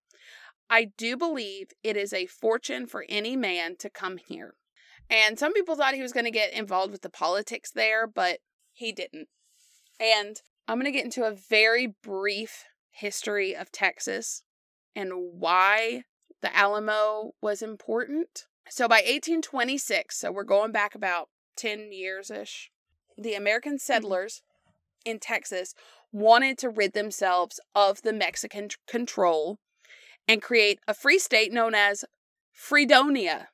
I 0.68 0.86
do 0.98 1.16
believe 1.16 1.68
it 1.84 1.96
is 1.96 2.12
a 2.12 2.26
fortune 2.26 2.88
for 2.88 3.06
any 3.08 3.36
man 3.36 3.76
to 3.78 3.90
come 3.90 4.18
here. 4.18 4.56
And 5.12 5.38
some 5.38 5.54
people 5.54 5.76
thought 5.76 5.94
he 5.94 6.02
was 6.02 6.12
going 6.12 6.26
to 6.26 6.32
get 6.32 6.54
involved 6.54 6.92
with 6.92 7.04
the 7.04 7.10
politics 7.10 7.70
there, 7.70 8.08
but 8.08 8.40
he 8.74 8.92
didn't. 8.92 9.28
And 10.00 10.42
I'm 10.68 10.80
going 10.80 10.92
to 10.92 10.98
get 10.98 11.06
into 11.06 11.26
a 11.26 11.36
very 11.36 11.94
brief 12.02 12.64
history 12.90 13.56
of 13.56 13.72
Texas 13.72 14.42
and 14.96 15.12
why 15.34 16.06
the 16.42 16.56
Alamo 16.58 17.34
was 17.44 17.62
important. 17.62 18.48
So 18.70 18.88
by 18.88 18.96
1826, 18.96 20.18
so 20.18 20.32
we're 20.32 20.44
going 20.44 20.72
back 20.72 20.96
about 20.96 21.30
10 21.58 21.92
years 21.92 22.30
ish, 22.32 22.72
the 23.18 23.34
American 23.34 23.78
settlers 23.78 24.42
in 25.06 25.20
Texas 25.20 25.74
wanted 26.12 26.58
to 26.60 26.70
rid 26.70 26.94
themselves 26.94 27.60
of 27.74 28.02
the 28.02 28.14
Mexican 28.14 28.70
tr- 28.70 28.78
control 28.88 29.60
and 30.28 30.42
create 30.42 30.80
a 30.88 30.94
free 30.94 31.20
state 31.20 31.52
known 31.52 31.74
as 31.74 32.06
Fredonia. 32.52 33.50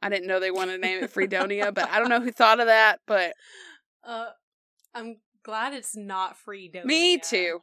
I 0.00 0.08
didn't 0.08 0.26
know 0.26 0.40
they 0.40 0.50
wanted 0.50 0.72
to 0.72 0.78
name 0.78 1.04
it 1.04 1.10
Fredonia, 1.10 1.70
but 1.72 1.88
I 1.88 1.98
don't 1.98 2.08
know 2.08 2.20
who 2.20 2.32
thought 2.32 2.60
of 2.60 2.66
that, 2.66 3.00
but 3.06 3.34
uh, 4.04 4.30
I'm 4.94 5.18
glad 5.42 5.74
it's 5.74 5.96
not 5.96 6.36
freedom. 6.36 6.86
me 6.86 7.18
too. 7.18 7.60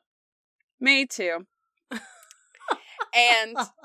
Me 0.80 1.05
too. 1.05 1.45
And 3.15 3.55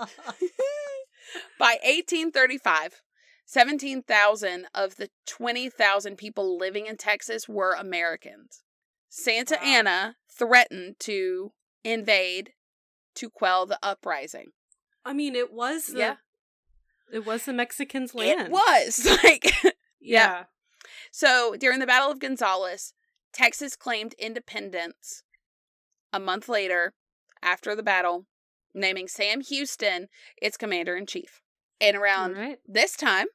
by 1.59 1.79
1835, 1.83 3.03
17,000 3.47 4.67
of 4.75 4.97
the 4.97 5.11
20,000 5.27 6.17
people 6.17 6.57
living 6.59 6.87
in 6.87 6.97
Texas 6.97 7.49
were 7.49 7.73
Americans. 7.75 8.63
Santa 9.09 9.57
Wow. 9.61 9.67
Anna 9.67 10.17
threatened 10.31 10.99
to 11.01 11.53
invade 11.85 12.53
to 13.15 13.31
quell 13.31 13.67
the 13.67 13.79
uprising. 13.83 14.49
I 15.05 15.13
mean, 15.13 15.35
it 15.37 15.53
was 15.53 15.87
the 15.87 15.99
Yeah. 15.99 16.17
it 17.13 17.25
was 17.25 17.45
the 17.45 17.53
Mexicans' 17.53 18.15
land. 18.15 18.49
It 18.49 18.51
was 18.51 19.07
like 19.25 19.53
Yeah. 20.01 20.45
so 21.13 21.55
during 21.57 21.79
the 21.79 21.87
Battle 21.87 22.11
of 22.11 22.19
Gonzales, 22.19 22.93
Texas 23.33 23.77
claimed 23.77 24.15
independence 24.15 25.23
a 26.13 26.19
month 26.19 26.49
later 26.49 26.95
after 27.43 27.77
the 27.77 27.83
battle, 27.83 28.27
naming 28.73 29.07
Sam 29.07 29.41
Houston 29.43 30.09
its 30.41 30.57
commander 30.57 30.97
in 30.97 31.07
chief. 31.07 31.41
And 31.85 31.97
around 31.97 32.37
right. 32.37 32.59
this 32.67 32.97
time, 32.97 33.27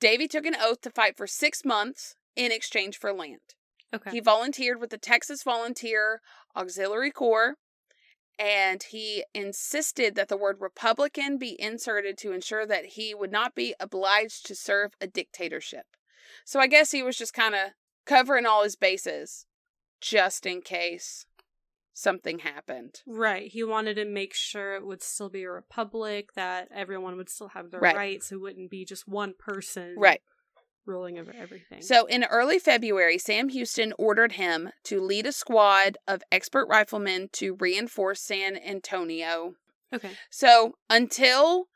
Davy 0.00 0.28
took 0.28 0.46
an 0.46 0.56
oath 0.60 0.80
to 0.82 0.90
fight 0.90 1.16
for 1.16 1.26
six 1.26 1.64
months 1.64 2.14
in 2.36 2.52
exchange 2.52 2.98
for 2.98 3.12
land. 3.12 3.40
Okay. 3.94 4.10
He 4.12 4.20
volunteered 4.20 4.80
with 4.80 4.90
the 4.90 4.98
Texas 4.98 5.42
Volunteer 5.42 6.20
Auxiliary 6.56 7.10
Corps, 7.10 7.56
and 8.38 8.82
he 8.82 9.24
insisted 9.34 10.14
that 10.14 10.28
the 10.28 10.36
word 10.36 10.58
Republican 10.60 11.36
be 11.36 11.60
inserted 11.60 12.16
to 12.18 12.32
ensure 12.32 12.64
that 12.64 12.84
he 12.86 13.14
would 13.14 13.32
not 13.32 13.54
be 13.54 13.74
obliged 13.80 14.46
to 14.46 14.54
serve 14.54 14.92
a 15.00 15.06
dictatorship. 15.06 15.86
So 16.44 16.60
I 16.60 16.68
guess 16.68 16.92
he 16.92 17.02
was 17.02 17.18
just 17.18 17.34
kind 17.34 17.54
of 17.54 17.72
covering 18.06 18.46
all 18.46 18.62
his 18.62 18.76
bases 18.76 19.46
just 20.00 20.46
in 20.46 20.62
case 20.62 21.26
something 21.92 22.40
happened. 22.40 23.02
Right. 23.06 23.50
He 23.50 23.62
wanted 23.64 23.94
to 23.94 24.04
make 24.04 24.34
sure 24.34 24.74
it 24.74 24.86
would 24.86 25.02
still 25.02 25.28
be 25.28 25.42
a 25.42 25.50
republic, 25.50 26.32
that 26.34 26.68
everyone 26.74 27.16
would 27.16 27.28
still 27.28 27.48
have 27.48 27.70
their 27.70 27.80
Right. 27.80 27.96
rights. 27.96 28.32
It 28.32 28.36
wouldn't 28.36 28.70
be 28.70 28.84
just 28.84 29.06
one 29.08 29.34
person 29.38 29.94
Right. 29.96 30.22
ruling 30.86 31.18
over 31.18 31.32
everything. 31.36 31.82
So 31.82 32.06
in 32.06 32.24
early 32.24 32.58
February, 32.58 33.18
Sam 33.18 33.48
Houston 33.50 33.92
ordered 33.98 34.32
him 34.32 34.70
to 34.84 35.00
lead 35.00 35.26
a 35.26 35.32
squad 35.32 35.98
of 36.08 36.22
expert 36.32 36.66
riflemen 36.66 37.28
to 37.34 37.54
reinforce 37.56 38.20
San 38.22 38.56
Antonio 38.56 39.56
okay. 39.92 40.12
So 40.30 40.74
until 40.88 41.66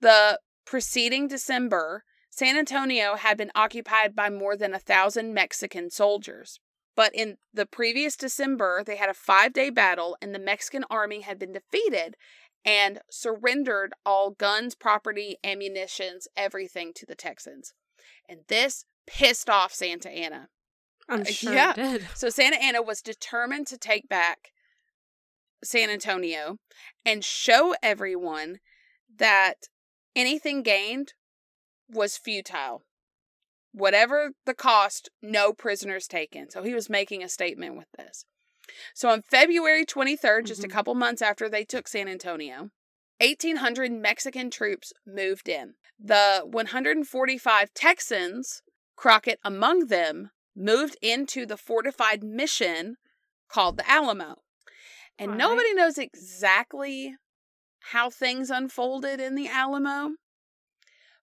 the 0.00 0.38
preceding 0.64 1.28
December, 1.28 2.04
San 2.30 2.56
Antonio 2.56 3.16
had 3.16 3.36
been 3.36 3.50
occupied 3.54 4.14
by 4.14 4.28
more 4.30 4.56
than 4.56 4.74
a 4.74 4.78
thousand 4.78 5.32
Mexican 5.34 5.90
soldiers. 5.90 6.58
But 6.96 7.14
in 7.14 7.36
the 7.52 7.66
previous 7.66 8.16
December, 8.16 8.82
they 8.84 8.96
had 8.96 9.08
a 9.10 9.14
five 9.14 9.52
day 9.52 9.70
battle, 9.70 10.16
and 10.22 10.34
the 10.34 10.38
Mexican 10.38 10.84
army 10.90 11.20
had 11.22 11.38
been 11.38 11.52
defeated 11.52 12.16
and 12.64 13.00
surrendered 13.10 13.92
all 14.06 14.30
guns, 14.30 14.74
property, 14.74 15.36
ammunitions, 15.44 16.28
everything 16.36 16.92
to 16.94 17.04
the 17.06 17.14
Texans. 17.14 17.74
And 18.28 18.40
this 18.48 18.86
pissed 19.06 19.50
off 19.50 19.72
Santa 19.74 20.08
Anna. 20.08 20.48
I'm 21.08 21.22
Uh, 21.22 21.24
sure 21.24 21.52
yeah. 21.52 21.72
it 21.72 21.76
did. 21.76 22.08
So 22.14 22.30
Santa 22.30 22.56
Anna 22.62 22.80
was 22.80 23.02
determined 23.02 23.66
to 23.66 23.76
take 23.76 24.08
back 24.08 24.52
San 25.62 25.90
Antonio 25.90 26.56
and 27.04 27.24
show 27.24 27.74
everyone 27.82 28.60
that 29.14 29.68
anything 30.16 30.62
gained 30.62 31.12
was 31.90 32.16
futile. 32.16 32.82
Whatever 33.74 34.30
the 34.46 34.54
cost, 34.54 35.10
no 35.20 35.52
prisoners 35.52 36.06
taken. 36.06 36.48
So 36.48 36.62
he 36.62 36.74
was 36.74 36.88
making 36.88 37.24
a 37.24 37.28
statement 37.28 37.76
with 37.76 37.88
this. 37.98 38.24
So 38.94 39.08
on 39.08 39.22
February 39.22 39.84
23rd, 39.84 40.46
just 40.46 40.62
a 40.62 40.68
Mhm. 40.68 40.70
couple 40.70 40.94
months 40.94 41.20
after 41.20 41.48
they 41.48 41.64
took 41.64 41.88
San 41.88 42.06
Antonio, 42.06 42.70
1,800 43.18 43.90
Mexican 43.90 44.48
troops 44.48 44.92
moved 45.04 45.48
in. 45.48 45.74
The 45.98 46.42
145 46.44 47.74
Texans, 47.74 48.62
Crockett 48.94 49.40
among 49.42 49.86
them, 49.88 50.30
moved 50.54 50.96
into 51.02 51.44
the 51.44 51.56
fortified 51.56 52.22
mission 52.22 52.96
called 53.48 53.76
the 53.76 53.90
Alamo. 53.90 54.44
And 55.18 55.32
right. 55.32 55.38
nobody 55.38 55.74
knows 55.74 55.98
exactly 55.98 57.16
how 57.80 58.08
things 58.08 58.50
unfolded 58.50 59.20
in 59.20 59.34
the 59.34 59.48
Alamo, 59.48 60.14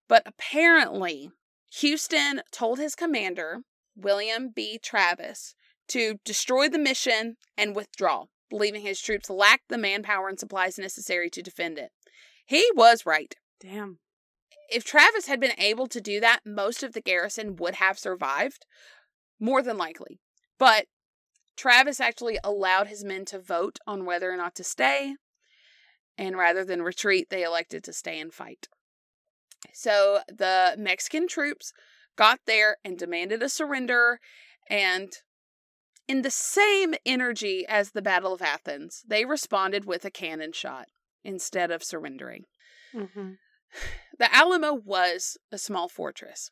but 0.09 0.23
apparently 0.25 1.31
Houston 1.75 2.41
told 2.51 2.79
his 2.79 2.95
commander, 2.95 3.61
William 3.95 4.49
B. 4.53 4.77
Travis, 4.77 5.55
to 5.87 6.19
destroy 6.25 6.67
the 6.67 6.77
mission 6.77 7.37
and 7.57 7.75
withdraw, 7.75 8.25
believing 8.49 8.81
his 8.81 9.01
troops 9.01 9.29
lacked 9.29 9.69
the 9.69 9.77
manpower 9.77 10.27
and 10.27 10.39
supplies 10.39 10.77
necessary 10.77 11.29
to 11.29 11.41
defend 11.41 11.77
it. 11.77 11.91
He 12.45 12.65
was 12.75 13.05
right. 13.05 13.35
Damn. 13.59 13.99
If 14.69 14.83
Travis 14.83 15.27
had 15.27 15.39
been 15.39 15.57
able 15.57 15.87
to 15.87 16.01
do 16.01 16.19
that, 16.19 16.41
most 16.45 16.83
of 16.83 16.93
the 16.93 17.01
garrison 17.01 17.55
would 17.57 17.75
have 17.75 17.99
survived, 17.99 18.65
more 19.39 19.61
than 19.61 19.77
likely. 19.77 20.19
But 20.57 20.87
Travis 21.57 21.99
actually 21.99 22.37
allowed 22.43 22.87
his 22.87 23.03
men 23.03 23.25
to 23.25 23.39
vote 23.39 23.79
on 23.85 24.05
whether 24.05 24.31
or 24.31 24.37
not 24.37 24.55
to 24.55 24.63
stay, 24.63 25.15
and 26.17 26.37
rather 26.37 26.65
than 26.65 26.81
retreat, 26.81 27.29
they 27.29 27.43
elected 27.43 27.83
to 27.85 27.93
stay 27.93 28.19
and 28.19 28.33
fight. 28.33 28.67
So 29.73 30.21
the 30.27 30.75
Mexican 30.77 31.27
troops 31.27 31.73
got 32.15 32.39
there 32.45 32.77
and 32.83 32.97
demanded 32.97 33.41
a 33.41 33.49
surrender, 33.49 34.19
and 34.69 35.11
in 36.07 36.23
the 36.23 36.31
same 36.31 36.93
energy 37.05 37.65
as 37.67 37.91
the 37.91 38.01
Battle 38.01 38.33
of 38.33 38.41
Athens, 38.41 39.03
they 39.07 39.25
responded 39.25 39.85
with 39.85 40.03
a 40.03 40.11
cannon 40.11 40.51
shot 40.51 40.87
instead 41.23 41.71
of 41.71 41.83
surrendering. 41.83 42.45
hmm 42.91 43.33
The 44.19 44.33
Alamo 44.35 44.73
was 44.73 45.37
a 45.51 45.57
small 45.57 45.87
fortress, 45.87 46.51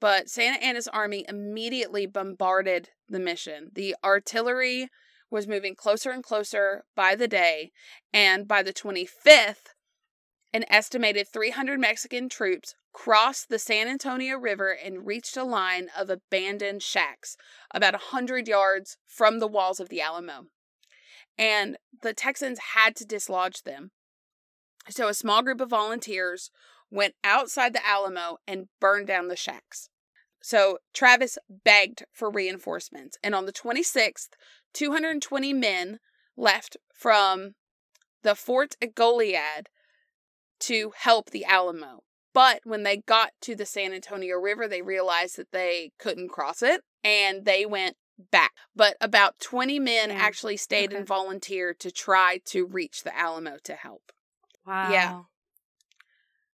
but 0.00 0.28
Santa 0.28 0.62
Anna's 0.62 0.88
army 0.88 1.24
immediately 1.28 2.06
bombarded 2.06 2.90
the 3.08 3.18
mission. 3.18 3.70
The 3.74 3.96
artillery 4.04 4.88
was 5.30 5.48
moving 5.48 5.74
closer 5.74 6.10
and 6.10 6.22
closer 6.22 6.84
by 6.94 7.14
the 7.14 7.28
day, 7.28 7.72
and 8.12 8.46
by 8.46 8.62
the 8.62 8.72
25th, 8.72 9.74
an 10.52 10.64
estimated 10.68 11.28
300 11.28 11.78
Mexican 11.78 12.28
troops 12.28 12.74
crossed 12.92 13.48
the 13.48 13.58
San 13.58 13.86
Antonio 13.86 14.36
River 14.36 14.70
and 14.70 15.06
reached 15.06 15.36
a 15.36 15.44
line 15.44 15.88
of 15.96 16.10
abandoned 16.10 16.82
shacks 16.82 17.36
about 17.72 17.94
a 17.94 18.08
100 18.12 18.48
yards 18.48 18.96
from 19.06 19.38
the 19.38 19.46
walls 19.46 19.78
of 19.78 19.88
the 19.88 20.00
Alamo. 20.00 20.46
And 21.36 21.76
the 22.02 22.14
Texans 22.14 22.58
had 22.74 22.96
to 22.96 23.04
dislodge 23.06 23.62
them. 23.62 23.90
So 24.88 25.08
a 25.08 25.14
small 25.14 25.42
group 25.42 25.60
of 25.60 25.70
volunteers 25.70 26.50
went 26.90 27.14
outside 27.22 27.74
the 27.74 27.86
Alamo 27.86 28.38
and 28.46 28.68
burned 28.80 29.06
down 29.06 29.28
the 29.28 29.36
shacks. 29.36 29.90
So 30.42 30.78
Travis 30.94 31.36
begged 31.48 32.04
for 32.12 32.30
reinforcements, 32.30 33.18
and 33.22 33.34
on 33.34 33.44
the 33.44 33.52
26th, 33.52 34.30
220 34.72 35.52
men 35.52 35.98
left 36.36 36.76
from 36.94 37.54
the 38.22 38.34
fort 38.34 38.76
at 38.80 38.94
Goliad 38.94 39.68
to 40.60 40.92
help 40.96 41.30
the 41.30 41.44
Alamo. 41.44 42.02
But 42.34 42.60
when 42.64 42.82
they 42.82 42.98
got 42.98 43.30
to 43.42 43.54
the 43.56 43.66
San 43.66 43.92
Antonio 43.92 44.36
River, 44.36 44.68
they 44.68 44.82
realized 44.82 45.36
that 45.36 45.50
they 45.52 45.92
couldn't 45.98 46.28
cross 46.28 46.62
it 46.62 46.82
and 47.02 47.44
they 47.44 47.66
went 47.66 47.96
back. 48.30 48.52
But 48.76 48.96
about 49.00 49.38
20 49.40 49.78
men 49.80 50.10
Damn. 50.10 50.18
actually 50.18 50.56
stayed 50.56 50.90
Okay. 50.90 50.98
and 50.98 51.06
volunteered 51.06 51.80
to 51.80 51.90
try 51.90 52.40
to 52.46 52.64
reach 52.66 53.02
the 53.02 53.16
Alamo 53.16 53.58
to 53.64 53.74
help. 53.74 54.12
Wow. 54.66 54.90
Yeah. 54.92 55.20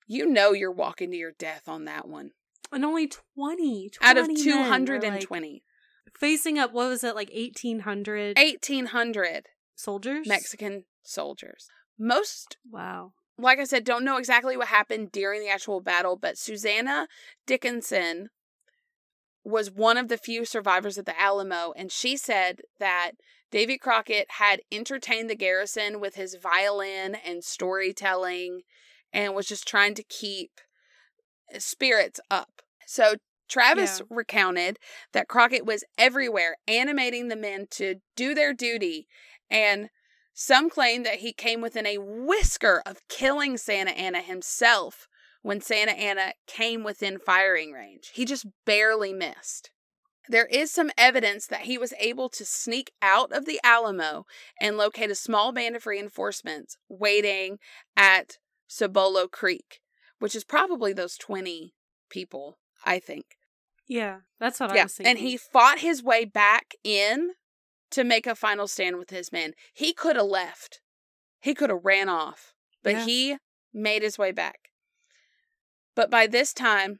You 0.08 0.26
know 0.26 0.54
you're 0.54 0.72
walking 0.72 1.12
to 1.12 1.18
your 1.18 1.32
death 1.32 1.68
on 1.70 1.86
that 1.86 2.08
one. 2.08 2.32
And 2.72 2.84
only 2.84 3.08
20. 3.08 3.90
20 3.90 3.92
Out 4.02 4.18
of 4.18 4.28
220. 4.36 5.64
like, 6.06 6.18
facing 6.18 6.58
up, 6.58 6.72
what 6.74 6.88
was 6.90 7.04
it, 7.04 7.16
like 7.16 7.32
1,800 7.34 8.38
1800 8.38 9.48
soldiers? 9.76 10.28
Mexican 10.28 10.86
soldiers. 11.04 11.70
Most, 11.98 12.58
Wow. 12.70 13.14
Like 13.40 13.60
I 13.60 13.64
said, 13.64 13.84
don't 13.84 14.04
know 14.04 14.18
exactly 14.18 14.58
what 14.58 14.68
happened 14.68 15.12
during 15.12 15.42
the 15.42 15.50
actual 15.50 15.82
battle, 15.82 16.16
but 16.16 16.38
Susanna 16.38 17.08
Dickinson 17.48 18.30
was 19.44 19.72
one 19.72 19.98
of 19.98 20.10
the 20.10 20.18
few 20.18 20.46
survivors 20.46 20.98
of 20.98 21.06
the 21.06 21.20
Alamo, 21.20 21.74
and 21.76 21.92
she 21.92 22.18
said 22.18 22.62
that 22.80 23.12
Davy 23.52 23.78
Crockett 23.78 24.28
had 24.32 24.62
entertained 24.72 25.30
the 25.30 25.36
garrison 25.36 26.00
with 26.00 26.16
his 26.16 26.36
violin 26.36 27.16
and 27.16 27.44
storytelling 27.44 28.62
and 29.12 29.34
was 29.34 29.48
just 29.48 29.68
trying 29.68 29.96
to 29.96 30.04
keep 30.04 30.60
eh, 31.52 31.60
spirits 31.60 32.20
up. 32.30 32.62
So 32.86 33.16
Travis 33.48 34.02
Yeah. 34.02 34.16
recounted 34.16 34.78
that 35.14 35.28
Crockett 35.28 35.66
was 35.66 35.84
everywhere, 35.98 36.58
animating 36.68 37.30
the 37.30 37.36
men 37.36 37.66
to 37.72 37.96
do 38.16 38.36
their 38.36 38.54
duty, 38.54 39.08
and 39.50 39.90
some 40.42 40.70
claim 40.70 41.04
that 41.04 41.16
he 41.16 41.34
came 41.34 41.60
within 41.60 41.86
a 41.86 41.98
whisker 41.98 42.82
of 42.86 43.06
killing 43.10 43.58
Santa 43.58 43.92
Anna 43.92 44.22
himself 44.22 45.06
when 45.42 45.60
Santa 45.60 45.92
Anna 45.92 46.32
came 46.48 46.82
within 46.82 47.20
firing 47.20 47.74
range. 47.74 48.12
He 48.14 48.24
just 48.24 48.46
barely 48.66 49.12
missed. 49.12 49.72
There 50.30 50.46
is 50.46 50.72
some 50.72 50.92
evidence 50.98 51.46
that 51.48 51.64
he 51.64 51.78
was 51.78 51.94
able 52.00 52.30
to 52.30 52.46
sneak 52.46 52.94
out 53.02 53.34
of 53.34 53.44
the 53.44 53.60
Alamo 53.66 54.26
and 54.62 54.78
locate 54.78 55.12
a 55.12 55.16
small 55.16 55.52
band 55.52 55.76
of 55.76 55.86
reinforcements 55.86 56.78
waiting 56.88 57.58
at 57.98 58.38
Cibolo 58.66 59.28
Creek, 59.28 59.82
which 60.20 60.38
is 60.38 60.46
probably 60.46 60.94
those 60.94 61.18
20 61.18 61.74
people, 62.10 62.60
I 62.86 63.00
think. 63.00 63.26
Yeah, 63.90 64.20
that's 64.40 64.62
what 64.62 64.72
I 64.72 64.76
yeah. 64.76 64.84
was 64.84 64.94
thinking. 64.94 65.10
And 65.10 65.20
he 65.20 65.36
fought 65.36 65.80
his 65.80 66.02
way 66.02 66.24
back 66.24 66.76
in 66.82 67.32
to 67.92 68.04
make 68.04 68.28
a 68.28 68.36
final 68.36 68.68
stand 68.68 68.98
with 68.98 69.10
his 69.10 69.32
men. 69.32 69.54
He 69.74 69.94
could 69.94 70.16
have 70.16 70.26
left. 70.26 70.82
He 71.40 71.54
could 71.54 71.70
have 71.70 71.84
ran 71.86 72.10
off, 72.10 72.54
but 72.84 72.94
Yeah. 72.94 73.06
he 73.06 73.38
made 73.74 74.04
his 74.04 74.18
way 74.18 74.32
back. 74.32 74.72
But 75.96 76.10
by 76.10 76.28
this 76.28 76.54
time, 76.54 77.00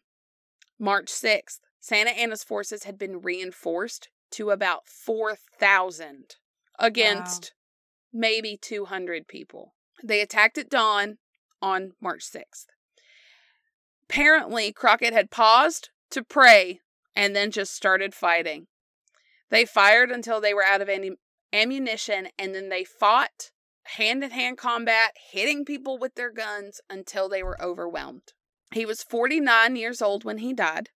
March 0.78 1.10
6th, 1.10 1.60
Santa 1.80 2.12
Anna's 2.12 2.44
forces 2.44 2.84
had 2.84 2.98
been 2.98 3.22
reinforced 3.22 4.10
to 4.32 4.52
about 4.52 4.88
4,000 4.88 6.36
against 6.78 7.54
maybe 8.12 8.58
200 8.58 9.28
people. 9.28 9.76
They 10.04 10.22
attacked 10.22 10.58
at 10.58 10.70
dawn 10.70 11.18
on 11.62 11.94
March 12.00 12.24
6th. 12.24 12.68
Apparently, 14.04 14.72
Crockett 14.72 15.14
had 15.14 15.30
paused 15.30 15.90
to 16.10 16.24
pray 16.24 16.82
and 17.16 17.36
then 17.36 17.52
just 17.52 17.74
started 17.74 18.16
fighting. 18.16 18.68
They 19.50 19.66
fired 19.66 20.12
until 20.12 20.40
they 20.40 20.54
were 20.54 20.64
out 20.64 20.82
of 20.82 20.90
any 20.90 21.12
ammunition 21.52 22.30
and 22.38 22.54
then 22.54 22.70
they 22.70 22.84
fought 22.84 23.52
hand 23.96 24.24
in 24.24 24.32
hand 24.32 24.58
combat, 24.58 25.16
hitting 25.32 25.66
people 25.66 25.98
with 25.98 26.16
their 26.16 26.32
guns 26.32 26.80
until 26.90 27.28
they 27.28 27.42
were 27.42 27.62
overwhelmed. 27.62 28.34
He 28.74 28.86
was 28.86 29.02
49 29.02 29.76
years 29.76 30.02
old 30.02 30.24
when 30.24 30.38
he 30.38 30.54
died. 30.54 30.90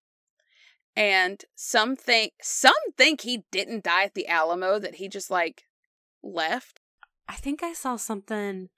And 0.96 1.44
some 1.56 1.96
think 1.96 2.34
some 2.40 2.72
think 2.96 3.22
he 3.22 3.44
didn't 3.50 3.82
die 3.82 4.04
at 4.04 4.14
the 4.14 4.28
Alamo 4.28 4.78
that 4.78 4.96
he 4.96 5.08
just 5.08 5.28
like 5.28 5.64
left. 6.22 6.80
I 7.28 7.34
think 7.34 7.64
I 7.64 7.72
saw 7.72 7.96
something 7.96 8.68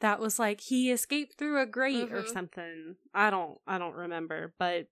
that 0.00 0.18
was 0.18 0.38
like 0.38 0.62
he 0.62 0.90
escaped 0.90 1.36
through 1.36 1.60
a 1.60 1.66
grate 1.66 2.10
or 2.10 2.22
Mhm. 2.22 2.32
something. 2.32 2.96
I 3.12 3.28
don't 3.28 3.58
I 3.66 3.76
don't 3.76 3.94
remember, 3.94 4.54
but 4.58 4.86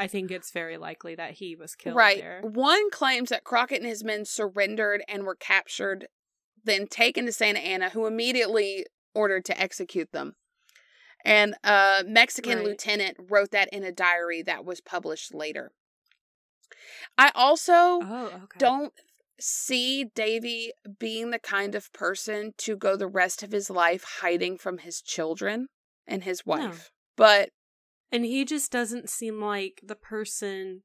I 0.00 0.06
think 0.06 0.30
it's 0.30 0.50
very 0.50 0.78
likely 0.78 1.14
that 1.16 1.32
he 1.32 1.54
was 1.54 1.74
killed 1.74 1.94
right. 1.94 2.16
there. 2.16 2.40
One 2.42 2.90
claims 2.90 3.28
that 3.28 3.44
Crockett 3.44 3.80
and 3.82 3.86
his 3.86 4.02
men 4.02 4.24
surrendered 4.24 5.02
and 5.06 5.24
were 5.24 5.34
captured, 5.34 6.08
then 6.64 6.86
taken 6.86 7.26
to 7.26 7.32
Santa 7.32 7.58
Anna, 7.60 7.90
who 7.90 8.06
immediately 8.06 8.86
ordered 9.14 9.44
to 9.44 9.60
execute 9.60 10.10
them. 10.12 10.36
And 11.22 11.54
a 11.62 12.02
Mexican 12.06 12.60
Right. 12.60 12.64
lieutenant 12.64 13.18
wrote 13.18 13.50
that 13.50 13.68
in 13.74 13.84
a 13.84 13.92
diary 13.92 14.40
that 14.40 14.64
was 14.64 14.80
published 14.80 15.34
later. 15.34 15.70
I 17.18 17.30
also 17.34 18.00
Oh, 18.00 18.26
okay. 18.44 18.58
don't 18.58 18.94
see 19.38 20.04
Davy 20.04 20.72
being 20.98 21.28
the 21.30 21.38
kind 21.38 21.74
of 21.74 21.92
person 21.92 22.54
to 22.56 22.74
go 22.74 22.96
the 22.96 23.06
rest 23.06 23.42
of 23.42 23.52
his 23.52 23.68
life 23.68 24.04
hiding 24.22 24.56
from 24.56 24.78
his 24.78 25.02
children 25.02 25.68
and 26.06 26.24
his 26.24 26.46
No. 26.46 26.54
wife. 26.54 26.90
But 27.16 27.50
And 28.12 28.24
he 28.24 28.44
just 28.44 28.72
doesn't 28.72 29.08
seem 29.08 29.40
like 29.40 29.80
the 29.84 29.94
person 29.94 30.82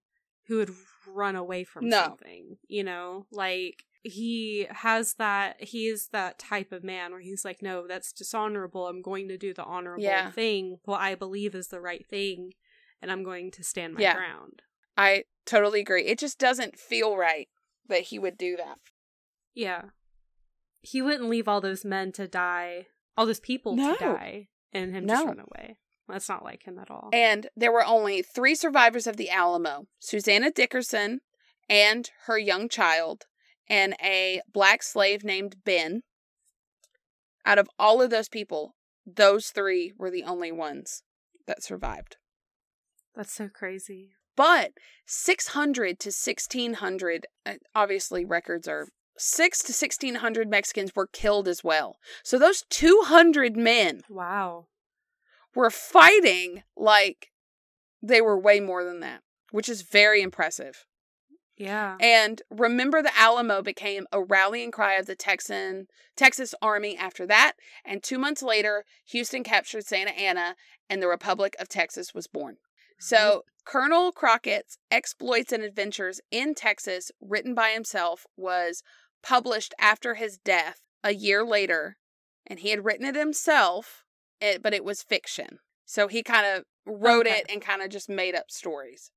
who 0.47 0.57
would 0.57 0.71
run 1.07 1.35
away 1.35 1.63
from 1.63 1.89
No. 1.89 2.03
something, 2.03 2.57
you 2.67 2.83
know? 2.83 3.25
Like 3.31 3.83
he 4.03 4.67
has 4.69 5.15
that 5.15 5.63
he 5.63 5.87
is 5.87 6.09
that 6.09 6.37
type 6.37 6.71
of 6.71 6.83
man 6.83 7.11
where 7.11 7.21
he's 7.21 7.43
like, 7.43 7.63
"No, 7.63 7.87
that's 7.87 8.13
dishonorable. 8.13 8.85
I'm 8.87 9.01
going 9.01 9.27
to 9.29 9.37
do 9.37 9.51
the 9.53 9.63
honorable 9.63 10.03
Yeah. 10.03 10.29
thing, 10.29 10.79
what 10.85 11.01
I 11.01 11.15
believe 11.15 11.55
is 11.55 11.69
the 11.69 11.81
right 11.81 12.05
thing, 12.05 12.53
and 13.01 13.11
I'm 13.11 13.23
going 13.23 13.49
to 13.51 13.63
stand 13.63 13.95
my 13.95 14.01
Yeah. 14.01 14.13
ground." 14.15 14.61
I 14.95 15.23
totally 15.45 15.79
agree. 15.81 16.05
It 16.05 16.19
just 16.19 16.37
doesn't 16.37 16.77
feel 16.79 17.17
right 17.17 17.49
that 17.87 18.01
he 18.03 18.19
would 18.19 18.37
do 18.37 18.55
that. 18.57 18.77
Yeah. 19.55 19.89
He 20.81 21.01
wouldn't 21.01 21.27
leave 21.29 21.47
all 21.47 21.59
those 21.61 21.83
men 21.83 22.11
to 22.13 22.27
die, 22.27 22.87
all 23.17 23.25
those 23.25 23.39
people 23.39 23.75
No. 23.75 23.93
to 23.95 23.99
die, 23.99 24.49
and 24.71 24.93
him 24.95 25.07
just 25.07 25.25
run 25.25 25.39
away. 25.39 25.77
That's 26.07 26.29
not 26.29 26.43
like 26.43 26.63
him 26.63 26.77
at 26.77 26.91
all. 26.91 27.09
And 27.11 27.47
there 27.55 27.71
were 27.71 27.85
only 27.85 28.21
three 28.21 28.55
survivors 28.55 29.07
of 29.07 29.17
the 29.17 29.29
Alamo 29.29 29.87
Susanna 29.99 30.51
Dickerson 30.51 31.21
and 31.67 32.11
her 32.25 32.37
young 32.37 32.69
child, 32.69 33.25
and 33.67 33.95
a 34.01 34.41
black 34.51 34.83
slave 34.83 35.23
named 35.23 35.57
Ben. 35.65 36.03
Out 37.45 37.57
of 37.57 37.69
all 37.79 38.01
of 38.01 38.09
those 38.09 38.29
people, 38.29 38.75
those 39.05 39.49
three 39.49 39.93
were 39.97 40.11
the 40.11 40.23
only 40.23 40.51
ones 40.51 41.03
that 41.47 41.63
survived. 41.63 42.17
That's 43.15 43.33
so 43.33 43.47
crazy. 43.47 44.11
But 44.35 44.73
600 45.05 45.99
to 45.99 46.09
1600, 46.09 47.27
uh, 47.45 47.53
obviously, 47.73 48.25
records 48.25 48.67
are. 48.67 48.87
Six 49.17 49.59
to 49.59 49.71
1600 49.71 50.49
Mexicans 50.49 50.91
were 50.93 51.07
killed 51.07 51.47
as 51.47 51.63
well. 51.63 51.95
So 52.21 52.37
those 52.37 52.65
200 52.69 53.55
men 53.55 54.01
Wow. 54.09 54.65
Were 55.55 55.71
fighting 55.71 56.63
like 56.75 57.31
they 58.01 58.21
were 58.21 58.39
way 58.39 58.59
more 58.59 58.83
than 58.83 58.99
that, 58.99 59.21
which 59.51 59.69
is 59.69 59.81
very 59.81 60.21
impressive. 60.21 60.85
Yeah. 61.57 61.95
And 62.01 62.41
remember 62.49 63.01
the 63.01 63.17
Alamo 63.17 63.61
became 63.61 64.07
a 64.11 64.21
rallying 64.21 64.71
cry 64.71 64.95
of 64.95 65.05
the 65.05 65.15
Texan 65.15 65.87
Texas 66.17 66.53
Army 66.61 66.97
after 66.97 67.25
that, 67.27 67.53
and 67.85 68.03
2 68.03 68.19
months 68.19 68.43
later, 68.43 68.83
Houston 69.05 69.43
captured 69.43 69.85
Santa 69.85 70.11
Anna 70.11 70.55
and 70.89 71.01
the 71.01 71.07
Republic 71.07 71.55
of 71.59 71.69
Texas 71.69 72.13
was 72.13 72.27
born. 72.27 72.57
So, 72.97 73.43
Colonel 73.65 74.13
Crockett's 74.13 74.77
exploits 74.89 75.51
and 75.51 75.63
adventures 75.63 76.21
in 76.31 76.55
Texas, 76.55 77.11
written 77.19 77.53
by 77.53 77.71
himself, 77.71 78.25
was 78.37 78.83
published 79.21 79.73
after 79.79 80.13
his 80.13 80.37
death 80.37 80.79
a 81.03 81.13
year 81.13 81.43
later, 81.43 81.97
and 82.47 82.59
he 82.59 82.69
had 82.69 82.85
written 82.85 83.05
it 83.05 83.15
himself, 83.15 84.04
it, 84.41 84.61
but 84.61 84.73
it 84.73 84.83
was 84.83 85.01
fiction. 85.03 85.59
So 85.85 86.07
he 86.07 86.23
kind 86.23 86.45
of 86.45 86.63
wrote 86.85 87.27
Okay. 87.27 87.37
it 87.39 87.45
and 87.49 87.61
kind 87.61 87.81
of 87.81 87.89
just 87.89 88.09
made 88.09 88.35
up 88.35 88.49
stories. 88.49 89.11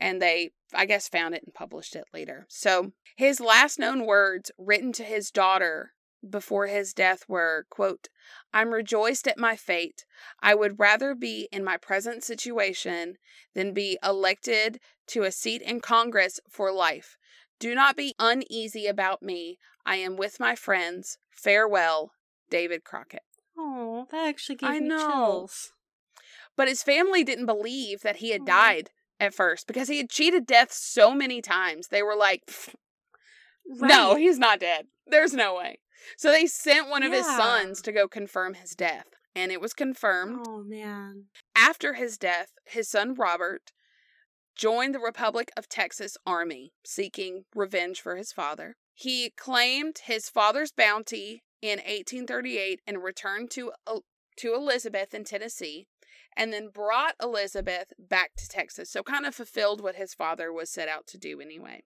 And 0.00 0.22
they, 0.22 0.52
I 0.72 0.86
guess, 0.86 1.08
found 1.08 1.34
it 1.34 1.42
and 1.44 1.54
published 1.54 1.96
it 1.96 2.04
later. 2.14 2.46
So 2.48 2.92
his 3.16 3.40
last 3.40 3.78
known 3.78 4.06
words 4.06 4.50
written 4.56 4.92
to 4.92 5.02
his 5.04 5.30
daughter 5.30 5.92
before 6.28 6.66
his 6.66 6.92
death 6.92 7.24
were, 7.28 7.66
quote, 7.70 8.08
I'm 8.52 8.70
rejoiced 8.70 9.26
at 9.28 9.38
my 9.38 9.56
fate. 9.56 10.04
I 10.40 10.54
would 10.54 10.78
rather 10.78 11.14
be 11.14 11.48
in 11.52 11.64
my 11.64 11.76
present 11.76 12.22
situation 12.24 13.16
than 13.54 13.72
be 13.74 13.98
elected 14.04 14.80
to 15.08 15.22
a 15.22 15.32
seat 15.32 15.62
in 15.62 15.80
Congress 15.80 16.40
for 16.48 16.72
life. 16.72 17.16
Do 17.60 17.74
not 17.74 17.96
be 17.96 18.14
uneasy 18.18 18.86
about 18.86 19.22
me. 19.22 19.58
I 19.84 19.96
am 19.96 20.16
with 20.16 20.38
my 20.38 20.54
friends. 20.54 21.18
Farewell, 21.30 22.12
David 22.50 22.84
Crockett. 22.84 23.22
Oh, 23.58 24.06
that 24.10 24.28
actually 24.28 24.56
gave 24.56 24.70
I 24.70 24.78
me 24.80 24.88
know. 24.88 24.98
chills. 24.98 25.72
But 26.56 26.68
his 26.68 26.82
family 26.82 27.24
didn't 27.24 27.46
believe 27.46 28.02
that 28.02 28.16
he 28.16 28.30
had 28.30 28.42
Aw. 28.42 28.46
died 28.46 28.90
at 29.20 29.34
first 29.34 29.66
because 29.66 29.88
he 29.88 29.98
had 29.98 30.10
cheated 30.10 30.46
death 30.46 30.72
so 30.72 31.12
many 31.12 31.40
times. 31.42 31.88
They 31.88 32.02
were 32.02 32.16
like, 32.16 32.42
Right. 33.80 33.88
no, 33.88 34.14
he's 34.14 34.38
not 34.38 34.60
dead. 34.60 34.86
There's 35.06 35.34
no 35.34 35.54
way. 35.56 35.78
So 36.16 36.30
they 36.30 36.46
sent 36.46 36.88
one 36.88 37.02
of 37.02 37.12
his 37.12 37.26
sons 37.26 37.82
to 37.82 37.92
go 37.92 38.08
confirm 38.08 38.54
his 38.54 38.70
death. 38.70 39.06
And 39.34 39.52
it 39.52 39.60
was 39.60 39.74
confirmed. 39.74 40.44
Oh 40.48 40.62
man. 40.64 41.24
After 41.54 41.94
his 41.94 42.16
death, 42.18 42.52
his 42.64 42.88
son 42.88 43.14
Robert 43.14 43.72
joined 44.56 44.94
the 44.94 44.98
Republic 45.00 45.50
of 45.56 45.68
Texas 45.68 46.16
Army, 46.26 46.72
seeking 46.84 47.44
revenge 47.54 48.00
for 48.00 48.16
his 48.16 48.32
father. 48.32 48.76
He 48.94 49.30
claimed 49.36 49.98
his 50.04 50.28
father's 50.28 50.72
bounty 50.72 51.42
in 51.62 51.78
1838 51.78 52.80
and 52.86 53.02
returned 53.02 53.50
to 53.52 53.72
to 54.38 54.54
Elizabeth 54.54 55.14
in 55.14 55.24
Tennessee, 55.24 55.88
and 56.36 56.52
then 56.52 56.68
brought 56.72 57.14
Elizabeth 57.20 57.92
back 57.98 58.36
to 58.36 58.48
Texas. 58.48 58.88
So 58.90 59.02
kind 59.02 59.26
of 59.26 59.34
fulfilled 59.34 59.82
what 59.82 59.96
his 59.96 60.14
father 60.14 60.52
was 60.52 60.70
set 60.70 60.88
out 60.88 61.06
to 61.08 61.18
do 61.18 61.40
anyway. 61.40 61.82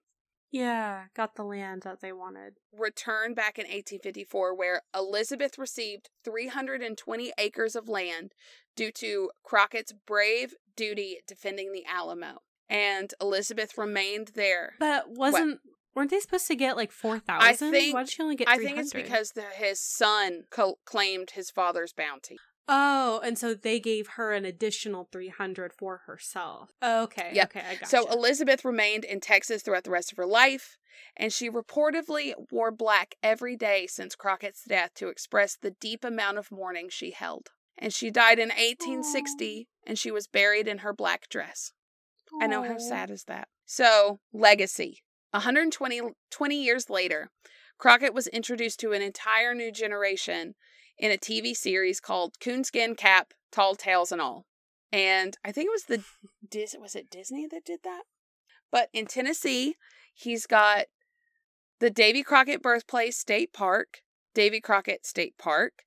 Yeah, 0.51 1.05
got 1.15 1.33
the 1.33 1.43
land 1.43 1.81
that 1.81 2.01
they 2.01 2.13
wanted. 2.13 2.57
Returned 2.71 3.35
back 3.35 3.57
in 3.57 3.63
1854, 3.63 4.55
where 4.55 4.83
Elizabeth 4.95 5.57
received 5.57 6.11
320 6.23 7.33
acres 7.39 7.75
of 7.75 7.89
land 7.89 8.33
due 8.75 8.91
to 8.91 9.31
Crockett's 9.43 9.93
brave 10.05 10.53
duty 10.75 11.17
defending 11.27 11.71
the 11.71 11.83
Alamo. 11.89 12.43
And 12.69 13.11
Elizabeth 13.19 13.79
remained 13.79 14.31
there. 14.35 14.73
But 14.79 15.09
wasn't 15.09 15.59
weren't 15.95 16.09
they 16.11 16.19
supposed 16.19 16.47
to 16.47 16.55
get 16.55 16.75
like 16.75 16.91
four 16.91 17.19
thousand? 17.19 17.71
Why 17.71 18.03
did 18.03 18.09
she 18.09 18.21
only 18.23 18.35
get? 18.35 18.47
I 18.47 18.57
think 18.57 18.77
it's 18.77 18.93
because 18.93 19.31
the, 19.31 19.43
his 19.43 19.79
son 19.79 20.43
co- 20.49 20.79
claimed 20.85 21.31
his 21.31 21.49
father's 21.49 21.93
bounty. 21.93 22.37
Oh, 22.67 23.19
and 23.25 23.37
so 23.37 23.53
they 23.53 23.79
gave 23.79 24.07
her 24.15 24.31
an 24.31 24.45
additional 24.45 25.09
three 25.11 25.29
hundred 25.29 25.73
for 25.73 26.01
herself. 26.05 26.69
Okay. 26.81 27.31
Yep. 27.33 27.45
Okay, 27.55 27.65
I 27.69 27.75
got 27.75 27.89
So 27.89 28.09
Elizabeth 28.09 28.63
remained 28.63 29.03
in 29.03 29.19
Texas 29.19 29.63
throughout 29.63 29.83
the 29.83 29.91
rest 29.91 30.11
of 30.11 30.17
her 30.17 30.25
life, 30.25 30.77
and 31.17 31.33
she 31.33 31.49
reportedly 31.49 32.33
wore 32.51 32.71
black 32.71 33.15
every 33.21 33.57
day 33.57 33.85
since 33.87 34.15
Crockett's 34.15 34.63
death 34.67 34.91
to 34.95 35.09
express 35.09 35.57
the 35.57 35.71
deep 35.71 36.03
amount 36.05 36.37
of 36.37 36.51
mourning 36.51 36.87
she 36.89 37.11
held. 37.11 37.49
And 37.77 37.93
she 37.93 38.11
died 38.11 38.39
in 38.39 38.49
1860, 38.49 39.67
and 39.85 39.97
she 39.97 40.11
was 40.11 40.27
buried 40.27 40.67
in 40.67 40.79
her 40.79 40.93
black 40.93 41.27
dress. 41.27 41.73
I 42.41 42.47
know 42.47 42.63
how 42.63 42.77
sad 42.77 43.09
is 43.09 43.25
that. 43.25 43.47
So, 43.65 44.19
legacy. 44.31 45.01
120 45.33 46.01
20 46.31 46.63
years 46.63 46.89
later, 46.89 47.29
Crockett 47.77 48.13
was 48.13 48.27
introduced 48.27 48.79
to 48.79 48.93
an 48.93 49.01
entire 49.01 49.53
new 49.53 49.71
generation 49.71 50.55
in 50.97 51.11
a 51.11 51.17
TV 51.17 51.55
series 51.55 51.99
called 51.99 52.39
Coonskin 52.39 52.95
Cap, 52.95 53.33
Tall 53.51 53.75
Tales 53.75 54.11
and 54.11 54.21
All. 54.21 54.45
And 54.91 55.35
I 55.43 55.51
think 55.51 55.67
it 55.67 55.71
was 55.71 55.85
the 55.85 56.03
Dis 56.47 56.75
was 56.79 56.95
it 56.95 57.09
Disney 57.09 57.47
that 57.47 57.65
did 57.65 57.79
that? 57.83 58.03
But 58.71 58.89
in 58.93 59.05
Tennessee, 59.07 59.75
he's 60.13 60.45
got 60.45 60.85
the 61.79 61.89
Davy 61.89 62.23
Crockett 62.23 62.61
Birthplace 62.61 63.17
State 63.17 63.53
Park, 63.53 64.01
Davy 64.33 64.61
Crockett 64.61 65.05
State 65.05 65.37
Park, 65.37 65.83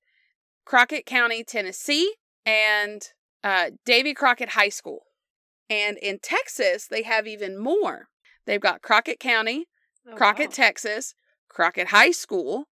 Crockett 0.64 1.06
County, 1.06 1.44
Tennessee, 1.44 2.14
and 2.44 3.02
uh, 3.42 3.70
Davy 3.84 4.12
Crockett 4.12 4.50
High 4.50 4.68
School. 4.68 5.06
And 5.70 5.96
in 5.98 6.18
Texas, 6.18 6.86
they 6.86 7.02
have 7.02 7.26
even 7.26 7.58
more. 7.58 8.08
They've 8.46 8.60
got 8.60 8.82
Crockett 8.82 9.18
County, 9.20 9.66
Oh, 10.08 10.14
Crockett, 10.14 10.48
wow. 10.50 10.54
Texas, 10.54 11.14
Crockett 11.48 11.88
High 11.88 12.12
School, 12.12 12.68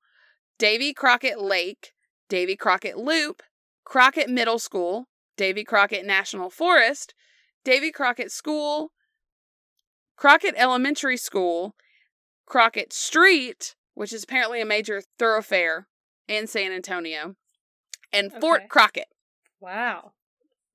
Davy 0.58 0.92
Crockett 0.92 1.40
Lake, 1.40 1.92
Davy 2.28 2.54
Crockett 2.54 2.96
Loop, 2.96 3.42
Crockett 3.84 4.30
Middle 4.30 4.58
School, 4.60 5.08
Davy 5.36 5.64
Crockett 5.64 6.06
National 6.06 6.48
Forest, 6.48 7.12
Davy 7.64 7.90
Crockett 7.90 8.30
School, 8.30 8.92
Crockett 10.16 10.54
Elementary 10.56 11.16
School, 11.16 11.74
Crockett 12.46 12.92
Street, 12.92 13.74
which 13.94 14.12
is 14.12 14.22
apparently 14.24 14.60
a 14.60 14.66
major 14.66 15.02
thoroughfare 15.18 15.88
in 16.28 16.46
San 16.46 16.70
Antonio, 16.72 17.34
and 18.12 18.32
Fort 18.40 18.68
Crockett. 18.68 19.08
Wow. 19.60 20.12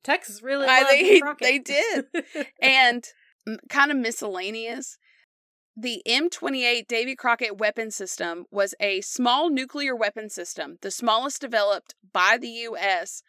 Texas 0.03 0.41
really 0.43 0.67
I 0.69 0.83
think 0.83 1.23
Crockett. 1.23 1.39
they 1.47 1.59
did. 1.59 2.05
and 2.61 3.03
kind 3.69 3.91
of 3.91 3.97
miscellaneous. 3.97 4.97
The 5.75 6.01
M28 6.05 6.87
Davy 6.87 7.15
Crockett 7.15 7.57
weapon 7.57 7.89
system 7.91 8.45
was 8.51 8.75
a 8.79 9.01
small 9.01 9.49
nuclear 9.49 9.95
weapon 9.95 10.29
system, 10.29 10.77
the 10.81 10.91
smallest 10.91 11.39
developed 11.39 11.95
by 12.11 12.37
the 12.39 12.49
U.S., 12.49 13.23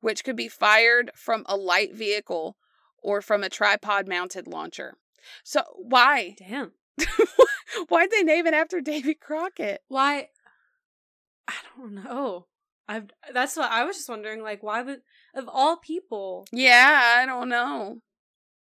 which 0.00 0.22
could 0.22 0.36
be 0.36 0.48
fired 0.48 1.10
from 1.16 1.44
a 1.46 1.56
light 1.56 1.92
vehicle 1.94 2.56
or 3.02 3.20
from 3.20 3.42
a 3.42 3.48
tripod 3.48 4.06
mounted 4.06 4.46
launcher. 4.46 4.94
So, 5.42 5.62
why? 5.76 6.36
Damn. 6.38 6.72
Why'd 7.88 8.10
they 8.10 8.22
name 8.22 8.46
it 8.46 8.54
after 8.54 8.80
Davy 8.80 9.14
Crockett? 9.14 9.82
Why? 9.88 10.28
I 11.48 11.54
don't 11.76 11.94
know. 11.94 12.46
I've 12.88 13.10
that's 13.32 13.56
what 13.56 13.70
I 13.70 13.84
was 13.84 13.96
just 13.96 14.08
wondering. 14.08 14.42
Like, 14.42 14.62
why 14.62 14.82
would 14.82 15.02
of 15.34 15.48
all 15.48 15.76
people? 15.76 16.46
Yeah, 16.52 17.16
I 17.18 17.26
don't 17.26 17.48
know. 17.48 17.98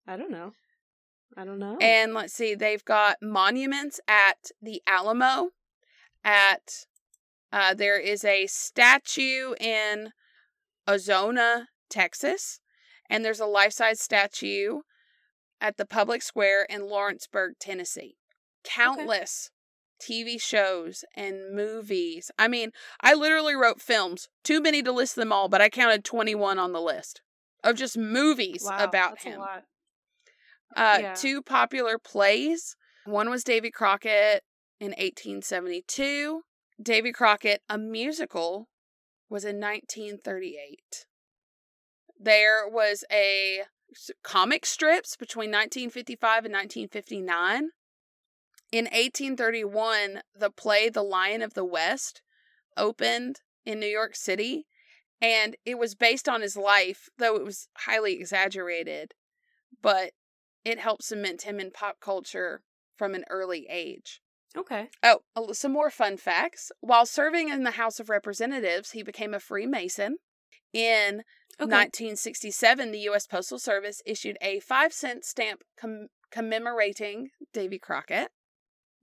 I 0.06 0.16
don't 0.16 0.30
know. 0.30 0.52
I 1.36 1.44
don't 1.44 1.58
know. 1.58 1.76
And 1.80 2.14
let's 2.14 2.32
see, 2.32 2.54
they've 2.54 2.84
got 2.84 3.18
monuments 3.20 4.00
at 4.08 4.50
the 4.60 4.82
Alamo. 4.86 5.50
At 6.24 6.86
uh, 7.52 7.74
there 7.74 8.00
is 8.00 8.24
a 8.24 8.46
statue 8.46 9.54
in 9.60 10.12
Ozona, 10.88 11.66
Texas, 11.90 12.60
and 13.08 13.24
there's 13.24 13.40
a 13.40 13.46
life-size 13.46 14.00
statue 14.00 14.80
at 15.60 15.76
the 15.76 15.86
public 15.86 16.22
square 16.22 16.64
in 16.64 16.88
Lawrenceburg, 16.88 17.54
Tennessee. 17.60 18.16
Countless 18.64 19.50
TV 20.00 20.40
shows 20.40 21.04
and 21.14 21.54
movies. 21.54 22.30
I 22.38 22.48
mean, 22.48 22.72
I 23.00 23.14
literally 23.14 23.54
wrote 23.54 23.80
films, 23.80 24.28
too 24.42 24.60
many 24.60 24.82
to 24.82 24.92
list 24.92 25.16
them 25.16 25.32
all, 25.32 25.48
but 25.48 25.60
I 25.60 25.68
counted 25.68 26.04
21 26.04 26.58
on 26.58 26.72
the 26.72 26.80
list 26.80 27.22
of 27.64 27.76
just 27.76 27.96
movies 27.96 28.64
wow, 28.64 28.84
about 28.84 29.12
that's 29.12 29.24
him. 29.24 29.40
Uh, 30.74 30.98
Yeah. 31.00 31.14
Two 31.14 31.42
popular 31.42 31.98
plays. 31.98 32.76
One 33.04 33.30
was 33.30 33.44
Davy 33.44 33.70
Crockett 33.70 34.42
in 34.80 34.88
1872. 34.92 36.42
Davy 36.82 37.12
Crockett, 37.12 37.62
a 37.68 37.78
musical, 37.78 38.68
was 39.28 39.44
in 39.44 39.60
1938. 39.60 41.06
There 42.18 42.68
was 42.68 43.04
a 43.10 43.62
comic 44.22 44.66
strips 44.66 45.16
between 45.16 45.50
1955 45.50 46.44
and 46.44 46.54
1959. 46.54 47.70
In 48.72 48.84
1831, 48.86 50.22
the 50.34 50.50
play 50.50 50.88
The 50.88 51.02
Lion 51.02 51.42
of 51.42 51.54
the 51.54 51.64
West 51.64 52.22
opened 52.76 53.40
in 53.64 53.78
New 53.80 53.86
York 53.86 54.16
City, 54.16 54.66
and 55.20 55.56
it 55.64 55.78
was 55.78 55.94
based 55.94 56.28
on 56.28 56.42
his 56.42 56.56
life, 56.56 57.08
though 57.18 57.36
it 57.36 57.44
was 57.44 57.68
highly 57.78 58.14
exaggerated. 58.14 59.14
But 59.80 60.12
it 60.66 60.80
helped 60.80 61.04
cement 61.04 61.42
him 61.42 61.60
in 61.60 61.70
pop 61.70 62.00
culture 62.00 62.60
from 62.96 63.14
an 63.14 63.24
early 63.30 63.68
age. 63.70 64.20
Okay. 64.56 64.88
Oh, 65.04 65.52
some 65.52 65.72
more 65.72 65.90
fun 65.90 66.16
facts. 66.16 66.72
While 66.80 67.06
serving 67.06 67.50
in 67.50 67.62
the 67.62 67.72
House 67.72 68.00
of 68.00 68.08
Representatives, 68.10 68.90
he 68.90 69.04
became 69.04 69.32
a 69.32 69.38
Freemason. 69.38 70.16
In 70.72 71.22
Okay. 71.58 71.70
1967, 71.70 72.90
the 72.90 72.98
U.S. 73.00 73.26
Postal 73.28 73.58
Service 73.60 74.02
issued 74.04 74.36
a 74.42 74.58
five 74.60 74.92
cent 74.92 75.24
stamp 75.24 75.62
com- 75.80 76.08
commemorating 76.32 77.28
Davy 77.52 77.78
Crockett. 77.78 78.30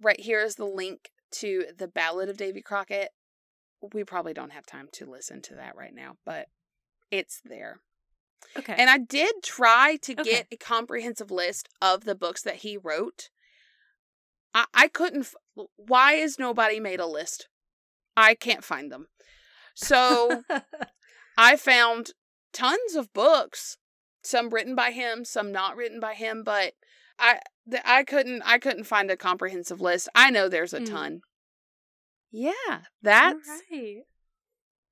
Right 0.02 0.20
here 0.20 0.42
is 0.42 0.56
the 0.56 0.66
link 0.66 1.12
to 1.40 1.64
the 1.78 1.88
Ballad 1.88 2.28
of 2.30 2.36
Davy 2.38 2.62
Crockett. 2.62 3.10
We 3.94 4.04
probably 4.04 4.34
don't 4.34 4.52
have 4.52 4.66
time 4.66 4.90
to 4.94 5.10
listen 5.10 5.42
to 5.44 5.56
that 5.56 5.76
right 5.78 5.94
now, 5.96 6.16
but 6.26 6.48
it's 7.10 7.40
there. 7.46 7.80
Okay. 8.58 8.76
And 8.78 8.90
I 8.90 8.98
did 8.98 9.36
try 9.44 9.98
to 10.04 10.14
Okay. 10.14 10.24
get 10.24 10.48
a 10.52 10.58
comprehensive 10.58 11.32
list 11.32 11.70
of 11.82 12.04
the 12.06 12.16
books 12.16 12.42
that 12.44 12.58
he 12.58 12.78
wrote. 12.78 13.30
I, 14.54 14.66
I 14.74 14.88
couldn't. 14.88 15.22
F- 15.56 15.66
why 15.76 16.14
is 16.14 16.38
nobody 16.40 16.80
made 16.80 17.00
a 17.00 17.08
list? 17.08 17.48
I 18.16 18.36
can't 18.36 18.64
find 18.64 18.92
them. 18.92 19.08
So 19.76 20.44
I 21.38 21.56
found 21.56 22.12
tons 22.54 22.96
of 22.96 23.12
books, 23.14 23.78
some 24.24 24.50
written 24.52 24.76
by 24.76 24.92
him, 24.92 25.26
some 25.26 25.52
not 25.52 25.76
written 25.76 26.00
by 26.00 26.14
him, 26.14 26.44
but 26.44 26.74
I 27.18 27.40
th- 27.70 27.82
I 27.86 28.04
couldn't 28.04 28.44
I 28.46 28.60
couldn't 28.60 28.84
find 28.86 29.10
a 29.10 29.18
comprehensive 29.18 29.82
list. 29.82 30.10
I 30.14 30.30
know 30.30 30.48
there's 30.48 30.74
a 30.74 30.80
Mm. 30.82 30.90
ton. 30.90 31.22
Yeah, 32.32 32.82
that's 33.02 33.48
Alright. 33.50 34.04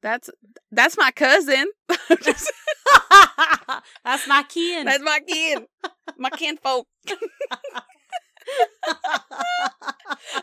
That's 0.02 0.30
that's 0.72 0.98
my 0.98 1.12
cousin. 1.12 1.68
That's 4.04 4.28
my 4.28 4.44
kin. 4.44 4.86
that's 4.86 5.04
my 5.04 5.20
kin. 5.28 5.66
my 6.18 6.30
kinfolk. 6.32 6.88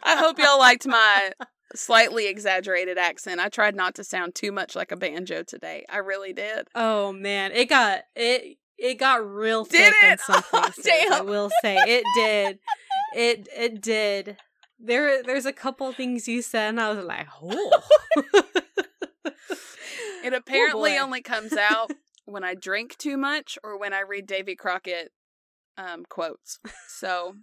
I 0.03 0.17
hope 0.17 0.39
y'all 0.39 0.59
liked 0.59 0.87
my 0.87 1.33
slightly 1.75 2.27
exaggerated 2.29 2.97
accent. 2.99 3.41
I 3.41 3.49
tried 3.49 3.77
not 3.77 3.95
to 3.97 4.05
sound 4.05 4.35
too 4.35 4.51
much 4.53 4.75
like 4.75 4.93
a 4.93 4.97
banjo 4.97 5.43
today. 5.43 5.85
I 5.91 5.99
really 5.99 6.33
did. 6.33 6.69
Oh 6.75 7.13
man, 7.13 7.53
it 7.53 7.69
got 7.69 8.01
it. 8.17 8.57
It 8.79 8.95
got 8.99 9.29
real 9.29 9.65
Did 9.65 9.93
thick 9.93 10.03
in 10.05 10.13
it? 10.13 10.21
some 10.21 10.43
Oh, 10.53 10.61
places. 10.73 11.11
I 11.13 11.21
will 11.21 11.51
say 11.63 11.77
it 11.77 12.05
did. 12.15 12.59
It 13.15 13.49
it 13.55 13.81
did. 13.83 14.37
There 14.81 15.23
there's 15.23 15.47
a 15.47 15.53
couple 15.53 15.93
things 15.93 16.29
you 16.29 16.43
said, 16.43 16.71
and 16.71 16.81
I 16.81 16.93
was 16.93 17.05
like, 17.05 17.27
oh. 17.43 17.83
It 20.25 20.33
apparently 20.33 20.93
boy. 20.93 21.03
only 21.03 21.23
comes 21.23 21.53
out 21.57 21.91
when 22.25 22.45
I 22.45 22.55
drink 22.55 22.97
too 22.99 23.17
much 23.17 23.59
or 23.63 23.79
when 23.79 23.93
I 23.93 24.01
read 24.01 24.27
Davy 24.27 24.55
Crockett 24.57 25.13
um, 25.77 26.05
quotes. 26.09 26.59
So 26.89 27.37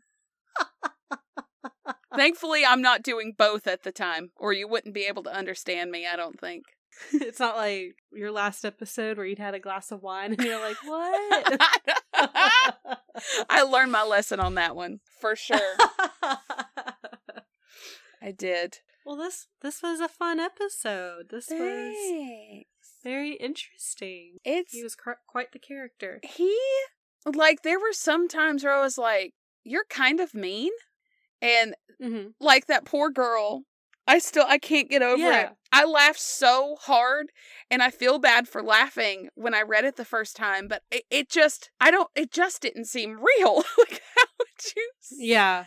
thankfully, 2.15 2.65
I'm 2.65 2.81
not 2.81 3.03
doing 3.03 3.33
both 3.37 3.67
at 3.67 3.83
the 3.83 3.91
time, 3.91 4.31
or 4.35 4.53
you 4.53 4.67
wouldn't 4.67 4.93
be 4.93 5.05
able 5.05 5.23
to 5.23 5.35
understand 5.35 5.91
me. 5.91 6.05
I 6.05 6.15
don't 6.15 6.39
think. 6.39 6.63
it's 7.13 7.39
not 7.39 7.55
like 7.55 7.95
your 8.11 8.31
last 8.31 8.63
episode 8.63 9.17
where 9.17 9.25
you'd 9.25 9.39
had 9.39 9.53
a 9.53 9.59
glass 9.59 9.91
of 9.91 10.01
wine 10.01 10.33
and 10.33 10.41
you're 10.43 10.59
like, 10.59 10.77
what? 10.85 11.61
I 13.49 13.63
learned 13.63 13.91
my 13.91 14.03
lesson 14.03 14.39
on 14.39 14.55
that 14.55 14.75
one 14.75 14.99
for 15.19 15.35
sure. 15.35 15.75
I 18.21 18.31
did. 18.35 18.79
Well, 19.05 19.15
this 19.15 19.47
this 19.61 19.81
was 19.83 19.99
a 19.99 20.07
fun 20.07 20.39
episode. 20.39 21.29
This 21.29 21.47
was 21.49 22.63
very 23.03 23.33
interesting. 23.33 24.37
It's 24.43 24.73
He 24.73 24.83
was 24.83 24.95
cr- 24.95 25.11
quite 25.27 25.51
the 25.51 25.59
character. 25.59 26.19
he 26.23 26.57
like 27.25 27.61
there 27.63 27.79
were 27.79 27.93
some 27.93 28.27
times 28.27 28.63
where 28.63 28.73
I 28.73 28.81
was 28.81 28.97
like, 28.97 29.33
"You're 29.63 29.85
kind 29.89 30.19
of 30.19 30.33
mean," 30.33 30.71
and 31.41 31.75
Mm-hmm. 32.01 32.31
like 32.41 32.67
that 32.67 32.83
poor 32.83 33.09
girl. 33.09 33.63
I 34.07 34.19
still 34.19 34.45
I 34.47 34.57
can't 34.57 34.89
get 34.89 35.01
over 35.01 35.17
Yeah. 35.21 35.41
it. 35.43 35.49
I 35.71 35.85
laughed 35.85 36.19
so 36.19 36.75
hard 36.81 37.31
and 37.71 37.81
I 37.81 37.89
feel 37.89 38.19
bad 38.19 38.47
for 38.47 38.61
laughing 38.61 39.29
when 39.35 39.53
I 39.55 39.61
read 39.61 39.83
it 39.85 39.95
the 39.95 40.05
first 40.05 40.35
time, 40.35 40.67
but 40.67 40.83
it, 40.91 41.03
it 41.09 41.29
just 41.29 41.71
I 41.79 41.89
don't 41.91 42.09
it 42.15 42.31
just 42.31 42.61
didn't 42.61 42.85
seem 42.85 43.11
real. 43.13 43.55
like 43.77 44.01
how 44.15 44.25
would 44.39 44.73
you 44.75 44.89
Yeah, 45.17 45.65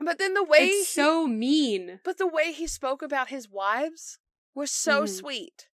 But 0.00 0.18
then 0.18 0.34
the 0.34 0.44
way 0.44 0.58
it's 0.58 0.88
he- 0.94 1.00
so 1.00 1.26
mean. 1.26 2.00
but 2.04 2.18
the 2.18 2.26
way 2.26 2.52
he 2.52 2.66
spoke 2.66 3.02
about 3.02 3.28
his 3.28 3.48
wives 3.48 4.18
was 4.54 4.70
so 4.70 5.02
Mhm. 5.04 5.08
sweet. 5.08 5.68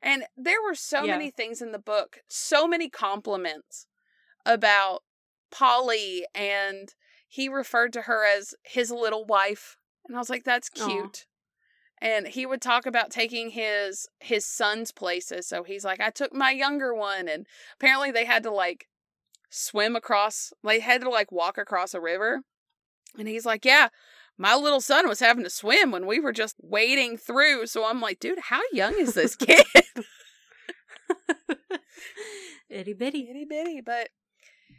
And 0.00 0.26
there 0.36 0.62
were 0.62 0.74
so 0.74 1.04
Yeah. 1.04 1.16
many 1.16 1.30
things 1.30 1.60
in 1.60 1.72
the 1.72 1.78
book, 1.78 2.20
so 2.28 2.66
many 2.66 2.88
compliments 2.88 3.86
about 4.46 5.04
Polly 5.50 6.26
and 6.34 6.94
he 7.26 7.48
referred 7.48 7.92
to 7.94 8.02
her 8.02 8.24
as 8.24 8.54
his 8.62 8.90
little 8.90 9.24
wife. 9.26 9.76
And 10.06 10.16
I 10.16 10.20
was 10.20 10.30
like, 10.30 10.44
that's 10.44 10.68
cute. 10.70 11.26
And 12.00 12.28
he 12.28 12.46
would 12.46 12.62
talk 12.62 12.86
about 12.86 13.10
taking 13.10 13.50
his 13.50 14.08
his 14.20 14.46
son's 14.46 14.92
places. 14.92 15.46
So 15.48 15.64
he's 15.64 15.84
like, 15.84 16.00
I 16.00 16.10
took 16.10 16.32
my 16.32 16.52
younger 16.52 16.94
one 16.94 17.28
and 17.28 17.46
apparently 17.74 18.10
they 18.12 18.24
had 18.24 18.42
to 18.44 18.50
like 18.50 18.88
swim 19.50 19.96
across 19.96 20.52
they 20.62 20.80
had 20.80 21.00
to 21.02 21.10
like 21.10 21.32
walk 21.32 21.58
across 21.58 21.92
a 21.94 22.00
river. 22.00 22.42
And 23.16 23.28
he's 23.28 23.46
like, 23.46 23.64
Yeah, 23.64 23.88
my 24.36 24.54
little 24.54 24.80
son 24.80 25.08
was 25.08 25.20
having 25.20 25.44
to 25.44 25.50
swim 25.50 25.90
when 25.90 26.06
we 26.06 26.20
were 26.20 26.32
just 26.32 26.56
wading 26.60 27.16
through. 27.16 27.66
So 27.66 27.86
I'm 27.86 28.00
like, 28.00 28.20
dude, 28.20 28.38
how 28.38 28.60
young 28.72 28.94
is 28.98 29.14
this 29.14 29.36
kid? 29.36 29.64
Itty 32.68 32.92
bitty. 32.92 33.28
Itty 33.30 33.44
bitty, 33.44 33.80
but 33.80 34.10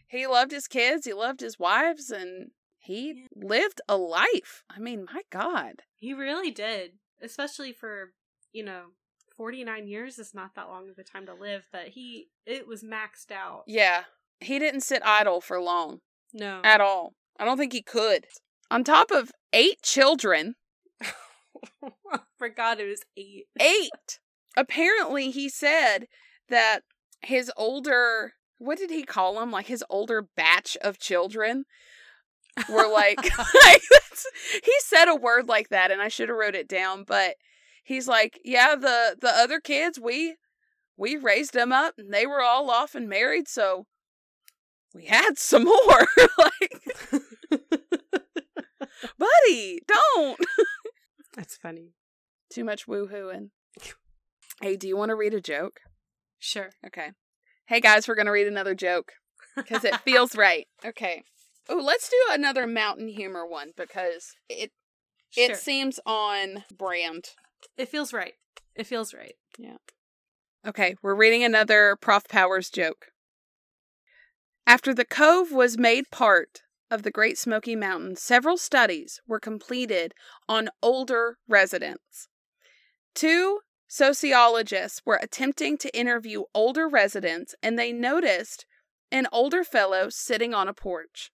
he 0.08 0.28
loved 0.28 0.52
his 0.52 0.68
kids, 0.68 1.06
he 1.06 1.14
loved 1.14 1.42
his 1.42 1.58
wives, 1.60 2.10
and 2.12 2.52
he 2.78 3.26
lived 3.36 3.82
a 3.88 3.98
life. 3.98 4.64
I 4.70 4.80
mean, 4.80 5.06
my 5.14 5.22
God. 5.32 5.82
He 5.96 6.14
really 6.14 6.52
did. 6.52 6.94
Especially 7.22 7.74
for, 7.74 8.12
you 8.54 8.64
know, 8.64 8.84
49 9.36 9.88
years 9.88 10.20
is 10.20 10.34
not 10.34 10.56
that 10.56 10.68
long 10.70 10.90
of 10.90 10.98
a 10.98 11.04
time 11.04 11.26
to 11.26 11.34
live, 11.34 11.68
but 11.72 11.90
he, 11.90 12.28
it 12.46 12.68
was 12.68 12.84
maxed 12.84 13.32
out. 13.32 13.64
Yeah. 13.68 14.04
He 14.40 14.58
didn't 14.60 14.82
sit 14.82 15.02
idle 15.06 15.42
for 15.42 15.60
long 15.62 16.00
No. 16.34 16.62
at 16.64 16.80
all. 16.82 17.14
I 17.40 17.45
don't 17.45 17.57
think 17.57 17.74
he 17.74 17.82
could. 17.82 18.26
On 18.70 18.84
top 18.84 19.11
of 19.11 19.32
eight 19.53 19.82
children, 19.82 20.56
I 21.02 22.20
forgot 22.38 22.80
it 22.80 22.88
was 22.88 23.02
eight. 23.18 23.45
eight. 23.60 24.20
Apparently, 24.57 25.32
he 25.32 25.48
said 25.48 26.07
that 26.49 26.82
his 27.22 27.52
older, 27.56 28.34
what 28.57 28.78
did 28.78 28.90
he 28.90 29.03
call 29.03 29.40
them? 29.40 29.52
Like 29.52 29.68
his 29.68 29.84
older 29.90 30.28
batch 30.36 30.78
of 30.82 30.99
children 30.99 31.64
were 32.70 32.91
like, 32.91 33.18
like 33.66 33.82
he 34.64 34.74
said 34.82 35.07
a 35.07 35.16
word 35.16 35.48
like 35.48 35.70
that, 35.70 35.91
and 35.91 36.02
I 36.02 36.10
should 36.10 36.30
have 36.30 36.38
wrote 36.38 36.56
it 36.56 36.68
down. 36.68 37.03
But 37.03 37.36
he's 37.84 38.07
like, 38.07 38.40
yeah, 38.44 38.76
the 38.76 39.16
the 39.20 39.30
other 39.30 39.60
kids 39.60 39.99
we 39.99 40.36
we 40.98 41.16
raised 41.16 41.53
them 41.53 41.72
up, 41.72 41.95
and 41.98 42.14
they 42.14 42.28
were 42.28 42.41
all 42.41 42.70
off 42.70 42.95
and 42.95 43.07
married, 43.07 43.48
so 43.48 43.86
we 44.94 45.06
had 45.06 45.38
some 45.38 45.66
more. 45.66 46.07
like, 46.38 46.82
buddy, 49.18 49.80
don't. 49.88 50.40
That's 51.36 51.57
funny. 51.57 51.94
Too 52.49 52.64
much 52.64 52.88
woohooing. 52.88 53.49
Hey, 54.61 54.76
do 54.76 54.90
you 54.90 54.98
want 54.98 55.07
to 55.07 55.16
read 55.16 55.34
a 55.34 55.40
joke? 55.40 55.80
Sure. 56.38 56.72
Okay. 56.86 57.11
Hey 57.68 57.80
guys, 57.80 58.10
we're 58.10 58.16
gonna 58.16 58.30
read 58.34 58.45
another 58.45 58.76
joke 58.76 59.14
because 59.56 59.86
it 59.86 59.95
feels 60.02 60.36
right. 60.36 60.68
Okay. 60.84 61.24
Oh, 61.70 61.78
let's 61.82 62.10
do 62.10 62.18
another 62.32 62.68
mountain 62.68 63.07
humor 63.07 63.48
one 63.48 63.70
because 63.78 64.34
it 64.49 64.72
it 65.38 65.56
seems 65.56 66.02
on 66.06 66.66
brand. 66.78 67.30
it 67.78 67.88
feels 67.88 68.11
right. 68.11 68.34
It 68.76 68.86
feels 68.86 69.14
right. 69.14 69.36
Yeah. 69.57 69.78
Okay, 70.68 70.95
we're 71.02 71.16
reading 71.16 71.45
another 71.45 71.95
Prof 72.02 72.28
Powers 72.28 72.70
joke. 72.70 73.07
After 74.65 74.94
the 74.94 75.06
cove 75.06 75.52
was 75.52 75.77
made 75.77 76.11
part 76.11 76.61
of 76.91 77.03
the 77.03 77.11
Great 77.11 77.38
Smoky 77.38 77.76
Mountains, 77.76 78.22
several 78.22 78.57
studies 78.57 79.19
were 79.27 79.40
completed 79.40 80.14
on 80.48 80.69
older 80.81 81.38
residents. 81.48 82.27
Two 83.15 83.60
sociologists 83.88 85.02
were 85.06 85.19
attempting 85.22 85.77
to 85.80 85.98
interview 85.98 86.44
older 86.53 86.88
residents 86.88 87.56
and 87.64 87.77
they 87.77 87.91
noticed 87.91 88.65
an 89.11 89.27
older 89.31 89.64
fellow 89.64 90.10
sitting 90.10 90.53
on 90.53 90.68
a 90.68 90.73
porch. 90.73 91.31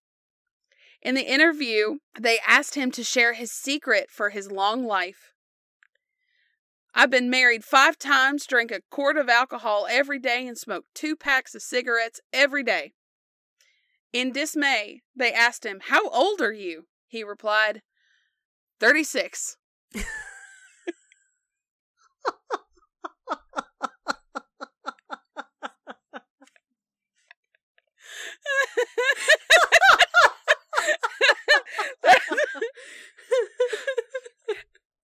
In 1.01 1.13
the 1.13 1.31
interview, 1.31 1.97
they 2.19 2.39
asked 2.47 2.75
him 2.75 2.89
to 2.91 3.03
share 3.03 3.33
his 3.33 3.51
secret 3.51 4.09
for 4.09 4.29
his 4.29 4.51
long 4.51 4.85
life. 4.85 5.33
I've 6.95 7.11
been 7.11 7.29
married 7.29 7.65
five 7.65 7.99
times, 7.99 8.47
drank 8.47 8.71
a 8.71 8.79
quart 8.89 9.17
of 9.17 9.27
alcohol 9.27 9.85
every 9.89 10.17
day, 10.17 10.47
and 10.47 10.57
smoked 10.57 10.95
two 10.95 11.17
packs 11.17 11.53
of 11.53 11.61
cigarettes 11.61 12.21
every 12.31 12.63
day. 12.63 12.93
In 14.15 14.31
dismay, 14.31 15.01
they 15.13 15.33
asked 15.33 15.65
him, 15.65 15.81
How 15.87 16.07
old 16.07 16.39
are 16.39 16.53
you? 16.53 16.85
He 17.05 17.21
replied, 17.21 17.81
36. 18.79 19.57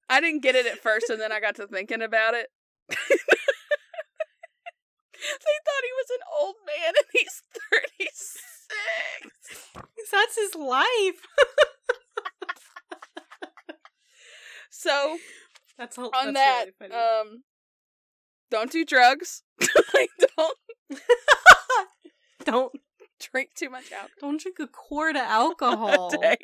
I 0.10 0.22
didn't 0.22 0.42
get 0.42 0.56
it 0.56 0.66
at 0.66 0.80
first, 0.80 1.10
and 1.10 1.20
then 1.20 1.34
I 1.34 1.42
got 1.42 1.58
to 1.58 1.68
thinking 1.68 2.02
about 2.02 2.34
it. 2.34 2.48
they 2.88 2.96
thought 2.96 3.10
he 5.84 5.92
was 5.98 6.10
an 6.12 6.22
old 6.40 6.56
man, 6.66 6.94
and 6.96 7.06
he's 7.12 7.44
36. 8.00 8.51
That's 10.12 10.36
his 10.36 10.56
life. 10.56 10.88
So, 14.74 15.18
That's 15.78 15.98
all. 16.00 16.10
on 16.16 16.34
that's 16.34 16.70
that, 16.80 16.90
really 16.90 16.94
um, 16.96 17.44
don't 18.50 18.72
do 18.72 18.84
drugs. 18.84 19.44
like, 19.94 20.10
don't 20.38 20.58
don't 22.46 22.72
drink 23.20 23.50
too 23.54 23.70
much 23.70 23.92
alcohol 23.92 24.10
don't 24.20 24.42
drink 24.42 24.58
a 24.60 24.66
quart 24.68 25.16
of 25.16 25.22
alcohol 25.22 26.12
a 26.16 26.18
day. 26.18 26.38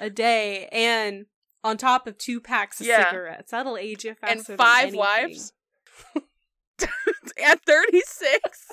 a 0.00 0.10
day, 0.10 0.68
and 0.72 1.26
on 1.62 1.76
top 1.76 2.08
of 2.08 2.18
two 2.18 2.40
packs 2.40 2.80
of 2.80 2.86
Yeah. 2.88 3.08
cigarettes. 3.10 3.52
That'll 3.52 3.76
age 3.76 4.04
you 4.04 4.14
faster. 4.14 4.42
than 4.42 4.56
five 4.56 4.92
wives. 4.94 5.52
At 7.44 7.64
36. 7.64 8.68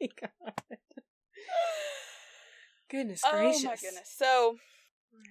My 0.00 0.08
God. 0.20 0.78
Goodness 2.90 3.22
oh 3.24 3.30
gracious. 3.32 3.64
Oh 3.64 3.68
gracious! 3.68 3.82
my 3.84 3.88
goodness. 3.88 4.14
So, 4.16 4.56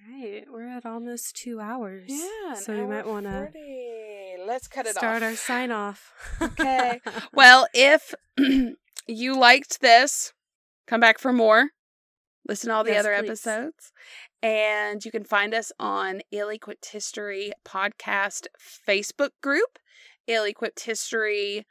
Right, 0.10 0.43
we're 0.52 0.68
at 0.68 0.85
almost 0.85 1.35
two 1.35 1.60
hours. 1.60 2.03
yeah. 2.07 2.53
so 2.53 2.73
we 2.73 2.85
might 2.85 3.06
want 3.07 3.26
to 3.26 3.49
to 3.52 4.43
Let's 4.45 4.68
cut 4.68 4.85
it 4.88 4.95
start 4.95 5.22
off. 5.23 5.30
our 5.30 5.35
sign 5.35 5.72
off. 5.72 6.11
Okay. 6.41 6.99
Well, 7.34 7.68
if 7.73 8.14
you 9.07 9.35
liked 9.38 9.81
this, 9.81 10.34
come 10.88 10.99
back 10.99 11.19
for 11.19 11.31
more. 11.34 11.69
Listen 12.48 12.69
to 12.69 12.76
all 12.76 12.84
the 12.84 12.91
Yes, 12.91 12.99
other 13.06 13.15
please. 13.19 13.27
episodes. 13.30 13.91
And 14.41 15.03
you 15.06 15.11
can 15.11 15.23
find 15.23 15.53
us 15.53 15.72
on 15.80 16.22
Ill 16.31 16.49
Equipped 16.49 16.88
History 16.91 17.52
Podcast 17.65 18.48
Facebook 18.88 19.30
group, 19.43 19.77
Ill 20.27 20.43
Equipped 20.45 20.81
History 20.81 21.65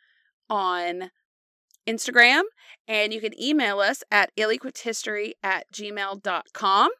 on 0.49 1.11
Instagram. 1.91 2.43
And 2.89 3.13
you 3.13 3.21
can 3.21 3.41
email 3.41 3.79
us 3.81 4.03
at 4.11 4.31
illequippedhistory 4.37 5.33
at 5.43 5.67
gmail.com. 5.73 6.91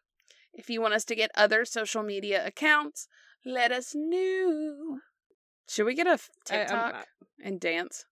If 0.53 0.69
you 0.71 0.81
want 0.81 0.95
us 0.95 1.05
to 1.07 1.15
get 1.15 1.31
other 1.37 1.65
social 1.65 2.03
media 2.03 2.45
accounts, 2.47 3.09
let 3.45 3.73
us 3.73 3.93
know. 3.95 4.99
Should 5.69 5.87
we 5.87 5.95
get 5.95 6.07
a 6.07 6.11
f- 6.11 6.29
I- 6.51 6.57
I'm- 6.57 6.67
TikTok 6.69 7.07
and 7.43 7.61
dance? 7.61 8.05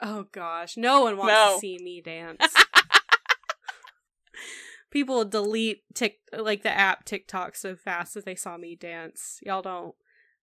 oh 0.00 0.26
gosh, 0.32 0.76
no 0.76 1.02
one 1.02 1.16
wants 1.16 1.32
No. 1.34 1.54
to 1.54 1.60
see 1.60 1.78
me 1.82 2.00
dance. 2.00 2.40
People 4.90 5.24
delete 5.26 5.82
Tik 5.94 6.18
like 6.36 6.62
the 6.62 6.70
app 6.70 7.04
TikTok 7.04 7.56
so 7.56 7.76
fast 7.76 8.14
that 8.14 8.24
they 8.24 8.34
saw 8.34 8.56
me 8.56 8.74
dance. 8.74 9.38
Y'all 9.42 9.60
don't. 9.60 9.94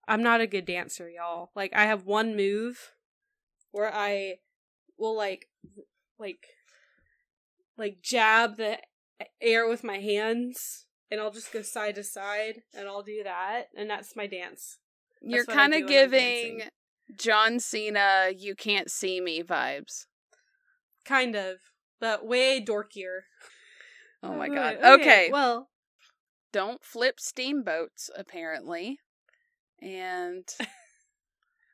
I'm 0.06 0.22
not 0.22 0.42
a 0.42 0.46
good 0.46 0.66
dancer, 0.66 1.08
y'all. 1.08 1.50
Like 1.56 1.72
I 1.74 1.86
have 1.86 2.04
one 2.04 2.36
move 2.36 2.90
where 3.70 3.90
I 3.94 4.34
will 4.98 5.16
like 5.16 5.48
like 6.18 6.46
like 7.76 7.98
jab 8.02 8.56
the 8.56 8.78
air 9.40 9.68
with 9.68 9.84
my 9.84 9.98
hands 9.98 10.86
and 11.10 11.20
I'll 11.20 11.30
just 11.30 11.52
go 11.52 11.62
side 11.62 11.94
to 11.96 12.04
side 12.04 12.62
and 12.72 12.88
I'll 12.88 13.02
do 13.02 13.22
that 13.24 13.64
and 13.76 13.88
that's 13.88 14.16
my 14.16 14.26
dance. 14.26 14.78
You're 15.22 15.46
kind 15.46 15.74
of 15.74 15.86
giving. 15.86 16.62
John 17.16 17.60
Cena, 17.60 18.30
you 18.36 18.54
can't 18.54 18.90
see 18.90 19.20
me 19.20 19.42
vibes. 19.42 20.06
Kind 21.04 21.34
of, 21.34 21.56
but 22.00 22.26
way 22.26 22.64
dorkier. 22.64 23.20
Oh, 24.22 24.30
oh 24.30 24.36
my 24.36 24.48
god. 24.48 24.78
wait, 24.82 25.00
Okay. 25.00 25.28
Well, 25.30 25.68
Don't 26.52 26.82
flip 26.82 27.20
steamboats, 27.20 28.10
apparently. 28.16 28.98
And 29.82 30.48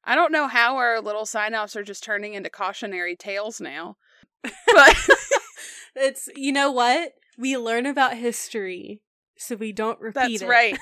I 0.05 0.15
don't 0.15 0.33
know 0.33 0.49
how 0.49 0.77
our 0.77 1.01
little 1.01 1.27
sign 1.27 1.55
offs 1.55 1.77
are 1.77 1.83
just 1.83 2.03
turning 2.03 2.35
into 2.35 2.51
cautionary 2.51 3.17
tales 3.17 3.61
now. 3.61 3.97
But 4.43 4.97
it's 5.97 6.29
you 6.35 6.53
know 6.53 6.71
what? 6.71 7.13
We 7.39 7.57
learn 7.57 7.87
about 7.87 8.17
history 8.17 9.03
so 9.37 9.57
we 9.57 9.73
don't 9.73 10.01
repeat 10.01 10.41
that's 10.41 10.43
it. 10.43 10.49
right. 10.49 10.79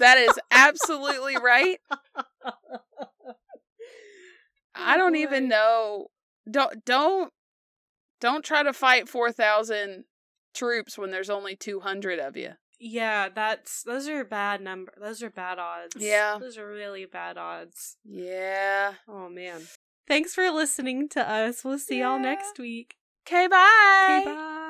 That 0.00 0.18
is 0.18 0.32
absolutely 0.50 1.36
right. 1.36 1.78
I 4.74 4.96
don't 4.96 5.16
even 5.16 5.48
know. 5.48 6.08
Don't 6.50 6.84
don't 6.84 7.32
don't 8.20 8.44
try 8.44 8.62
to 8.62 8.72
fight 8.72 9.08
4,000 9.08 10.04
troops 10.54 10.96
when 10.96 11.10
there's 11.10 11.30
only 11.30 11.56
200 11.56 12.18
of 12.18 12.36
you. 12.36 12.52
Yeah, 12.78 13.28
that's 13.28 13.82
those 13.82 14.08
are 14.08 14.24
bad 14.24 14.60
number. 14.60 14.92
Those 15.00 15.22
are 15.22 15.30
bad 15.30 15.58
odds. 15.58 15.96
Yeah. 15.98 16.38
Those 16.40 16.58
are 16.58 16.68
really 16.68 17.06
bad 17.06 17.38
odds. 17.38 17.96
Yeah. 18.04 18.94
Oh 19.08 19.28
man. 19.28 19.62
Thanks 20.06 20.34
for 20.34 20.50
listening 20.50 21.08
to 21.10 21.28
us. 21.28 21.64
We'll 21.64 21.78
see 21.78 22.00
y'all 22.00 22.18
next 22.18 22.58
week. 22.58 22.96
Okay, 23.26 23.46
bye. 23.46 24.20
Okay, 24.20 24.24
bye. 24.26 24.60